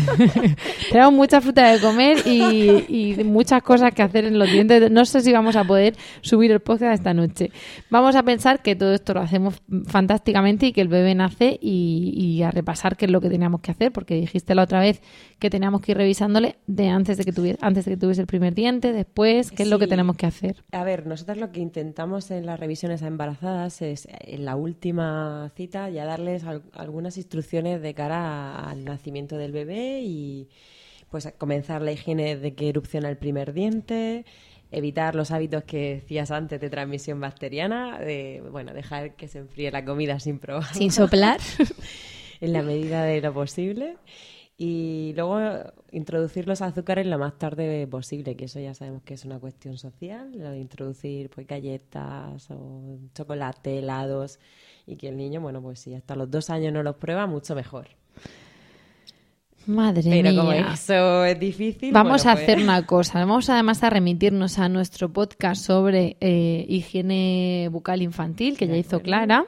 tenemos 0.91 1.13
mucha 1.13 1.41
fruta 1.41 1.71
de 1.71 1.79
comer 1.79 2.17
y, 2.25 3.15
muchas 3.23 3.61
cosas 3.63 3.93
que 3.93 4.01
hacer 4.01 4.25
en 4.25 4.37
los 4.39 4.51
dientes. 4.51 4.89
No 4.91 5.05
sé 5.05 5.21
si 5.21 5.31
vamos 5.31 5.55
a 5.55 5.63
poder 5.63 5.95
subir 6.21 6.51
el 6.51 6.59
podcast 6.59 6.93
esta 6.93 7.13
noche. 7.13 7.51
Vamos 7.89 8.15
a 8.15 8.23
pensar 8.23 8.61
que 8.61 8.75
todo 8.75 8.93
esto 8.93 9.13
lo 9.13 9.21
hacemos 9.21 9.61
fantásticamente 9.87 10.67
y 10.67 10.73
que 10.73 10.81
el 10.81 10.87
bebé 10.87 11.15
nace 11.15 11.57
y, 11.61 12.41
a 12.43 12.51
repasar 12.51 12.95
qué 12.95 13.05
es 13.05 13.11
lo 13.11 13.19
que 13.19 13.29
teníamos 13.29 13.61
que 13.61 13.71
hacer, 13.71 13.91
porque 13.91 14.15
dijiste 14.15 14.55
la 14.55 14.63
otra 14.63 14.79
vez 14.79 15.01
que 15.39 15.49
teníamos 15.49 15.81
que 15.81 15.91
ir 15.91 15.97
revisándole 15.97 16.55
de 16.67 16.89
antes 16.89 17.17
de 17.17 17.25
que 17.25 17.33
tuviese, 17.33 17.59
antes 17.61 17.85
de 17.85 17.91
que 17.91 17.97
tuviese 17.97 18.21
el 18.21 18.27
primer 18.27 18.53
diente, 18.53 18.93
después, 18.93 19.51
qué 19.51 19.63
es 19.63 19.69
lo 19.69 19.77
que 19.77 19.87
tenemos 19.87 20.15
que 20.15 20.25
hacer. 20.25 20.63
A 20.71 20.83
ver, 20.83 21.05
nosotros 21.05 21.37
lo 21.37 21.51
que 21.51 21.59
intentamos 21.59 22.31
en 22.31 22.45
las 22.49 22.59
revisiones 22.59 23.03
a 23.03 23.07
embarazadas 23.07 23.81
es 23.83 24.07
en 24.09 24.43
la 24.43 24.55
última 24.55 25.51
cita 25.55 25.87
ya 25.89 26.03
darles 26.03 26.43
algunas 26.73 27.17
instrucciones 27.17 27.79
de 27.81 27.93
cara 27.93 28.67
al 28.67 28.85
nacimiento 28.85 29.37
del 29.37 29.51
bebé 29.51 30.01
y 30.01 30.49
pues 31.11 31.31
comenzar 31.37 31.83
la 31.83 31.91
higiene 31.91 32.37
de 32.37 32.55
que 32.55 32.69
erupciona 32.69 33.07
el 33.09 33.17
primer 33.17 33.53
diente, 33.53 34.25
evitar 34.71 35.13
los 35.13 35.29
hábitos 35.29 35.63
que 35.63 35.95
decías 36.01 36.31
antes 36.31 36.59
de 36.59 36.71
transmisión 36.71 37.19
bacteriana, 37.19 37.99
de 37.99 38.43
bueno, 38.51 38.73
dejar 38.73 39.15
que 39.15 39.27
se 39.27 39.39
enfríe 39.39 39.69
la 39.69 39.85
comida 39.85 40.19
sin 40.19 40.39
probar. 40.39 40.73
Sin 40.73 40.91
soplar. 40.91 41.39
en 42.41 42.53
la 42.53 42.63
medida 42.63 43.03
de 43.03 43.21
lo 43.21 43.31
posible 43.31 43.97
y 44.61 45.13
luego 45.15 45.39
introducir 45.93 46.45
los 46.45 46.61
azúcares 46.61 47.07
lo 47.07 47.17
más 47.17 47.37
tarde 47.37 47.87
posible, 47.87 48.35
que 48.35 48.45
eso 48.45 48.59
ya 48.59 48.73
sabemos 48.73 49.01
que 49.03 49.13
es 49.13 49.23
una 49.23 49.39
cuestión 49.39 49.77
social, 49.77 50.33
lo 50.35 50.51
de 50.51 50.59
introducir 50.59 51.29
pues 51.29 51.47
galletas 51.47 52.51
o 52.51 52.99
chocolate, 53.15 53.79
helados 53.79 54.37
y 54.85 54.97
que 54.97 55.07
el 55.07 55.15
niño, 55.15 55.39
bueno, 55.39 55.61
pues 55.61 55.79
si 55.79 55.95
hasta 55.95 56.13
los 56.13 56.29
dos 56.29 56.49
años 56.49 56.73
no 56.73 56.83
los 56.83 56.97
prueba, 56.97 57.25
mucho 57.25 57.55
mejor. 57.55 57.87
Madre 59.65 60.03
Pero 60.03 60.31
mía. 60.31 60.39
como 60.41 60.51
eso 60.51 61.23
es 61.23 61.39
difícil. 61.39 61.93
Vamos 61.93 62.25
a 62.25 62.33
pues 62.33 62.43
hacer 62.43 62.59
una 62.61 62.85
cosa. 62.85 63.19
Vamos 63.19 63.49
además 63.49 63.81
a 63.83 63.89
remitirnos 63.89 64.59
a 64.59 64.67
nuestro 64.67 65.07
podcast 65.07 65.63
sobre 65.63 66.17
eh, 66.19 66.65
higiene 66.67 67.69
bucal 67.71 68.01
infantil, 68.01 68.57
que 68.57 68.67
ya 68.67 68.75
hizo 68.75 68.99
Clara, 69.01 69.45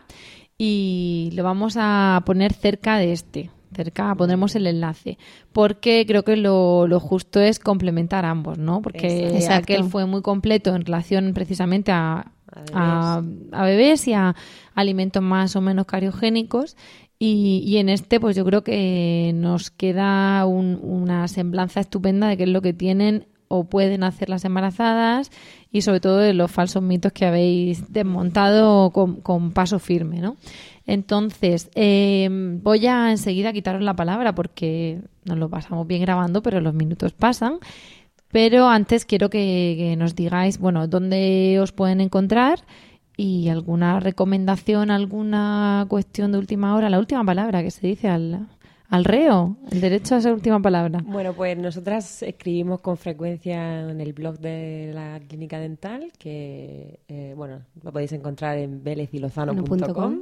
y 0.58 1.32
lo 1.34 1.44
vamos 1.44 1.76
a 1.78 2.24
poner 2.26 2.54
cerca 2.54 2.98
de 2.98 3.12
este 3.12 3.50
cerca 3.74 4.14
pondremos 4.16 4.56
el 4.56 4.68
enlace 4.68 5.18
porque 5.54 6.06
creo 6.08 6.24
que 6.24 6.36
lo, 6.36 6.88
lo 6.88 7.00
justo 7.00 7.40
es 7.40 7.60
complementar 7.60 8.26
ambos 8.26 8.58
no 8.58 8.82
porque 8.82 9.46
aquel 9.50 9.86
fue 9.86 10.06
muy 10.06 10.22
completo 10.22 10.76
en 10.76 10.86
relación 10.86 11.34
precisamente 11.34 11.92
a 11.92 12.32
a, 12.74 13.22
bebés 13.64 14.08
y 14.08 14.14
a 14.14 14.36
alimentos 14.76 15.24
más 15.24 15.56
o 15.56 15.62
menos 15.62 15.86
cariogénicos. 15.86 16.76
Y, 17.20 17.64
y, 17.66 17.78
en 17.78 17.90
este, 17.90 18.20
pues 18.20 18.36
yo 18.36 18.44
creo 18.44 18.64
que 18.64 19.32
nos 19.36 19.70
queda 19.70 20.46
una 20.46 21.28
semblanza 21.28 21.80
estupenda 21.80 22.28
de 22.28 22.38
qué 22.38 22.44
es 22.44 22.50
lo 22.50 22.62
que 22.62 22.74
tienen 22.74 23.28
o 23.48 23.66
pueden 23.66 24.04
hacer 24.04 24.30
las 24.30 24.46
embarazadas 24.46 25.30
y 25.72 25.82
sobre 25.82 26.00
todo 26.00 26.18
de 26.18 26.34
los 26.34 26.50
falsos 26.50 26.82
mitos 26.82 27.12
que 27.12 27.26
habéis 27.26 27.92
desmontado 27.92 28.92
con, 28.92 29.52
paso 29.52 29.78
firme, 29.78 30.20
¿no? 30.20 30.38
Entonces, 30.86 31.70
em, 31.76 32.62
voy 32.62 32.88
a 32.88 33.12
enseguida 33.12 33.54
quitaros 33.54 33.82
la 33.82 33.96
palabra 33.96 34.34
porque 34.34 35.00
nos 35.26 35.38
lo 35.38 35.50
pasamos 35.50 35.88
bien 35.88 36.02
grabando, 36.02 36.42
pero 36.42 36.60
los 36.62 36.74
minutos 36.74 37.14
pasan. 37.14 37.60
Pero 38.32 38.68
antes 38.70 39.06
quiero 39.06 39.30
que, 39.30 39.96
nos 39.98 40.16
digáis, 40.16 40.58
bueno, 40.58 40.88
dónde 40.88 41.60
os 41.62 41.72
pueden 41.72 42.00
encontrar 42.02 42.60
y 43.18 43.50
alguna 43.50 44.00
recomendación, 44.00 44.90
alguna 44.90 45.86
cuestión 45.90 46.32
de 46.32 46.38
última 46.38 46.76
hora, 46.76 46.90
la 46.90 47.00
última 47.00 47.24
palabra 47.26 47.62
que 47.62 47.72
se 47.72 47.86
dice 47.86 48.08
al, 48.08 48.48
al 48.88 49.06
reo, 49.06 49.58
el 49.70 49.82
derecho 49.82 50.16
a 50.16 50.20
esa 50.20 50.32
última 50.32 50.62
palabra. 50.62 51.00
Bueno, 51.06 51.34
pues 51.34 51.58
nosotras 51.58 52.24
escribimos 52.24 52.80
con 52.80 52.96
frecuencia 52.98 53.90
en 53.90 54.00
el 54.00 54.14
blog 54.14 54.40
de 54.40 54.92
la 54.94 55.20
clínica 55.28 55.60
dental, 55.60 56.12
que 56.18 57.02
eh, 57.10 57.34
bueno, 57.36 57.62
lo 57.84 57.92
podéis 57.92 58.14
encontrar 58.14 58.58
en 58.58 58.82
velezilozano.com. 58.82 60.22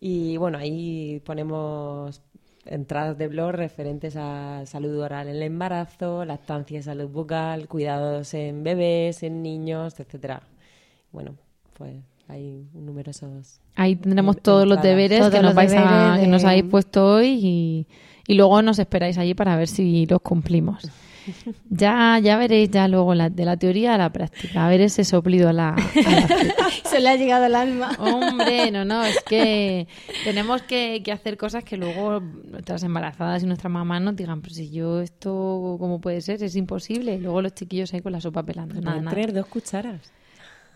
Y 0.00 0.36
bueno, 0.36 0.58
ahí 0.58 1.20
ponemos 1.24 2.22
entradas 2.66 3.16
de 3.16 3.28
blog 3.28 3.52
referentes 3.52 4.16
a 4.16 4.64
salud 4.66 4.98
oral 4.98 5.28
en 5.28 5.36
el 5.36 5.42
embarazo, 5.42 6.24
lactancia 6.24 6.78
y 6.78 6.82
salud 6.82 7.08
bucal, 7.08 7.68
cuidados 7.68 8.34
en 8.34 8.62
bebés, 8.62 9.22
en 9.22 9.42
niños, 9.42 9.98
etcétera. 10.00 10.42
Bueno, 11.12 11.36
pues 11.78 11.94
hay 12.28 12.66
numerosos. 12.74 13.60
Ahí 13.76 13.96
tendremos 13.96 14.38
todos 14.42 14.66
los 14.66 14.82
deberes 14.82 15.28
que, 15.30 15.40
nos 15.40 15.54
vais 15.54 15.72
que 15.72 16.26
nos 16.26 16.44
habéis 16.44 16.64
puesto 16.64 17.06
hoy 17.06 17.38
y, 17.40 17.86
y, 18.26 18.34
luego 18.34 18.60
nos 18.62 18.78
esperáis 18.78 19.16
allí 19.18 19.34
para 19.34 19.56
ver 19.56 19.68
si 19.68 20.06
los 20.06 20.20
cumplimos. 20.20 20.90
Ya, 21.70 22.18
ya 22.22 22.36
veréis 22.36 22.70
ya 22.70 22.88
luego 22.88 23.14
la, 23.14 23.28
de 23.28 23.44
la 23.44 23.56
teoría 23.56 23.94
a 23.94 23.98
la 23.98 24.10
práctica, 24.10 24.66
a 24.66 24.68
ver 24.68 24.80
ese 24.80 25.04
soplido 25.04 25.48
a 25.48 25.52
la... 25.52 25.76
Se 26.84 27.00
le 27.00 27.08
ha 27.08 27.16
llegado 27.16 27.44
al 27.44 27.54
alma. 27.54 27.90
Hombre, 27.98 28.70
no, 28.70 28.84
no, 28.84 29.04
es 29.04 29.20
que 29.28 29.88
tenemos 30.24 30.62
que, 30.62 31.02
que, 31.04 31.12
hacer 31.12 31.36
cosas 31.36 31.64
que 31.64 31.76
luego 31.76 32.20
nuestras 32.20 32.82
embarazadas 32.84 33.42
y 33.42 33.46
nuestras 33.46 33.72
mamás 33.72 34.00
nos 34.00 34.16
digan, 34.16 34.40
pero 34.40 34.54
si 34.54 34.70
yo 34.70 35.00
esto, 35.00 35.76
¿cómo 35.78 36.00
puede 36.00 36.20
ser? 36.20 36.42
Es 36.42 36.54
imposible. 36.56 37.14
Y 37.14 37.18
luego 37.18 37.42
los 37.42 37.54
chiquillos 37.54 37.92
ahí 37.92 38.00
con 38.00 38.12
la 38.12 38.20
sopa 38.20 38.44
pelando. 38.44 38.80
Nada, 38.80 39.00
nada. 39.00 39.26
dos 39.32 39.46
cucharas. 39.46 40.12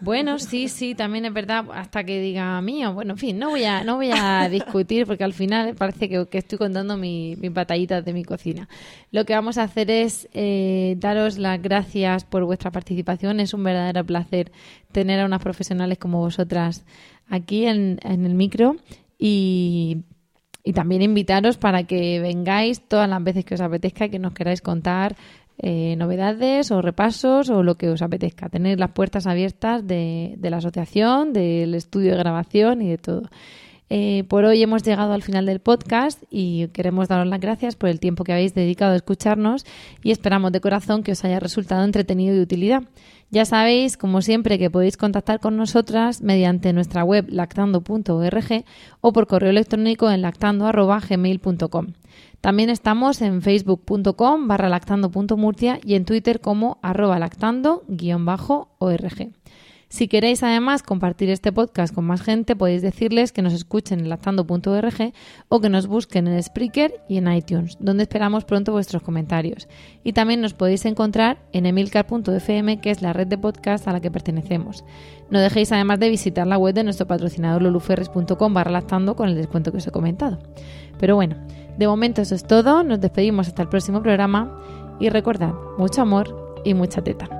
Bueno, 0.00 0.38
sí, 0.38 0.68
sí, 0.68 0.94
también 0.94 1.26
es 1.26 1.32
verdad, 1.32 1.66
hasta 1.74 2.04
que 2.04 2.20
diga 2.20 2.60
mío. 2.62 2.94
Bueno, 2.94 3.12
en 3.12 3.18
fin, 3.18 3.38
no 3.38 3.50
voy 3.50 3.64
a, 3.64 3.84
no 3.84 3.96
voy 3.96 4.10
a 4.12 4.48
discutir 4.50 5.06
porque 5.06 5.24
al 5.24 5.34
final 5.34 5.74
parece 5.74 6.08
que, 6.08 6.26
estoy 6.32 6.58
contando 6.58 6.96
mis 6.96 7.52
batallitas 7.52 8.04
de 8.04 8.12
mi 8.12 8.24
cocina. 8.24 8.68
Lo 9.10 9.24
que 9.24 9.34
vamos 9.34 9.58
a 9.58 9.64
hacer 9.64 9.90
es 9.90 10.28
eh, 10.32 10.96
daros 10.98 11.38
las 11.38 11.60
gracias 11.60 12.24
por 12.24 12.44
vuestra 12.44 12.70
participación. 12.70 13.40
Es 13.40 13.52
un 13.52 13.62
verdadero 13.62 14.04
placer 14.04 14.52
tener 14.92 15.20
a 15.20 15.26
unas 15.26 15.42
profesionales 15.42 15.98
como 15.98 16.18
vosotras 16.18 16.84
aquí 17.28 17.66
en, 17.66 17.98
en 18.02 18.24
el 18.24 18.34
micro 18.34 18.76
y 19.18 20.04
y 20.62 20.72
también 20.72 21.02
invitaros 21.02 21.56
para 21.56 21.84
que 21.84 22.20
vengáis 22.20 22.86
todas 22.86 23.08
las 23.08 23.22
veces 23.22 23.44
que 23.44 23.54
os 23.54 23.60
apetezca 23.60 24.06
y 24.06 24.10
que 24.10 24.18
nos 24.18 24.34
queráis 24.34 24.60
contar 24.60 25.16
eh, 25.62 25.94
novedades 25.96 26.70
o 26.70 26.80
repasos 26.80 27.50
o 27.50 27.62
lo 27.62 27.76
que 27.76 27.90
os 27.90 28.00
apetezca. 28.00 28.48
Tener 28.48 28.80
las 28.80 28.92
puertas 28.92 29.26
abiertas 29.26 29.86
de, 29.86 30.38
la 30.40 30.56
asociación, 30.56 31.32
del 31.32 31.74
estudio 31.74 32.12
de 32.12 32.18
grabación 32.18 32.80
y 32.80 32.88
de 32.88 32.98
todo. 32.98 33.22
Eh, 33.90 34.24
por 34.28 34.44
hoy 34.44 34.62
hemos 34.62 34.82
llegado 34.84 35.12
al 35.12 35.22
final 35.22 35.46
del 35.46 35.60
podcast 35.60 36.22
y 36.30 36.68
queremos 36.68 37.08
daros 37.08 37.26
las 37.26 37.40
gracias 37.40 37.76
por 37.76 37.88
el 37.88 37.98
tiempo 38.00 38.22
que 38.24 38.32
habéis 38.32 38.54
dedicado 38.54 38.92
a 38.92 38.96
escucharnos 38.96 39.66
y 40.02 40.12
esperamos 40.12 40.52
de 40.52 40.60
corazón 40.60 41.02
que 41.02 41.12
os 41.12 41.24
haya 41.24 41.40
resultado 41.40 41.84
entretenido 41.84 42.34
y 42.34 42.36
de 42.38 42.42
utilidad. 42.42 42.82
Ya 43.32 43.44
sabéis, 43.44 43.96
como 43.96 44.22
siempre, 44.22 44.58
que 44.58 44.70
podéis 44.70 44.96
contactar 44.96 45.38
con 45.38 45.56
nosotras 45.56 46.20
mediante 46.20 46.72
nuestra 46.72 47.04
web 47.04 47.26
lactando.org 47.28 48.64
o 49.00 49.12
por 49.12 49.28
correo 49.28 49.50
electrónico 49.50 50.10
en 50.10 50.22
lactando.gmail.com. 50.22 51.86
También 52.40 52.70
estamos 52.70 53.22
en 53.22 53.40
facebook.com 53.40 54.48
barra 54.48 54.68
lactando.murcia 54.68 55.78
y 55.84 55.94
en 55.94 56.06
Twitter 56.06 56.40
como 56.40 56.80
arroba 56.82 57.20
lactando-org. 57.20 59.30
Si 59.90 60.06
queréis 60.06 60.44
además 60.44 60.84
compartir 60.84 61.30
este 61.30 61.50
podcast 61.50 61.92
con 61.92 62.04
más 62.04 62.22
gente, 62.22 62.54
podéis 62.54 62.80
decirles 62.80 63.32
que 63.32 63.42
nos 63.42 63.52
escuchen 63.52 63.98
en 63.98 64.08
lactando.org 64.08 65.12
o 65.48 65.60
que 65.60 65.68
nos 65.68 65.88
busquen 65.88 66.28
en 66.28 66.40
Spreaker 66.40 67.02
y 67.08 67.16
en 67.16 67.30
iTunes, 67.30 67.76
donde 67.80 68.04
esperamos 68.04 68.44
pronto 68.44 68.70
vuestros 68.70 69.02
comentarios. 69.02 69.66
Y 70.04 70.12
también 70.12 70.42
nos 70.42 70.54
podéis 70.54 70.84
encontrar 70.84 71.38
en 71.52 71.66
emilcar.fm, 71.66 72.80
que 72.80 72.92
es 72.92 73.02
la 73.02 73.12
red 73.12 73.26
de 73.26 73.36
podcast 73.36 73.88
a 73.88 73.92
la 73.92 74.00
que 74.00 74.12
pertenecemos. 74.12 74.84
No 75.28 75.40
dejéis 75.40 75.72
además 75.72 75.98
de 75.98 76.08
visitar 76.08 76.46
la 76.46 76.56
web 76.56 76.72
de 76.72 76.84
nuestro 76.84 77.08
patrocinador 77.08 77.60
luluferris.com 77.60 78.54
barra 78.54 78.70
lactando 78.70 79.16
con 79.16 79.28
el 79.28 79.34
descuento 79.34 79.72
que 79.72 79.78
os 79.78 79.86
he 79.88 79.90
comentado. 79.90 80.38
Pero 81.00 81.16
bueno, 81.16 81.34
de 81.76 81.88
momento 81.88 82.22
eso 82.22 82.36
es 82.36 82.44
todo, 82.44 82.84
nos 82.84 83.00
despedimos 83.00 83.48
hasta 83.48 83.62
el 83.62 83.68
próximo 83.68 84.00
programa 84.00 84.56
y 85.00 85.08
recordad, 85.08 85.52
mucho 85.78 86.02
amor 86.02 86.62
y 86.64 86.74
mucha 86.74 87.02
teta. 87.02 87.39